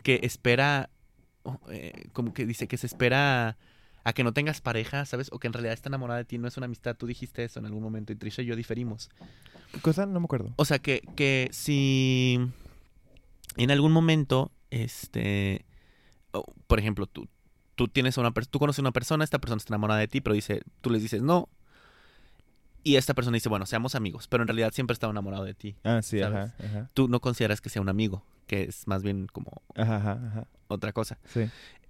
que 0.04 0.20
espera, 0.24 0.90
oh, 1.44 1.60
eh, 1.70 2.10
como 2.14 2.34
que 2.34 2.46
dice 2.46 2.68
que 2.68 2.78
se 2.78 2.88
espera 2.88 3.58
a 4.06 4.14
que 4.14 4.24
no 4.24 4.34
tengas 4.34 4.62
pareja, 4.62 5.06
¿sabes? 5.06 5.30
O 5.32 5.40
que 5.40 5.48
en 5.48 5.54
realidad 5.54 5.74
está 5.74 5.90
enamorada 5.90 6.20
de 6.20 6.26
ti, 6.26 6.38
no 6.38 6.48
es 6.48 6.58
una 6.58 6.66
amistad. 6.66 6.96
Tú 6.96 7.08
dijiste 7.08 7.44
eso 7.44 7.60
en 7.60 7.66
algún 7.66 7.82
momento 7.82 8.14
y 8.14 8.16
Trisha 8.16 8.44
y 8.44 8.46
yo 8.46 8.56
diferimos. 8.56 9.10
Cosa, 9.82 10.06
no 10.06 10.20
me 10.20 10.26
acuerdo. 10.26 10.54
O 10.58 10.66
sea, 10.66 10.78
que, 10.78 11.02
que 11.16 11.50
si 11.52 12.40
en 13.58 13.72
algún 13.72 13.92
momento, 13.92 14.52
este, 14.70 15.66
por 16.68 16.80
ejemplo, 16.80 17.08
tú, 17.08 17.28
tú 17.76 17.88
tienes 17.88 18.18
una 18.18 18.32
tú 18.32 18.60
conoces 18.60 18.80
a 18.80 18.84
una 18.84 18.92
persona, 18.92 19.24
esta 19.24 19.40
persona 19.40 19.58
está 19.58 19.74
enamorada 19.74 20.00
de 20.00 20.08
ti, 20.08 20.22
pero 20.22 20.36
dice, 20.36 20.62
tú 20.82 20.90
les 20.90 21.02
dices 21.02 21.22
no. 21.22 21.50
Y 22.84 22.98
esta 22.98 23.16
persona 23.16 23.34
dice, 23.36 23.50
bueno, 23.50 23.66
seamos 23.66 23.96
amigos, 23.96 24.28
pero 24.28 24.44
en 24.44 24.48
realidad 24.48 24.72
siempre 24.72 24.94
está 24.94 25.10
enamorado 25.10 25.44
de 25.46 25.56
ti. 25.56 25.76
Ah, 25.84 26.04
sí, 26.04 26.20
¿Sabes? 26.20 26.54
ajá, 26.54 26.56
ajá. 26.64 26.90
Tú 26.94 27.08
no 27.08 27.20
consideras 27.20 27.60
que 27.60 27.70
sea 27.70 27.82
un 27.82 27.90
amigo, 27.90 28.24
que 28.48 28.64
es 28.64 28.88
más 28.88 29.04
bien 29.04 29.28
como 29.28 29.62
Ajá, 29.76 29.98
ajá, 29.98 30.22
ajá. 30.28 30.48
otra 30.68 30.94
cosa. 30.94 31.18
Sí. 31.26 31.46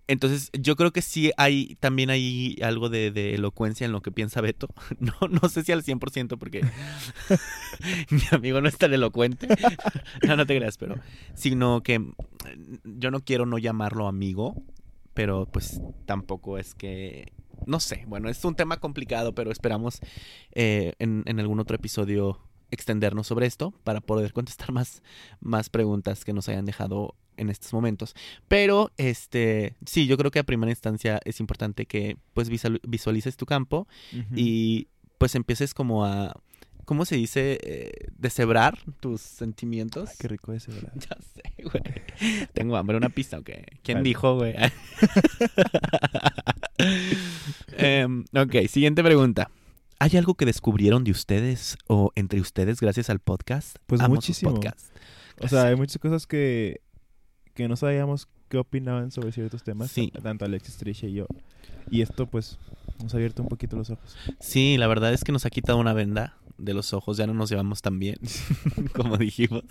Entonces, 0.07 0.51
yo 0.53 0.75
creo 0.75 0.91
que 0.93 1.01
sí 1.01 1.31
hay, 1.35 1.77
también 1.79 2.11
hay 2.11 2.57
algo 2.61 2.89
de, 2.89 3.09
de 3.09 3.33
elocuencia 3.33 3.85
en 3.85 3.91
lo 3.91 4.01
que 4.01 4.11
piensa 4.11 4.39
Beto. 4.41 4.67
No, 4.99 5.13
no 5.27 5.49
sé 5.49 5.63
si 5.63 5.71
al 5.71 5.83
100% 5.83 6.37
porque 6.37 6.61
mi 8.09 8.21
amigo 8.31 8.61
no 8.61 8.69
es 8.69 8.77
tan 8.77 8.93
elocuente. 8.93 9.47
No, 10.27 10.35
no 10.35 10.45
te 10.45 10.55
creas, 10.57 10.77
pero 10.77 10.95
sino 11.33 11.81
que 11.81 11.99
mm, 11.99 12.13
yo 12.83 13.11
no 13.11 13.19
quiero 13.21 13.45
no 13.45 13.57
llamarlo 13.57 14.07
amigo, 14.07 14.55
pero 15.13 15.47
pues 15.47 15.81
tampoco 16.05 16.57
es 16.57 16.75
que, 16.75 17.31
no 17.65 17.79
sé, 17.79 18.03
bueno, 18.07 18.29
es 18.29 18.43
un 18.45 18.55
tema 18.55 18.77
complicado, 18.77 19.33
pero 19.33 19.51
esperamos 19.51 19.99
eh, 20.51 20.93
en, 20.99 21.23
en 21.25 21.39
algún 21.39 21.59
otro 21.59 21.75
episodio 21.75 22.39
extendernos 22.75 23.25
sobre 23.27 23.47
esto 23.47 23.73
para 23.83 24.01
poder 24.01 24.31
contestar 24.33 24.71
más, 24.73 25.01
más 25.41 25.69
preguntas 25.69 26.23
que 26.23 26.33
nos 26.33 26.47
hayan 26.49 26.65
dejado 26.65 27.15
en 27.37 27.49
estos 27.49 27.73
momentos. 27.73 28.15
Pero, 28.47 28.91
este, 28.97 29.75
sí, 29.85 30.05
yo 30.07 30.15
creo 30.17 30.31
que 30.31 30.39
a 30.39 30.43
primera 30.43 30.71
instancia 30.71 31.19
es 31.25 31.39
importante 31.39 31.85
que 31.85 32.17
pues 32.33 32.49
visual- 32.49 32.79
visualices 32.87 33.35
tu 33.35 33.45
campo 33.45 33.87
y 34.35 34.87
pues 35.17 35.35
empieces 35.35 35.73
como 35.73 36.05
a, 36.05 36.39
¿cómo 36.85 37.03
se 37.05 37.15
dice? 37.17 37.59
Eh, 37.63 37.91
deshebrar 38.17 38.77
tus 39.01 39.19
sentimientos. 39.21 40.09
Ay, 40.11 40.15
qué 40.19 40.27
rico 40.29 40.51
¿verdad? 40.53 40.93
Ya 40.95 41.17
sé, 41.33 41.63
güey. 41.63 42.47
Tengo 42.53 42.77
hambre, 42.77 42.95
una 42.95 43.09
pista, 43.09 43.37
¿ok? 43.39 43.49
¿Quién 43.83 43.97
Vale. 43.97 44.07
dijo, 44.07 44.35
güey? 44.35 44.55
Em, 47.77 48.23
ok, 48.33 48.67
siguiente 48.69 49.03
pregunta. 49.03 49.49
¿Hay 50.05 50.17
algo 50.17 50.35
que 50.35 50.45
descubrieron 50.45 51.03
de 51.03 51.09
ustedes 51.09 51.79
o 51.87 52.11
entre 52.13 52.39
ustedes 52.39 52.79
gracias 52.79 53.09
al 53.09 53.17
podcast? 53.17 53.77
Pues 53.87 54.01
Amo 54.01 54.13
muchísimo. 54.13 54.51
podcasts. 54.51 54.91
O 55.41 55.47
sea, 55.47 55.63
hay 55.63 55.75
muchas 55.75 55.97
cosas 55.97 56.27
que, 56.27 56.81
que 57.55 57.67
no 57.67 57.75
sabíamos 57.75 58.27
qué 58.47 58.59
opinaban 58.59 59.09
sobre 59.09 59.31
ciertos 59.31 59.63
temas. 59.63 59.89
Sí. 59.89 60.11
Tanto 60.21 60.45
Alexis, 60.45 60.77
Trisha 60.77 61.07
y 61.07 61.13
yo. 61.13 61.25
Y 61.89 62.03
esto, 62.03 62.27
pues, 62.27 62.59
nos 63.01 63.15
ha 63.15 63.17
abierto 63.17 63.41
un 63.41 63.49
poquito 63.49 63.77
los 63.77 63.89
ojos. 63.89 64.15
Sí, 64.39 64.77
la 64.77 64.85
verdad 64.85 65.11
es 65.11 65.23
que 65.23 65.31
nos 65.31 65.47
ha 65.47 65.49
quitado 65.49 65.79
una 65.79 65.93
venda 65.93 66.37
de 66.57 66.73
los 66.73 66.93
ojos, 66.93 67.17
ya 67.17 67.27
no 67.27 67.33
nos 67.33 67.49
llevamos 67.49 67.81
tan 67.81 67.99
bien, 67.99 68.17
como 68.93 69.17
dijimos. 69.17 69.63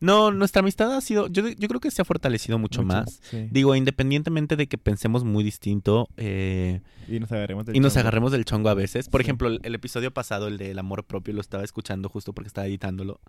No, 0.00 0.30
nuestra 0.32 0.60
amistad 0.60 0.92
ha 0.94 1.00
sido, 1.00 1.28
yo, 1.28 1.48
yo 1.48 1.68
creo 1.68 1.80
que 1.80 1.90
se 1.90 2.02
ha 2.02 2.04
fortalecido 2.04 2.58
mucho, 2.58 2.82
más. 2.82 3.20
Sí. 3.30 3.48
Digo, 3.50 3.74
independientemente 3.74 4.56
de 4.56 4.66
que 4.66 4.76
pensemos 4.78 5.24
muy 5.24 5.42
distinto 5.44 6.08
eh, 6.16 6.80
Y 7.08 7.20
nos 7.20 7.32
agarremos 7.32 7.64
del 7.66 7.76
y 7.76 7.80
nos 7.80 7.96
agarremos 7.96 8.32
del 8.32 8.44
chongo 8.44 8.68
a 8.68 8.74
veces. 8.74 9.08
Por 9.08 9.20
Sí. 9.20 9.26
ejemplo, 9.26 9.48
el, 9.48 9.60
el 9.62 9.74
episodio 9.74 10.12
pasado, 10.12 10.48
el 10.48 10.58
del 10.58 10.78
amor 10.78 11.04
propio, 11.04 11.32
lo 11.34 11.40
estaba 11.40 11.64
escuchando 11.64 12.08
justo 12.08 12.32
porque 12.32 12.48
estaba 12.48 12.66
editándolo. 12.66 13.20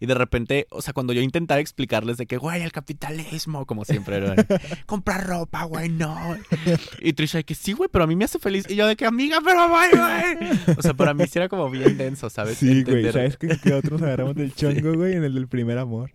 Y 0.00 0.06
de 0.06 0.14
repente, 0.14 0.66
o 0.70 0.82
sea, 0.82 0.92
cuando 0.92 1.12
yo 1.12 1.20
intentaba 1.20 1.60
explicarles 1.60 2.16
de 2.16 2.26
que, 2.26 2.36
güey, 2.36 2.62
el 2.62 2.72
capitalismo, 2.72 3.66
como 3.66 3.84
siempre, 3.84 4.16
era, 4.16 4.34
comprar 4.86 5.26
ropa, 5.26 5.64
güey, 5.64 5.88
no. 5.88 6.16
Y 7.00 7.12
Trisha 7.12 7.38
de 7.38 7.44
que 7.44 7.54
sí, 7.54 7.72
güey, 7.72 7.88
pero 7.92 8.04
a 8.04 8.06
mí 8.06 8.16
me 8.16 8.24
hace 8.24 8.38
feliz. 8.38 8.64
Y 8.68 8.76
yo 8.76 8.86
de 8.86 8.96
que, 8.96 9.04
amiga, 9.06 9.38
pero 9.44 9.68
güey, 9.68 9.90
güey. 9.90 10.76
O 10.78 10.82
sea, 10.82 10.94
para 10.94 11.12
mí 11.14 11.24
sí 11.26 11.38
era 11.38 11.48
como 11.48 11.70
bien 11.70 11.96
¿sabes? 12.16 12.58
Sí, 12.58 12.66
güey. 12.66 12.78
Entender- 13.04 13.12
¿Sabes 13.12 13.36
que, 13.36 13.48
que 13.58 13.72
otros 13.72 14.00
agarramos 14.02 14.34
del 14.34 14.52
chongo, 14.56 14.94
güey? 14.94 15.14
En 15.14 15.24
el 15.24 15.34
del 15.34 15.48
primer 15.48 15.78
amor. 15.78 16.12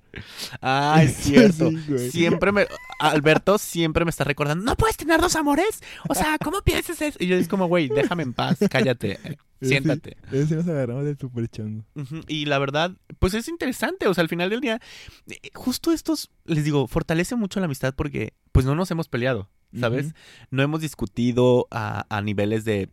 Ah, 0.62 1.02
es 1.04 1.16
cierto. 1.18 1.70
Sí, 1.72 2.12
siempre 2.12 2.52
me. 2.52 2.68
Alberto 3.00 3.58
siempre 3.58 4.04
me 4.06 4.10
está 4.12 4.24
recordando, 4.24 4.64
no 4.66 4.76
puedes 4.76 4.98
tener 4.98 5.22
dos 5.22 5.36
amores. 5.36 5.82
O 6.08 6.16
sea, 6.16 6.38
¿cómo 6.44 6.62
piensas 6.62 7.02
eso? 7.02 7.18
Y 7.20 7.28
yo 7.28 7.36
es 7.36 7.48
como, 7.48 7.68
güey, 7.68 7.88
déjame 7.90 8.24
en 8.24 8.34
paz, 8.34 8.58
cállate, 8.70 9.20
siéntate. 9.62 10.18
Ese 10.32 10.48
sí 10.48 10.56
nos 10.56 10.68
agarramos 10.68 11.06
del 11.06 11.18
super 11.18 11.48
chongo. 11.48 11.86
Y 12.28 12.46
la 12.46 12.60
verdad, 12.60 12.92
pues 13.20 13.34
es 13.34 13.48
interesante. 13.48 14.08
O 14.08 14.14
sea, 14.14 14.22
al 14.24 14.30
final 14.30 14.50
del 14.50 14.62
día, 14.62 14.82
eh, 15.30 15.38
justo 15.54 15.92
estos, 15.92 16.30
les 16.46 16.64
digo, 16.66 16.88
fortalece 16.88 17.36
mucho 17.36 17.60
la 17.60 17.68
amistad 17.68 17.94
porque, 17.96 18.34
pues 18.52 18.66
no 18.66 18.76
nos 18.76 18.92
hemos 18.92 19.08
peleado, 19.08 19.50
¿sabes? 19.80 20.14
No 20.52 20.62
hemos 20.64 20.82
discutido 20.82 21.68
a, 21.72 22.06
a 22.10 22.22
niveles 22.22 22.66
de 22.66 22.90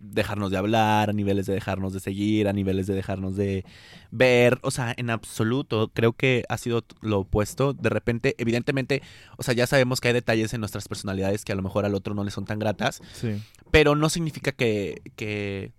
dejarnos 0.00 0.50
de 0.50 0.56
hablar, 0.58 1.10
a 1.10 1.12
niveles 1.12 1.46
de 1.46 1.54
dejarnos 1.54 1.92
de 1.92 2.00
seguir, 2.00 2.46
a 2.48 2.52
niveles 2.52 2.86
de 2.86 2.94
dejarnos 2.94 3.36
de 3.36 3.64
ver, 4.10 4.58
o 4.62 4.70
sea, 4.70 4.94
en 4.96 5.10
absoluto, 5.10 5.90
creo 5.92 6.12
que 6.12 6.44
ha 6.48 6.56
sido 6.58 6.84
lo 7.00 7.20
opuesto. 7.20 7.72
De 7.72 7.88
repente, 7.88 8.34
evidentemente, 8.38 9.02
o 9.36 9.42
sea, 9.42 9.54
ya 9.54 9.66
sabemos 9.66 10.00
que 10.00 10.08
hay 10.08 10.14
detalles 10.14 10.54
en 10.54 10.60
nuestras 10.60 10.86
personalidades 10.88 11.44
que 11.44 11.52
a 11.52 11.56
lo 11.56 11.62
mejor 11.62 11.84
al 11.84 11.94
otro 11.94 12.14
no 12.14 12.24
le 12.24 12.30
son 12.30 12.44
tan 12.44 12.58
gratas, 12.58 13.00
Sí. 13.12 13.42
pero 13.70 13.94
no 13.96 14.08
significa 14.08 14.52
que, 14.52 15.02
que 15.16 15.72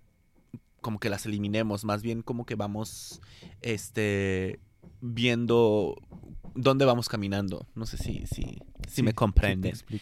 como 0.80 0.98
que 0.98 1.10
las 1.10 1.26
eliminemos, 1.26 1.84
más 1.84 2.02
bien 2.02 2.22
como 2.22 2.44
que 2.46 2.54
vamos 2.54 3.20
este 3.62 4.60
viendo 5.00 5.96
dónde 6.54 6.84
vamos 6.84 7.08
caminando. 7.08 7.66
No 7.74 7.86
sé 7.86 7.96
si 7.96 8.26
si, 8.26 8.58
si 8.88 9.02
me 9.02 9.10
Sí, 9.10 9.14
comprenden. 9.14 9.76
sí. 9.76 10.00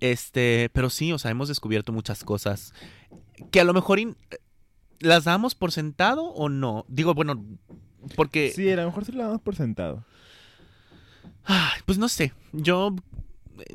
Este, 0.00 0.70
pero 0.72 0.90
sí, 0.90 1.12
o 1.12 1.18
sea, 1.18 1.30
hemos 1.30 1.48
descubierto 1.48 1.92
muchas 1.92 2.24
cosas 2.24 2.72
que 3.50 3.60
a 3.60 3.64
lo 3.64 3.74
mejor 3.74 3.98
las 5.00 5.24
damos 5.24 5.54
por 5.54 5.72
sentado 5.72 6.24
o 6.24 6.48
no. 6.48 6.84
Digo, 6.88 7.14
bueno, 7.14 7.44
porque 8.16 8.50
Sí, 8.54 8.70
a 8.70 8.76
lo 8.76 8.86
mejor 8.86 9.04
sí 9.04 9.12
lo 9.12 9.22
damos 9.24 9.40
por 9.40 9.54
sentado. 9.56 10.04
Ay, 11.44 11.80
pues 11.86 11.98
no 11.98 12.08
sé, 12.08 12.32
yo... 12.52 12.94
eh, 13.58 13.74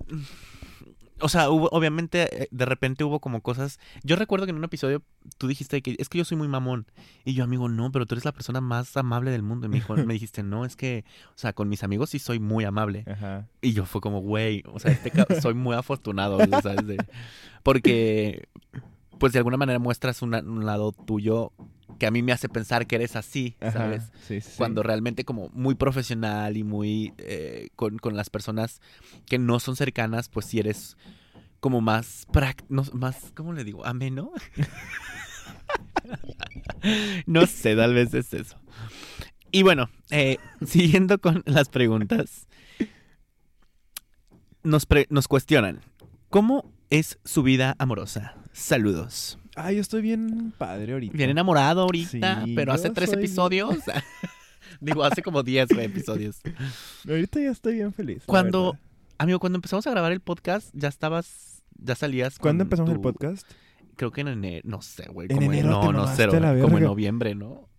O 1.22 1.30
sea, 1.30 1.50
hubo- 1.50 1.70
obviamente, 1.72 2.44
eh, 2.44 2.48
de 2.52 2.66
repente 2.66 3.04
hubo 3.06 3.20
como 3.22 3.42
cosas... 3.42 3.80
Yo 4.04 4.16
recuerdo 4.18 4.46
que 4.46 4.50
en 4.52 4.58
un 4.58 4.64
episodio 4.66 5.02
tú 5.38 5.48
dijiste 5.48 5.82
que 5.82 5.96
es 5.98 6.10
que 6.10 6.18
yo 6.18 6.26
soy 6.26 6.38
muy 6.38 6.48
mamón. 6.50 6.86
Y 7.24 7.34
yo, 7.34 7.46
amigo, 7.46 7.70
no, 7.70 7.92
pero 7.92 8.06
tú 8.06 8.14
eres 8.16 8.26
la 8.26 8.34
persona 8.34 8.60
más 8.62 8.96
amable 8.98 9.32
del 9.32 9.42
mundo. 9.42 9.66
Y 9.68 9.70
me, 9.70 9.76
dijo, 9.78 9.96
me 9.96 10.14
dijiste, 10.14 10.44
no, 10.44 10.66
es 10.66 10.76
que, 10.76 11.06
o 11.30 11.38
sea, 11.38 11.54
con 11.54 11.70
mis 11.70 11.82
amigos 11.84 12.10
sí 12.10 12.20
soy 12.20 12.40
muy 12.40 12.66
amable. 12.66 13.06
Ajá. 13.08 13.48
Y 13.62 13.72
yo 13.74 13.86
fue 13.86 14.02
como, 14.02 14.20
güey, 14.20 14.64
o 14.68 14.80
sea, 14.80 14.92
este 14.92 15.12
soy 15.42 15.54
muy 15.54 15.76
afortunado. 15.76 16.38
De- 16.38 16.98
porque, 17.64 18.50
pues 19.20 19.34
de 19.34 19.40
alguna 19.40 19.58
manera 19.58 19.80
muestras 19.80 20.22
una- 20.22 20.40
un 20.40 20.66
lado 20.66 20.92
tuyo 20.92 21.52
que 22.00 22.08
a 22.08 22.12
mí 22.12 22.22
me 22.24 22.32
hace 22.32 22.50
pensar 22.50 22.88
que 22.88 22.96
eres 22.96 23.16
así, 23.16 23.56
Ajá. 23.62 23.72
¿sabes? 23.74 24.12
Sí, 24.28 24.42
sí. 24.42 24.52
cuando 24.58 24.84
realmente 24.84 25.24
como 25.26 25.50
muy 25.50 25.76
profesional 25.76 26.58
y 26.58 26.64
muy 26.64 27.14
eh, 27.18 27.70
con, 27.76 28.00
con 28.00 28.16
las 28.18 28.30
personas 28.30 28.82
que 29.26 29.38
no 29.38 29.60
son 29.60 29.76
cercanas, 29.76 30.28
pues 30.30 30.48
si 30.48 30.60
eres 30.60 30.98
como 31.60 31.82
más 31.82 32.26
no, 32.68 32.84
más, 32.94 33.32
¿cómo 33.36 33.54
le 33.54 33.64
digo? 33.64 33.86
Ameno. 33.86 34.32
no 37.26 37.46
sé, 37.46 37.76
tal 37.76 37.94
vez 37.94 38.14
es 38.14 38.34
eso. 38.34 38.58
Y 39.52 39.64
bueno, 39.64 39.90
eh, 40.10 40.38
siguiendo 40.66 41.20
con 41.20 41.44
las 41.46 41.70
preguntas, 41.70 42.48
nos, 44.64 44.86
pre- 44.86 45.08
nos 45.10 45.28
cuestionan, 45.28 45.82
¿cómo 46.30 46.72
es 46.90 47.20
su 47.24 47.44
vida 47.44 47.76
amorosa? 47.80 48.36
Saludos. 48.54 49.38
Ah, 49.56 49.72
yo 49.72 49.82
estoy 49.82 50.02
bien 50.02 50.54
padre 50.58 50.94
ahorita. 50.94 51.16
Bien 51.18 51.30
enamorado 51.30 51.82
ahorita, 51.82 52.44
Sí, 52.46 52.54
pero 52.56 52.72
hace 52.74 52.90
tres 52.90 53.10
soy- 53.10 53.20
episodios. 53.20 53.78
Digo, 54.80 55.04
hace 55.04 55.22
como 55.22 55.44
10 55.44 55.70
güey, 55.70 55.86
episodios. 55.86 56.42
Ahorita 57.08 57.40
ya 57.40 57.52
estoy 57.52 57.76
bien 57.76 57.94
feliz. 57.94 58.24
Cuando, 58.26 58.78
amigo, 59.18 59.40
cuando 59.40 59.58
empezamos 59.58 59.86
a 59.88 59.92
grabar 59.92 60.12
el 60.12 60.20
podcast, 60.20 60.70
ya 60.74 60.88
estabas, 60.88 61.64
ya 61.78 61.96
salías. 61.96 62.40
¿Cuándo 62.40 62.64
con 62.64 62.68
empezamos 62.68 62.92
el 62.92 63.00
podcast? 63.02 63.48
Creo 63.96 64.12
que 64.12 64.22
en 64.22 64.30
enero, 64.30 64.68
no 64.68 64.82
sé, 64.82 65.08
güey. 65.10 65.28
En 65.30 65.38
como 65.38 65.52
enero 65.52 65.70
no, 65.70 65.82
te 65.88 65.94
no 65.94 66.16
sé, 66.16 66.28
como 66.62 66.78
en 66.80 66.84
noviembre, 66.86 67.36
¿no? 67.36 67.70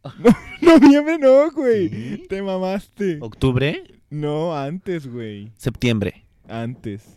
Noviembre 0.60 1.18
no, 1.18 1.50
güey. 1.50 1.88
Sí. 1.88 2.26
Te 2.28 2.40
mamaste. 2.42 3.18
¿Octubre? 3.20 3.82
No, 4.10 4.56
antes, 4.56 5.06
güey. 5.10 5.50
Septiembre. 5.56 6.24
Antes. 6.48 7.16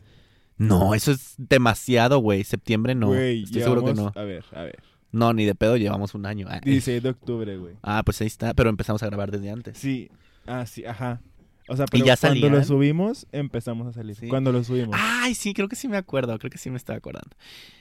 No, 0.58 0.94
eso 0.94 1.12
es 1.12 1.36
demasiado, 1.38 2.20
güey. 2.20 2.44
Septiembre 2.44 2.96
no. 2.96 3.08
Güey, 3.08 3.44
Estoy 3.44 3.62
seguro 3.62 3.86
que 3.86 3.94
no. 3.94 4.12
A 4.16 4.24
ver, 4.24 4.44
a 4.54 4.64
ver. 4.64 4.80
No, 5.12 5.34
ni 5.34 5.46
de 5.46 5.56
pedo 5.56 5.78
llevamos 5.78 6.16
un 6.16 6.26
año. 6.26 6.48
Ah, 6.50 6.60
16 6.64 7.02
de 7.04 7.10
octubre, 7.10 7.58
güey. 7.58 7.76
Ah, 7.82 8.04
pues 8.04 8.20
ahí 8.22 8.28
está. 8.28 8.54
Pero 8.54 8.70
empezamos 8.70 9.02
a 9.04 9.08
grabar 9.08 9.32
desde 9.32 9.50
antes. 9.50 9.78
Sí. 9.78 10.10
Ah, 10.46 10.66
sí, 10.66 10.86
ajá. 10.86 11.22
O 11.70 11.76
sea, 11.76 11.86
pero 11.86 12.06
ya 12.06 12.16
cuando 12.16 12.40
salían? 12.40 12.54
lo 12.54 12.64
subimos, 12.64 13.28
empezamos 13.32 13.88
a 13.88 13.94
salir. 13.94 14.16
Sí. 14.16 14.28
Cuando 14.28 14.52
lo 14.52 14.64
subimos. 14.64 14.96
Ay, 14.98 15.36
sí, 15.36 15.54
creo 15.54 15.68
que 15.68 15.76
sí 15.76 15.88
me 15.88 15.98
acuerdo. 15.98 16.38
Creo 16.40 16.50
que 16.50 16.58
sí 16.58 16.70
me 16.70 16.78
estaba 16.78 16.98
acordando. 16.98 17.36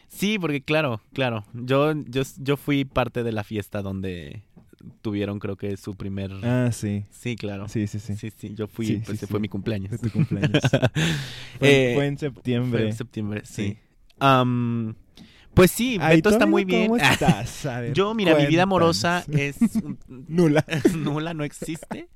Sí, 0.09 0.39
porque 0.39 0.63
claro, 0.63 1.01
claro. 1.13 1.45
Yo, 1.53 1.93
yo, 2.07 2.23
yo 2.39 2.57
fui 2.57 2.85
parte 2.85 3.23
de 3.23 3.33
la 3.33 3.45
fiesta 3.45 3.83
donde 3.83 4.43
tuvieron, 5.03 5.39
creo 5.39 5.57
que 5.57 5.77
su 5.77 5.95
primer. 5.95 6.33
Ah, 6.43 6.71
sí. 6.73 7.05
Sí, 7.11 7.37
claro. 7.37 7.69
Sí, 7.69 7.87
sí, 7.87 7.99
sí. 7.99 8.17
Sí, 8.17 8.31
sí, 8.37 8.55
yo 8.55 8.67
fui, 8.67 8.87
Sí, 8.87 9.03
pues 9.05 9.19
sí, 9.21 9.27
fue 9.27 9.41
mi 9.41 9.49
cumpleaños. 9.49 9.91
Fue 9.91 9.99
tu 9.99 10.11
cumpleaños. 10.11 10.63
Fue, 11.59 11.91
Eh, 11.91 11.93
fue 11.95 12.07
en 12.07 12.19
Fue 12.19 12.29
septiembre. 12.29 12.89
en 12.89 12.93
septiembre, 12.97 13.43
sí. 13.45 13.77
Am, 14.19 14.95
pues 15.55 15.71
sí, 15.71 15.97
Ay, 16.01 16.17
Beto 16.17 16.29
¿tu 16.31 16.35
está 16.35 16.47
muy 16.47 16.65
bien. 16.65 16.89
¿Cómo 16.89 16.97
estás? 16.99 17.65
A 17.67 17.81
ver, 17.81 17.95
Yo, 17.95 18.13
mira, 18.15 18.35
mi 18.35 18.47
vida 18.47 18.65
amorosa 18.65 19.25
cuéntanos. 19.27 19.57
es 19.63 19.83
Nula. 20.29 20.65
nula, 20.97 21.33
no 21.35 21.45
existe. 21.45 22.09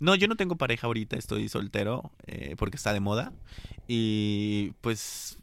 No, 0.00 0.14
yo 0.14 0.28
no 0.28 0.36
tengo 0.36 0.56
pareja 0.56 0.86
ahorita, 0.86 1.16
estoy 1.16 1.48
soltero 1.48 2.12
eh, 2.26 2.54
porque 2.56 2.76
está 2.76 2.92
de 2.92 3.00
moda. 3.00 3.32
Y 3.86 4.72
pues 4.80 5.38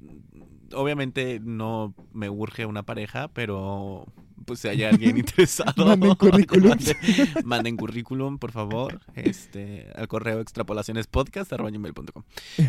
obviamente 0.74 1.40
no 1.44 1.94
me 2.14 2.30
urge 2.30 2.66
una 2.66 2.84
pareja, 2.84 3.28
pero 3.30 4.06
pues 4.46 4.60
si 4.60 4.68
hay 4.68 4.84
alguien 4.84 5.18
interesado. 5.18 5.86
Manden 5.86 6.16
currículums. 6.16 6.86
manden, 6.86 7.28
manden 7.46 7.78
currículum, 7.78 8.38
por 8.38 8.52
favor, 8.52 9.02
este, 9.16 9.92
al 9.96 10.08
correo 10.08 10.40
extrapolacionespodcast.com. 10.40 12.24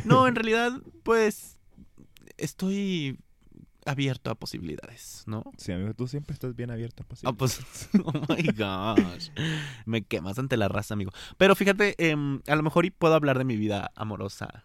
No, 0.04 0.26
en 0.26 0.34
realidad, 0.34 0.72
pues 1.02 1.58
estoy 2.36 3.18
abierto 3.86 4.30
a 4.30 4.34
posibilidades, 4.34 5.24
¿no? 5.26 5.44
Sí, 5.56 5.72
amigo, 5.72 5.94
tú 5.94 6.06
siempre 6.08 6.34
estás 6.34 6.54
bien 6.54 6.70
abierto 6.70 7.04
a 7.04 7.28
Ah, 7.28 7.32
pues, 7.32 7.60
oh 8.04 8.12
my 8.28 8.42
gosh. 8.52 9.30
Me 9.84 10.02
quemas 10.02 10.38
ante 10.38 10.56
la 10.56 10.68
raza, 10.68 10.94
amigo. 10.94 11.12
Pero 11.38 11.54
fíjate, 11.54 11.94
em, 12.10 12.40
a 12.46 12.56
lo 12.56 12.62
mejor 12.62 12.84
y 12.86 12.90
puedo 12.90 13.14
hablar 13.14 13.38
de 13.38 13.44
mi 13.44 13.56
vida 13.56 13.90
amorosa 13.94 14.64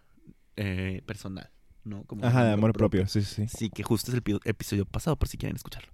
eh, 0.56 1.02
personal, 1.06 1.50
¿no? 1.84 2.04
Como 2.04 2.26
Ajá, 2.26 2.44
de 2.44 2.52
amor 2.52 2.72
propio, 2.72 3.06
sí, 3.08 3.22
sí. 3.22 3.46
Sí, 3.48 3.70
que 3.70 3.82
justo 3.82 4.10
es 4.10 4.14
el 4.14 4.22
pi- 4.22 4.38
episodio 4.44 4.84
pasado, 4.84 5.16
por 5.16 5.28
si 5.28 5.38
quieren 5.38 5.56
escucharlo. 5.56 5.92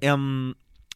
Em, 0.00 0.54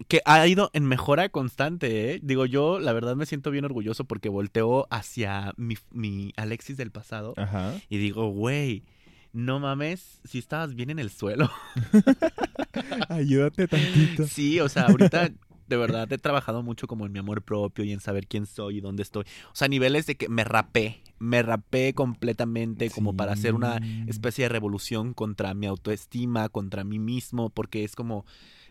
que 0.08 0.22
ha 0.24 0.46
ido 0.46 0.70
en 0.72 0.86
mejora 0.86 1.28
constante, 1.28 2.14
¿eh? 2.14 2.20
Digo, 2.22 2.46
yo 2.46 2.78
la 2.80 2.92
verdad 2.92 3.16
me 3.16 3.26
siento 3.26 3.50
bien 3.50 3.64
orgulloso 3.66 4.04
porque 4.06 4.28
volteo 4.30 4.86
hacia 4.90 5.52
mi, 5.56 5.76
mi 5.90 6.32
Alexis 6.36 6.76
del 6.78 6.90
pasado 6.90 7.34
Ajá. 7.36 7.74
y 7.90 7.98
digo, 7.98 8.28
güey, 8.30 8.84
no 9.32 9.60
mames, 9.60 10.20
si 10.24 10.38
estabas 10.38 10.74
bien 10.74 10.90
en 10.90 10.98
el 10.98 11.10
suelo. 11.10 11.50
Ayúdate 13.08 13.68
tantito. 13.68 14.26
Sí, 14.26 14.60
o 14.60 14.68
sea, 14.68 14.86
ahorita 14.86 15.30
de 15.70 15.76
verdad 15.76 16.12
he 16.12 16.18
trabajado 16.18 16.62
mucho 16.62 16.88
como 16.88 17.06
en 17.06 17.12
mi 17.12 17.20
amor 17.20 17.42
propio 17.42 17.84
y 17.84 17.92
en 17.92 18.00
saber 18.00 18.26
quién 18.26 18.44
soy 18.44 18.78
y 18.78 18.80
dónde 18.80 19.04
estoy. 19.04 19.24
O 19.52 19.54
sea, 19.54 19.68
niveles 19.68 20.04
de 20.06 20.16
que 20.16 20.28
me 20.28 20.42
rapé, 20.42 21.00
me 21.20 21.42
rapé 21.42 21.94
completamente 21.94 22.90
como 22.90 23.16
para 23.16 23.32
hacer 23.32 23.54
una 23.54 23.80
especie 24.08 24.44
de 24.44 24.48
revolución 24.48 25.14
contra 25.14 25.54
mi 25.54 25.66
autoestima, 25.66 26.48
contra 26.48 26.82
mí 26.82 26.98
mismo, 26.98 27.50
porque 27.50 27.84
es 27.84 27.94
como 27.94 28.26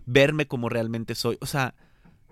verme 0.05 0.45
como 0.45 0.67
realmente 0.67 1.15
soy. 1.15 1.37
O 1.39 1.45
sea, 1.45 1.73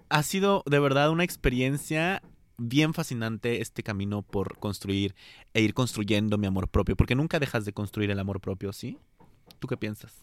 ha 0.09 0.21
sido 0.23 0.63
de 0.65 0.80
verdad 0.80 1.11
una 1.11 1.23
experiencia 1.23 2.21
bien 2.58 2.93
fascinante 2.93 3.62
este 3.62 3.84
camino 3.84 4.22
por 4.24 4.58
construir 4.58 5.16
e 5.53 5.62
ir 5.62 5.74
construyendo 5.74 6.38
mi 6.38 6.47
amor 6.47 6.68
propio, 6.68 6.95
porque 6.95 7.16
nunca 7.16 7.39
dejas 7.39 7.66
de 7.66 7.74
construir 7.74 8.12
el 8.12 8.20
amor 8.20 8.39
propio, 8.41 8.74
¿sí? 8.74 8.97
¿Tú 9.60 9.68
qué 9.68 9.78
piensas? 9.78 10.14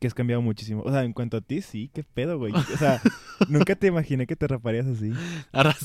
Que 0.00 0.06
has 0.06 0.14
cambiado 0.14 0.42
muchísimo. 0.42 0.82
O 0.84 0.90
sea, 0.92 1.02
en 1.04 1.12
cuanto 1.12 1.36
a 1.38 1.40
ti, 1.40 1.60
sí, 1.62 1.90
qué 1.92 2.04
pedo, 2.04 2.38
güey. 2.38 2.52
O 2.52 2.76
sea, 2.78 3.00
nunca 3.48 3.74
te 3.74 3.88
imaginé 3.88 4.26
que 4.26 4.36
te 4.36 4.46
raparías 4.46 4.86
así. 4.86 5.10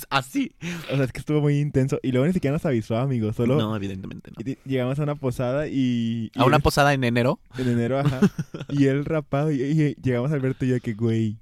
Así. 0.10 0.56
O 0.92 0.96
sea, 0.96 1.06
es 1.06 1.12
que 1.12 1.20
estuvo 1.20 1.42
muy 1.42 1.60
intenso. 1.60 2.00
Y 2.04 2.12
luego 2.12 2.28
ni 2.28 2.34
siquiera 2.34 2.54
nos 2.54 2.66
avisó, 2.66 2.98
amigo. 2.98 3.34
Solo 3.34 3.56
No, 3.58 3.76
evidentemente 3.76 4.32
no. 4.32 4.54
llegamos 4.66 5.00
a 5.00 5.04
una 5.04 5.16
posada 5.16 5.68
y... 5.68 6.30
y 6.36 6.40
A 6.40 6.46
una 6.46 6.58
él- 6.58 6.62
posada 6.62 6.94
en 6.94 7.04
enero. 7.04 7.40
En 7.58 7.70
enero, 7.70 8.00
ajá. 8.00 8.20
y 8.70 8.86
él 8.86 9.06
rapado. 9.06 9.52
Y, 9.52 9.62
y 9.64 9.96
llegamos 10.02 10.32
a 10.32 10.36
Alberto 10.36 10.66
y 10.66 10.70
yo 10.70 10.80
que, 10.80 10.94
güey, 10.94 11.40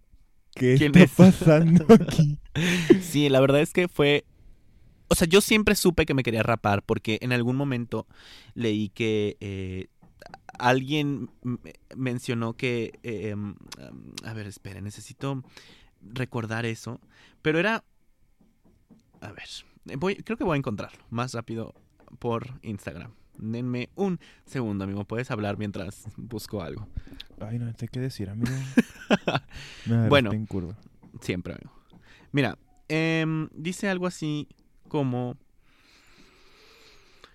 ¿qué 0.55 0.75
¿Quién 0.75 0.93
está 0.93 1.03
es? 1.03 1.11
pasando 1.15 1.85
aquí? 1.93 2.39
Sí, 2.99 3.29
la 3.29 3.39
verdad 3.39 3.61
es 3.61 3.73
que 3.73 3.87
fue. 3.87 4.25
O 5.07 5.15
sea, 5.15 5.27
yo 5.27 5.41
siempre 5.41 5.75
supe 5.75 6.05
que 6.05 6.13
me 6.13 6.23
quería 6.23 6.43
rapar 6.43 6.83
porque 6.83 7.19
en 7.21 7.33
algún 7.33 7.55
momento 7.57 8.07
leí 8.53 8.89
que 8.89 9.37
eh, 9.41 9.87
alguien 10.57 11.29
mencionó 11.95 12.53
que. 12.53 12.99
eh, 13.03 13.29
em, 13.29 13.55
a 14.23 14.33
ver, 14.33 14.47
espera, 14.47 14.81
necesito 14.81 15.43
recordar 16.01 16.65
eso. 16.65 16.99
Pero 17.41 17.59
era. 17.59 17.83
A 19.21 19.31
ver, 19.31 19.47
voy, 19.97 20.15
creo 20.15 20.37
que 20.37 20.43
voy 20.43 20.55
a 20.55 20.57
encontrarlo 20.57 21.03
más 21.09 21.33
rápido 21.33 21.73
por 22.19 22.59
Instagram. 22.63 23.13
Denme 23.37 23.89
un 23.95 24.19
segundo, 24.45 24.83
amigo. 24.83 25.03
Puedes 25.05 25.31
hablar 25.31 25.57
mientras 25.57 26.05
busco 26.17 26.61
algo. 26.61 26.87
Ay, 27.39 27.57
no 27.59 27.71
sé 27.77 27.87
qué 27.87 27.99
decir, 27.99 28.29
amigo. 28.29 28.51
Me 29.85 30.07
Bueno. 30.09 30.31
en 30.31 30.45
curva. 30.45 30.77
Siempre, 31.21 31.53
amigo. 31.53 31.71
Mira, 32.31 32.57
em, 32.87 33.49
dice 33.53 33.89
algo 33.89 34.05
así 34.07 34.47
como... 34.87 35.37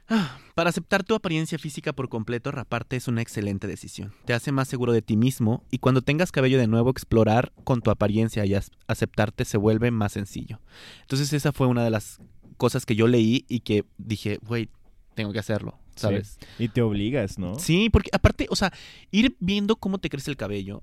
"Ah, 0.09 0.39
Para 0.55 0.71
aceptar 0.71 1.03
tu 1.03 1.15
apariencia 1.15 1.59
física 1.59 1.93
por 1.93 2.09
completo, 2.09 2.51
raparte 2.53 2.97
es 2.97 3.09
una 3.09 3.21
excelente 3.21 3.67
decisión. 3.67 4.13
Te 4.25 4.33
hace 4.35 4.53
más 4.53 4.69
seguro 4.69 4.93
de 4.93 5.03
ti 5.03 5.17
mismo 5.17 5.65
y 5.71 5.79
cuando 5.79 6.01
tengas 6.03 6.31
cabello 6.33 6.59
de 6.59 6.67
nuevo, 6.69 6.91
explorar 6.91 7.53
con 7.65 7.83
tu 7.83 7.91
apariencia 7.91 8.47
y 8.47 8.55
aceptarte 8.87 9.45
se 9.45 9.59
vuelve 9.59 9.91
más 9.91 10.13
sencillo. 10.13 10.61
Entonces 11.03 11.33
esa 11.33 11.53
fue 11.53 11.67
una 11.67 11.83
de 11.85 11.91
las 11.91 12.21
cosas 12.57 12.87
que 12.87 12.95
yo 12.95 13.07
leí 13.09 13.45
y 13.49 13.61
que 13.61 13.85
dije, 13.99 14.39
güey, 14.47 14.71
tengo 15.15 15.33
que 15.33 15.41
hacerlo, 15.41 15.79
Sí. 15.97 16.03
¿sabes? 16.03 16.39
Y 16.59 16.69
te 16.69 16.83
obligas, 16.83 17.39
¿no? 17.39 17.59
Sí, 17.59 17.91
porque 17.91 18.11
aparte, 18.13 18.47
o 18.51 18.57
sea, 18.57 18.73
ir 19.11 19.37
viendo 19.41 19.77
cómo 19.77 19.99
te 19.99 20.09
crece 20.09 20.31
el 20.31 20.37
cabello 20.37 20.83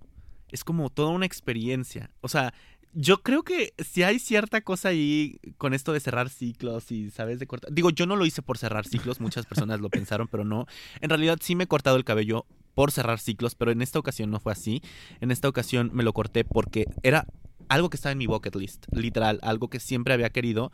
es 0.49 0.63
como 0.63 0.89
toda 0.89 1.09
una 1.09 1.25
experiencia. 1.25 2.11
O 2.21 2.27
sea, 2.27 2.53
yo 2.93 3.23
creo 3.23 3.43
que 3.43 3.73
si 3.79 4.03
hay 4.03 4.19
cierta 4.19 4.61
cosa 4.61 4.89
ahí 4.89 5.39
con 5.57 5.73
esto 5.73 5.93
de 5.93 5.99
cerrar 5.99 6.29
ciclos 6.29 6.91
y, 6.91 7.09
¿sabes? 7.09 7.39
De 7.39 7.47
cortar. 7.47 7.73
Digo, 7.73 7.89
yo 7.89 8.05
no 8.05 8.15
lo 8.15 8.25
hice 8.25 8.41
por 8.41 8.57
cerrar 8.57 8.85
ciclos, 8.85 9.19
muchas 9.19 9.45
personas 9.47 9.79
lo 9.79 9.89
pensaron, 9.89 10.27
pero 10.27 10.45
no. 10.45 10.67
En 11.01 11.09
realidad 11.09 11.39
sí 11.41 11.55
me 11.55 11.63
he 11.63 11.67
cortado 11.67 11.97
el 11.97 12.03
cabello 12.03 12.45
por 12.75 12.91
cerrar 12.91 13.19
ciclos, 13.19 13.55
pero 13.55 13.71
en 13.71 13.81
esta 13.81 13.99
ocasión 13.99 14.29
no 14.29 14.39
fue 14.39 14.51
así. 14.51 14.81
En 15.21 15.31
esta 15.31 15.49
ocasión 15.49 15.89
me 15.93 16.03
lo 16.03 16.13
corté 16.13 16.43
porque 16.45 16.85
era 17.01 17.25
algo 17.69 17.89
que 17.89 17.95
estaba 17.97 18.11
en 18.11 18.17
mi 18.17 18.27
bucket 18.27 18.55
list, 18.55 18.85
literal, 18.91 19.39
algo 19.41 19.69
que 19.69 19.79
siempre 19.79 20.13
había 20.13 20.29
querido. 20.29 20.71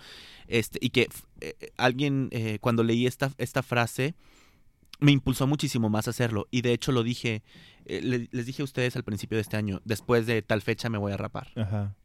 Este, 0.47 0.79
y 0.81 0.89
que 0.89 1.07
eh, 1.41 1.55
alguien, 1.77 2.29
eh, 2.31 2.57
cuando 2.61 2.83
leí 2.83 3.05
esta, 3.07 3.31
esta 3.37 3.63
frase, 3.63 4.15
me 4.99 5.11
impulsó 5.11 5.47
muchísimo 5.47 5.89
más 5.89 6.07
a 6.07 6.09
hacerlo. 6.11 6.47
Y 6.51 6.61
de 6.61 6.73
hecho 6.73 6.91
lo 6.91 7.03
dije, 7.03 7.41
eh, 7.85 8.01
le- 8.01 8.27
les 8.31 8.45
dije 8.45 8.61
a 8.61 8.65
ustedes 8.65 8.95
al 8.95 9.03
principio 9.03 9.37
de 9.37 9.41
este 9.43 9.55
año, 9.57 9.81
después 9.85 10.25
de 10.25 10.41
tal 10.41 10.61
fecha 10.61 10.89
me 10.89 10.97
voy 10.97 11.11
a 11.13 11.17
rapar. 11.17 11.47
Ajá. 11.55 11.95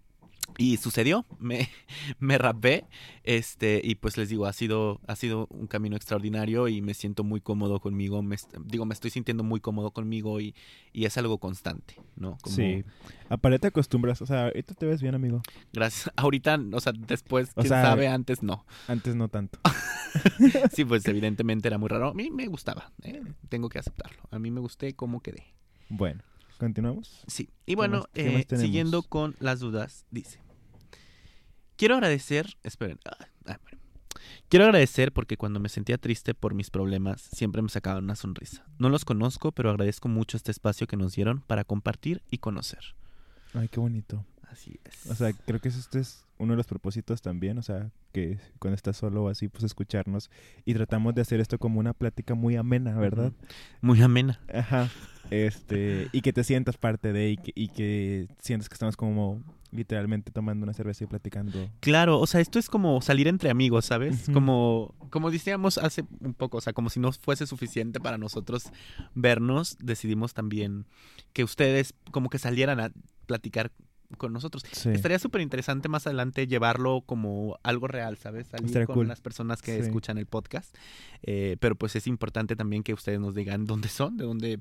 Y 0.57 0.77
sucedió, 0.77 1.27
me, 1.39 1.69
me 2.19 2.39
rapé, 2.39 2.87
este, 3.25 3.81
y 3.83 3.97
pues 3.97 4.17
les 4.17 4.29
digo, 4.29 4.47
ha 4.47 4.53
sido, 4.53 5.01
ha 5.07 5.17
sido 5.17 5.47
un 5.51 5.67
camino 5.67 5.97
extraordinario 5.97 6.69
y 6.69 6.81
me 6.81 6.95
siento 6.95 7.25
muy 7.25 7.41
cómodo 7.41 7.81
conmigo, 7.81 8.23
me, 8.23 8.37
digo, 8.65 8.85
me 8.87 8.95
estoy 8.95 9.11
sintiendo 9.11 9.43
muy 9.43 9.61
cómodo 9.61 9.91
conmigo 9.91 10.41
y, 10.41 10.55
y 10.93 11.07
es 11.07 11.19
algo 11.19 11.39
constante, 11.39 11.97
¿no? 12.17 12.39
Como, 12.43 12.55
Sí. 12.57 12.85
Aparte 13.29 13.59
te 13.59 13.67
acostumbras. 13.69 14.23
O 14.23 14.27
sea, 14.27 14.45
ahorita 14.45 14.75
te 14.75 14.87
ves 14.87 15.03
bien, 15.03 15.15
amigo. 15.15 15.43
Gracias. 15.73 16.13
Ahorita, 16.17 16.59
o 16.73 16.81
sea, 16.81 16.93
después, 16.97 17.51
O 17.51 17.63
quién 17.63 17.69
sea, 17.69 17.83
sabe, 17.83 18.09
antes 18.09 18.43
no. 18.43 18.65
Antes 18.89 19.15
no 19.15 19.29
tanto. 19.29 19.59
Sí, 20.73 20.85
pues 20.85 21.05
evidentemente 21.09 21.67
era 21.67 21.77
muy 21.77 21.89
raro. 21.89 22.11
A 22.11 22.15
mí 22.15 22.31
me 22.31 22.47
gustaba, 22.47 22.93
¿eh? 23.03 23.21
tengo 23.49 23.69
que 23.69 23.81
aceptarlo. 23.81 24.23
A 24.31 24.39
mí 24.39 24.53
me 24.53 24.61
gusté 24.61 24.95
cómo 24.95 25.21
quedé. 25.21 25.53
Bueno, 25.89 26.23
¿continuamos? 26.65 27.23
Sí. 27.27 27.49
Y 27.67 27.75
bueno, 27.75 27.99
más- 27.99 28.07
eh, 28.15 28.47
siguiendo 28.57 29.03
con 29.03 29.35
las 29.39 29.61
dudas, 29.61 30.07
dice. 30.11 30.41
quiero 31.77 31.95
agradecer, 31.95 32.57
esperen, 32.63 32.99
ah, 33.07 33.17
ah, 33.47 33.59
bueno. 33.63 33.79
Quiero 34.49 34.67
agradecer 34.67 35.13
porque 35.13 35.37
cuando 35.37 35.59
me 35.61 35.69
sentía 35.69 35.99
triste 35.99 36.35
por 36.35 36.55
mis 36.55 36.71
problemas 36.71 37.21
siempre 37.33 37.61
me 37.63 37.69
sacaban 37.69 38.05
una 38.05 38.15
sonrisa. 38.17 38.65
No 38.79 38.89
los 38.89 39.05
conozco, 39.05 39.53
pero 39.53 39.71
agradezco 39.71 40.09
mucho 40.09 40.37
este 40.37 40.51
espacio 40.51 40.87
que 40.87 40.97
nos 40.97 41.15
dieron 41.15 41.41
para 41.41 41.65
compartir 41.65 42.23
y 42.31 42.39
conocer. 42.39 42.95
Ay, 43.55 43.69
qué 43.69 43.81
bonito. 43.81 44.25
Así 44.51 44.79
es. 44.85 45.11
O 45.11 45.15
sea, 45.15 45.33
creo 45.33 45.61
que 45.61 45.69
este 45.69 45.99
es 45.99 46.25
uno 46.39 46.53
de 46.53 46.57
los 46.57 46.67
propósitos 46.67 47.23
también, 47.23 47.59
o 47.59 47.63
sea, 47.63 47.91
que 48.13 48.39
cuando 48.61 48.77
estás 48.77 48.97
solo 48.97 49.25
o 49.25 49.29
así, 49.29 49.49
pues 49.49 49.65
escucharnos 49.65 50.31
y 50.65 50.75
tratamos 50.75 51.15
de 51.15 51.23
hacer 51.23 51.41
esto 51.41 51.59
como 51.59 51.81
una 51.81 51.93
plática 51.93 52.35
muy 52.35 52.55
amena, 52.57 52.97
¿verdad? 52.97 53.33
Muy 53.81 54.01
amena. 54.03 54.41
Ajá. 54.53 54.89
Este, 55.47 56.09
y 56.13 56.21
que 56.21 56.33
te 56.33 56.45
sientas 56.45 56.77
parte 56.77 57.13
de 57.13 57.31
y 57.31 57.37
que, 57.37 57.53
y 57.55 57.69
que 57.69 58.29
sientas 58.41 58.69
que 58.69 58.75
estamos 58.75 58.97
como 58.97 59.43
literalmente 59.71 60.31
tomando 60.31 60.63
una 60.65 60.73
cerveza 60.73 61.03
y 61.05 61.07
platicando. 61.09 61.69
Claro, 61.81 62.21
o 62.21 62.27
sea, 62.29 62.41
esto 62.41 62.59
es 62.61 62.69
como 62.69 63.01
salir 63.03 63.27
entre 63.27 63.51
amigos, 63.51 63.87
¿sabes? 63.87 64.23
Ujú. 64.25 64.33
Como, 64.33 64.95
como 65.11 65.31
decíamos 65.33 65.79
hace 65.79 66.05
un 66.21 66.33
poco, 66.35 66.59
o 66.59 66.61
sea, 66.61 66.73
como 66.73 66.91
si 66.91 67.01
no 67.01 67.11
fuese 67.13 67.47
suficiente 67.47 67.99
para 68.01 68.17
nosotros 68.17 68.71
vernos, 69.15 69.77
decidimos 69.81 70.33
también 70.33 70.87
que 71.33 71.43
ustedes 71.43 71.93
como 72.13 72.31
que 72.31 72.39
salieran 72.39 72.79
a 72.79 72.93
platicar 73.27 73.73
con 74.19 74.33
nosotros. 74.33 74.63
Sí. 74.71 74.91
Estaría 74.91 75.19
súper 75.19 75.41
interesante 75.41 75.89
más 75.89 76.07
adelante 76.07 76.47
llevarlo 76.47 77.01
como 77.01 77.59
algo 77.65 77.89
real, 77.89 78.17
¿sabes? 78.17 78.47
Salir 78.47 78.67
Estaría 78.67 78.87
con 78.87 78.95
cool. 78.95 79.09
las 79.09 79.21
personas 79.21 79.61
que 79.61 79.75
Sí. 79.77 79.83
escuchan 79.83 80.19
el 80.19 80.27
podcast. 80.27 80.73
Eh, 81.23 81.57
pero 81.59 81.75
pues 81.75 81.97
es 81.97 82.07
importante 82.07 82.55
también 82.55 82.85
que 82.85 82.95
ustedes 82.95 83.19
nos 83.19 83.35
digan 83.35 83.65
dónde 83.65 83.89
son, 83.89 84.17
de 84.17 84.25
dónde 84.25 84.61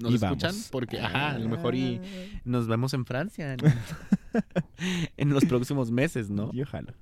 nos 0.00 0.12
Y 0.12 0.14
escuchan, 0.16 0.50
vamos. 0.52 0.68
porque 0.70 1.00
ajá, 1.00 1.32
a 1.32 1.38
lo 1.38 1.48
mejor 1.48 1.74
y 1.74 2.00
nos 2.44 2.66
vemos 2.66 2.94
en 2.94 3.04
Francia 3.04 3.54
en, 3.54 3.60
en 5.16 5.30
los 5.30 5.44
próximos 5.44 5.90
meses, 5.90 6.30
¿no? 6.30 6.50
Y 6.52 6.62
ojalá. 6.62 6.94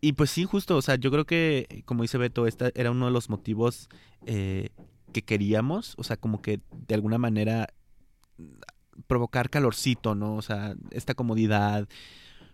Y 0.00 0.12
pues 0.12 0.30
sí, 0.30 0.44
justo, 0.44 0.76
o 0.76 0.82
sea, 0.82 0.96
yo 0.96 1.10
creo 1.10 1.24
que, 1.24 1.82
como 1.86 2.02
dice 2.02 2.18
Beto, 2.18 2.46
esta 2.46 2.70
era 2.74 2.90
uno 2.90 3.06
de 3.06 3.12
los 3.12 3.30
motivos 3.30 3.88
eh, 4.26 4.70
que 5.12 5.22
queríamos, 5.22 5.94
o 5.96 6.02
sea, 6.04 6.16
como 6.16 6.42
que 6.42 6.60
de 6.86 6.94
alguna 6.94 7.18
manera 7.18 7.68
provocar 9.06 9.50
calorcito, 9.50 10.14
¿no? 10.14 10.34
O 10.36 10.42
sea, 10.42 10.74
esta 10.90 11.14
comodidad, 11.14 11.88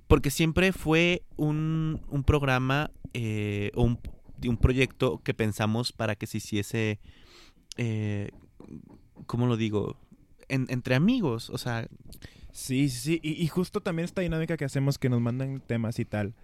porque 0.06 0.30
siempre 0.30 0.72
fue 0.72 1.22
un, 1.36 2.00
un 2.08 2.24
programa 2.24 2.90
eh, 3.14 3.70
o 3.74 3.82
un, 3.82 3.98
un 4.46 4.56
proyecto 4.56 5.20
que 5.22 5.34
pensamos 5.34 5.92
para 5.92 6.14
que 6.16 6.26
se 6.26 6.38
hiciese, 6.38 7.00
eh, 7.76 8.30
¿cómo 9.26 9.46
lo 9.46 9.56
digo? 9.56 9.96
En- 10.48 10.66
entre 10.70 10.94
amigos, 10.94 11.50
o 11.50 11.58
sea, 11.58 11.86
Sí, 12.54 12.90
sí. 12.90 13.18
Y, 13.22 13.42
y 13.42 13.46
justo 13.48 13.80
también 13.80 14.04
esta 14.04 14.20
dinámica 14.20 14.58
que 14.58 14.66
hacemos 14.66 14.98
que 14.98 15.08
nos 15.08 15.22
mandan 15.22 15.60
temas 15.60 15.98
y 15.98 16.04
tal. 16.04 16.34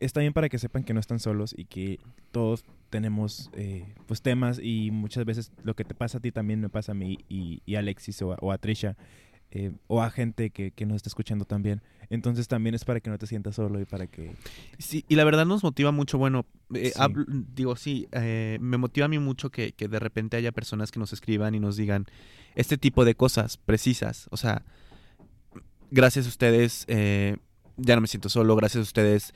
Está 0.00 0.20
bien 0.20 0.34
para 0.34 0.50
que 0.50 0.58
sepan 0.58 0.84
que 0.84 0.92
no 0.92 1.00
están 1.00 1.18
solos 1.18 1.54
y 1.56 1.64
que 1.64 1.98
todos 2.30 2.62
tenemos 2.90 3.50
eh, 3.54 3.94
pues 4.06 4.20
temas 4.20 4.60
y 4.62 4.90
muchas 4.90 5.24
veces 5.24 5.50
lo 5.64 5.74
que 5.74 5.84
te 5.84 5.94
pasa 5.94 6.18
a 6.18 6.20
ti 6.20 6.30
también 6.30 6.60
me 6.60 6.68
pasa 6.68 6.92
a 6.92 6.94
mí 6.94 7.18
y, 7.30 7.62
y 7.64 7.76
a 7.76 7.78
Alexis 7.78 8.20
o 8.20 8.32
a, 8.34 8.36
o 8.42 8.52
a 8.52 8.58
Trisha 8.58 8.98
eh, 9.58 9.72
o 9.86 10.02
a 10.02 10.10
gente 10.10 10.50
que, 10.50 10.70
que 10.72 10.84
nos 10.86 10.96
está 10.96 11.08
escuchando 11.08 11.44
también. 11.44 11.80
Entonces 12.10 12.46
también 12.46 12.74
es 12.74 12.84
para 12.84 13.00
que 13.00 13.10
no 13.10 13.18
te 13.18 13.26
sientas 13.26 13.54
solo 13.56 13.80
y 13.80 13.84
para 13.84 14.06
que... 14.06 14.34
Sí, 14.78 15.04
y 15.08 15.16
la 15.16 15.24
verdad 15.24 15.46
nos 15.46 15.62
motiva 15.64 15.90
mucho, 15.92 16.18
bueno, 16.18 16.44
eh, 16.74 16.90
Sí. 16.94 17.00
hablo- 17.00 17.24
digo, 17.28 17.74
sí, 17.76 18.06
eh, 18.12 18.58
me 18.60 18.76
motiva 18.76 19.06
a 19.06 19.08
mí 19.08 19.18
mucho 19.18 19.50
que, 19.50 19.72
que 19.72 19.88
de 19.88 19.98
repente 19.98 20.36
haya 20.36 20.52
personas 20.52 20.90
que 20.92 21.00
nos 21.00 21.12
escriban 21.12 21.54
y 21.54 21.60
nos 21.60 21.76
digan 21.76 22.06
este 22.54 22.76
tipo 22.78 23.04
de 23.04 23.14
cosas 23.14 23.56
precisas. 23.56 24.28
O 24.30 24.36
sea, 24.36 24.62
gracias 25.90 26.26
a 26.26 26.28
ustedes, 26.28 26.84
eh, 26.88 27.36
ya 27.76 27.94
no 27.94 28.00
me 28.02 28.08
siento 28.08 28.28
solo, 28.28 28.54
gracias 28.56 28.80
a 28.80 28.82
ustedes. 28.82 29.32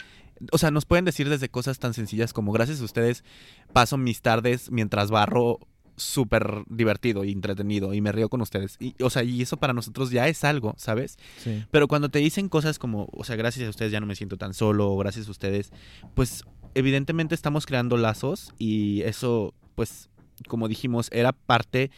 O 0.52 0.58
sea, 0.58 0.70
nos 0.70 0.86
pueden 0.86 1.04
decir 1.04 1.28
desde 1.28 1.48
cosas 1.48 1.78
tan 1.78 1.92
sencillas 1.92 2.32
como 2.32 2.52
gracias 2.52 2.80
a 2.80 2.84
ustedes 2.84 3.24
paso 3.72 3.96
mis 3.98 4.22
tardes 4.22 4.70
mientras 4.70 5.10
barro 5.10 5.58
súper 6.00 6.64
divertido 6.68 7.24
y 7.24 7.32
entretenido 7.32 7.94
y 7.94 8.00
me 8.00 8.12
río 8.12 8.28
con 8.28 8.40
ustedes. 8.40 8.76
Y, 8.80 8.94
o 9.02 9.10
sea, 9.10 9.22
y 9.22 9.42
eso 9.42 9.56
para 9.56 9.72
nosotros 9.72 10.10
ya 10.10 10.28
es 10.28 10.44
algo, 10.44 10.74
¿sabes? 10.76 11.18
Sí. 11.38 11.64
Pero 11.70 11.88
cuando 11.88 12.08
te 12.08 12.18
dicen 12.18 12.48
cosas 12.48 12.78
como, 12.78 13.08
o 13.12 13.24
sea, 13.24 13.36
gracias 13.36 13.66
a 13.66 13.70
ustedes 13.70 13.92
ya 13.92 14.00
no 14.00 14.06
me 14.06 14.16
siento 14.16 14.36
tan 14.36 14.54
solo, 14.54 14.90
o 14.90 14.96
gracias 14.98 15.28
a 15.28 15.30
ustedes, 15.30 15.70
pues 16.14 16.44
evidentemente 16.74 17.34
estamos 17.34 17.66
creando 17.66 17.96
lazos 17.96 18.52
y 18.58 19.02
eso, 19.02 19.54
pues, 19.74 20.08
como 20.48 20.68
dijimos, 20.68 21.08
era 21.12 21.32
parte, 21.32 21.90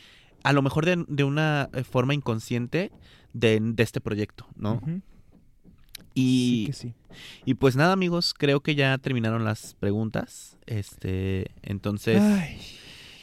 a 0.42 0.52
lo 0.52 0.62
mejor 0.62 0.86
de, 0.86 1.04
de 1.08 1.24
una 1.24 1.68
eh, 1.72 1.84
forma 1.84 2.14
inconsciente 2.14 2.90
de, 3.32 3.58
de 3.62 3.82
este 3.82 4.00
proyecto, 4.00 4.46
¿no? 4.56 4.80
Y, 6.14 6.64
Sí 6.64 6.66
que 6.66 6.72
sí. 6.72 6.94
y 7.46 7.54
pues 7.54 7.76
nada, 7.76 7.92
amigos, 7.92 8.34
creo 8.36 8.60
que 8.60 8.74
ya 8.74 8.98
terminaron 8.98 9.44
las 9.44 9.74
preguntas. 9.74 10.58
Este, 10.66 11.52
entonces, 11.62 12.20
Ay, 12.20 12.58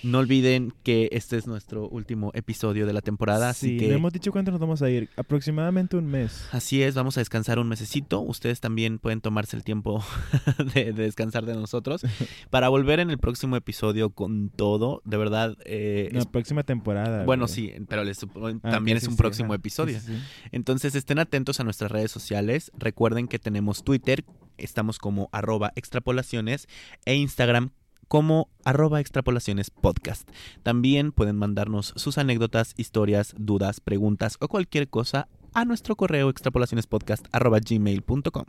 no 0.03 0.19
olviden 0.19 0.73
que 0.83 1.09
este 1.11 1.37
es 1.37 1.47
nuestro 1.47 1.87
último 1.89 2.31
episodio 2.33 2.85
de 2.85 2.93
la 2.93 3.01
temporada, 3.01 3.49
así 3.49 3.69
sí, 3.71 3.77
que 3.77 3.87
no 3.89 3.95
hemos 3.95 4.13
dicho 4.13 4.31
cuánto 4.31 4.51
nos 4.51 4.59
vamos 4.59 4.81
a 4.81 4.89
ir. 4.89 5.09
Aproximadamente 5.17 5.97
un 5.97 6.05
mes. 6.05 6.47
Así 6.51 6.81
es, 6.83 6.95
vamos 6.95 7.17
a 7.17 7.21
descansar 7.21 7.59
un 7.59 7.67
mesecito. 7.67 8.21
Ustedes 8.21 8.59
también 8.59 8.99
pueden 8.99 9.21
tomarse 9.21 9.57
el 9.57 9.63
tiempo 9.63 10.03
de, 10.73 10.93
de 10.93 11.03
descansar 11.03 11.45
de 11.45 11.53
nosotros 11.55 12.01
para 12.49 12.69
volver 12.69 12.99
en 12.99 13.09
el 13.09 13.17
próximo 13.17 13.55
episodio 13.55 14.09
con 14.11 14.49
todo. 14.49 15.01
De 15.05 15.17
verdad, 15.17 15.57
eh, 15.65 16.09
La 16.11 16.19
es- 16.19 16.25
próxima 16.27 16.63
temporada. 16.63 17.25
bueno, 17.25 17.47
sí, 17.47 17.73
pero 17.87 18.03
les 18.03 18.19
Ah, 18.63 18.71
también 18.71 18.97
es 18.97 19.03
sí, 19.03 19.09
un 19.09 19.15
próximo 19.17 19.53
episodio. 19.53 19.99
Sí. 19.99 20.13
Entonces 20.51 20.95
estén 20.95 21.19
atentos 21.19 21.59
a 21.59 21.63
nuestras 21.63 21.91
redes 21.91 22.11
sociales. 22.11 22.71
Recuerden 22.77 23.27
que 23.27 23.39
tenemos 23.39 23.83
Twitter, 23.83 24.23
estamos 24.57 24.97
como 24.99 25.29
arroba 25.31 25.71
extrapolaciones 25.75 26.67
e 27.05 27.15
Instagram 27.15 27.71
como 28.09 28.49
arroba 28.65 28.99
extrapolaciones 28.99 29.69
podcast. 29.69 30.29
También 30.63 31.13
pueden 31.13 31.37
mandarnos 31.37 31.93
sus 31.95 32.17
anécdotas, 32.17 32.73
historias, 32.75 33.33
dudas, 33.37 33.79
preguntas 33.79 34.35
o 34.41 34.49
cualquier 34.49 34.89
cosa 34.89 35.29
a 35.53 35.63
nuestro 35.63 35.95
correo 35.95 36.29
extrapolacionespodcast 36.29 37.27
arroba 37.31 37.59
gmail.com. 37.59 38.45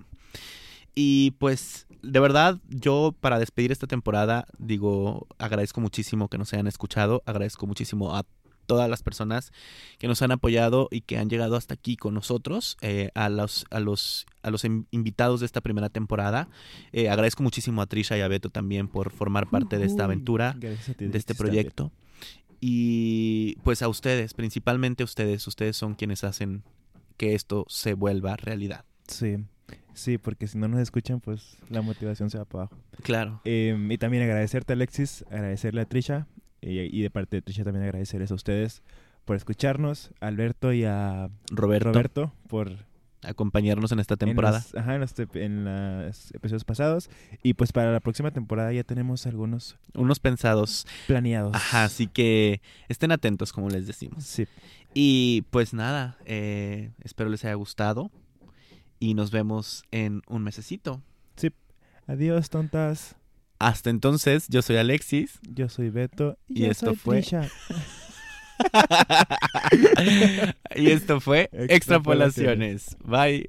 Y 0.95 1.33
pues 1.33 1.87
de 2.03 2.19
verdad 2.19 2.59
yo 2.69 3.15
para 3.21 3.39
despedir 3.39 3.71
esta 3.71 3.87
temporada 3.87 4.47
digo 4.59 5.29
agradezco 5.39 5.81
muchísimo 5.81 6.29
que 6.29 6.39
nos 6.39 6.53
hayan 6.55 6.67
escuchado, 6.67 7.23
agradezco 7.27 7.67
muchísimo 7.67 8.17
a 8.17 8.25
todas 8.71 8.89
las 8.89 9.03
personas 9.03 9.51
que 9.99 10.07
nos 10.07 10.23
han 10.23 10.31
apoyado 10.31 10.87
y 10.93 11.01
que 11.01 11.19
han 11.19 11.29
llegado 11.29 11.57
hasta 11.57 11.75
aquí 11.75 11.97
con 11.97 12.15
nosotros, 12.15 12.77
eh, 12.83 13.11
a 13.17 13.29
los, 13.29 13.65
a 13.71 13.81
los, 13.81 14.27
a 14.43 14.51
los 14.51 14.65
in- 14.65 14.87
invitados 14.93 15.41
de 15.41 15.47
esta 15.47 15.61
primera 15.61 15.89
temporada. 15.89 16.47
Eh, 16.93 17.09
agradezco 17.09 17.43
muchísimo 17.43 17.83
a 17.83 17.87
Trisha 17.87 18.17
y 18.17 18.21
a 18.21 18.29
Beto 18.29 18.49
también 18.49 18.87
por 18.87 19.11
formar 19.11 19.51
parte 19.51 19.77
de 19.79 19.87
esta 19.87 20.05
aventura, 20.05 20.55
ti, 20.97 21.07
de 21.07 21.19
este 21.19 21.35
proyecto. 21.35 21.91
Y 22.61 23.57
pues 23.65 23.83
a 23.83 23.89
ustedes, 23.89 24.35
principalmente 24.35 25.03
a 25.03 25.07
ustedes, 25.07 25.45
ustedes 25.49 25.77
son 25.77 25.95
quienes 25.95 26.23
hacen 26.23 26.63
que 27.17 27.35
esto 27.35 27.65
se 27.69 27.95
vuelva 27.95 28.37
realidad. 28.37 28.85
Sí, 29.09 29.39
sí, 29.95 30.17
porque 30.19 30.47
si 30.47 30.59
no 30.59 30.69
nos 30.69 30.79
escuchan, 30.81 31.19
pues 31.21 31.57
la 31.71 31.83
motivación 31.83 32.31
se 32.31 32.39
va 32.39 32.45
para 32.45 32.65
abajo. 32.65 32.77
Claro. 33.03 33.41
Eh, 33.45 33.77
y 33.91 33.99
también 33.99 34.23
agradecerte, 34.23 34.75
Alexis, 34.75 35.25
agradecerle 35.31 35.81
a 35.81 35.87
Trisha, 35.87 36.29
y 36.63 37.03
de 37.03 37.11
parte 37.11 37.37
de 37.37 37.43
Trisha 37.43 37.65
también 37.65 37.85
agradecerles 37.85 38.31
a 38.31 38.35
ustedes 38.35 38.83
por 39.25 39.37
escucharnos, 39.37 40.11
a 40.21 40.27
Alberto 40.27 40.73
y 40.73 40.85
a 40.85 41.31
Roberto, 41.51 41.93
Roberto 41.93 42.33
por 42.49 42.73
acompañarnos 43.23 43.93
en 43.93 43.99
esta 44.01 44.17
temporada. 44.17 44.59
En 44.59 44.63
los, 44.65 44.75
ajá, 44.77 44.95
en 44.95 45.01
los, 45.03 45.15
tep- 45.15 45.37
en 45.37 45.65
los 45.65 46.31
episodios 46.35 46.65
pasados. 46.65 47.11
Y 47.43 47.53
pues 47.55 47.71
para 47.73 47.93
la 47.93 48.01
próxima 48.01 48.31
temporada 48.31 48.73
ya 48.73 48.83
tenemos 48.83 49.27
algunos 49.27 49.77
Unos 49.95 50.21
pensados. 50.21 50.87
planeados. 51.07 51.55
Ajá, 51.55 51.85
así 51.85 52.07
que 52.07 52.61
estén 52.89 53.13
atentos, 53.13 53.53
como 53.53 53.69
les 53.69 53.87
decimos. 53.87 54.25
Sí. 54.25 54.47
Y 54.95 55.43
pues 55.51 55.75
nada, 55.75 56.17
eh, 56.25 56.91
espero 57.05 57.29
les 57.31 57.45
haya 57.45 57.55
gustado 57.55 58.11
y 58.99 59.13
nos 59.15 59.31
vemos 59.31 59.85
en 59.91 60.23
un 60.27 60.43
mesecito. 60.43 61.03
Adiós, 62.07 62.51
tontas. 62.51 63.15
Hasta 63.61 63.91
entonces, 63.91 64.47
yo 64.49 64.63
soy 64.63 64.79
Alexis 64.79 65.39
Yo 65.43 65.69
soy 65.69 65.91
Beto. 65.91 66.39
Y 66.49 66.63
yo 66.63 66.71
esto 66.71 66.87
soy 66.87 66.97
fue- 66.97 67.23
y 70.77 70.91
esto 70.91 71.21
fue 71.21 71.49
Extrapolaciones. 71.53 72.89
Extrapolaciones. 72.89 72.97
Bye. 73.05 73.47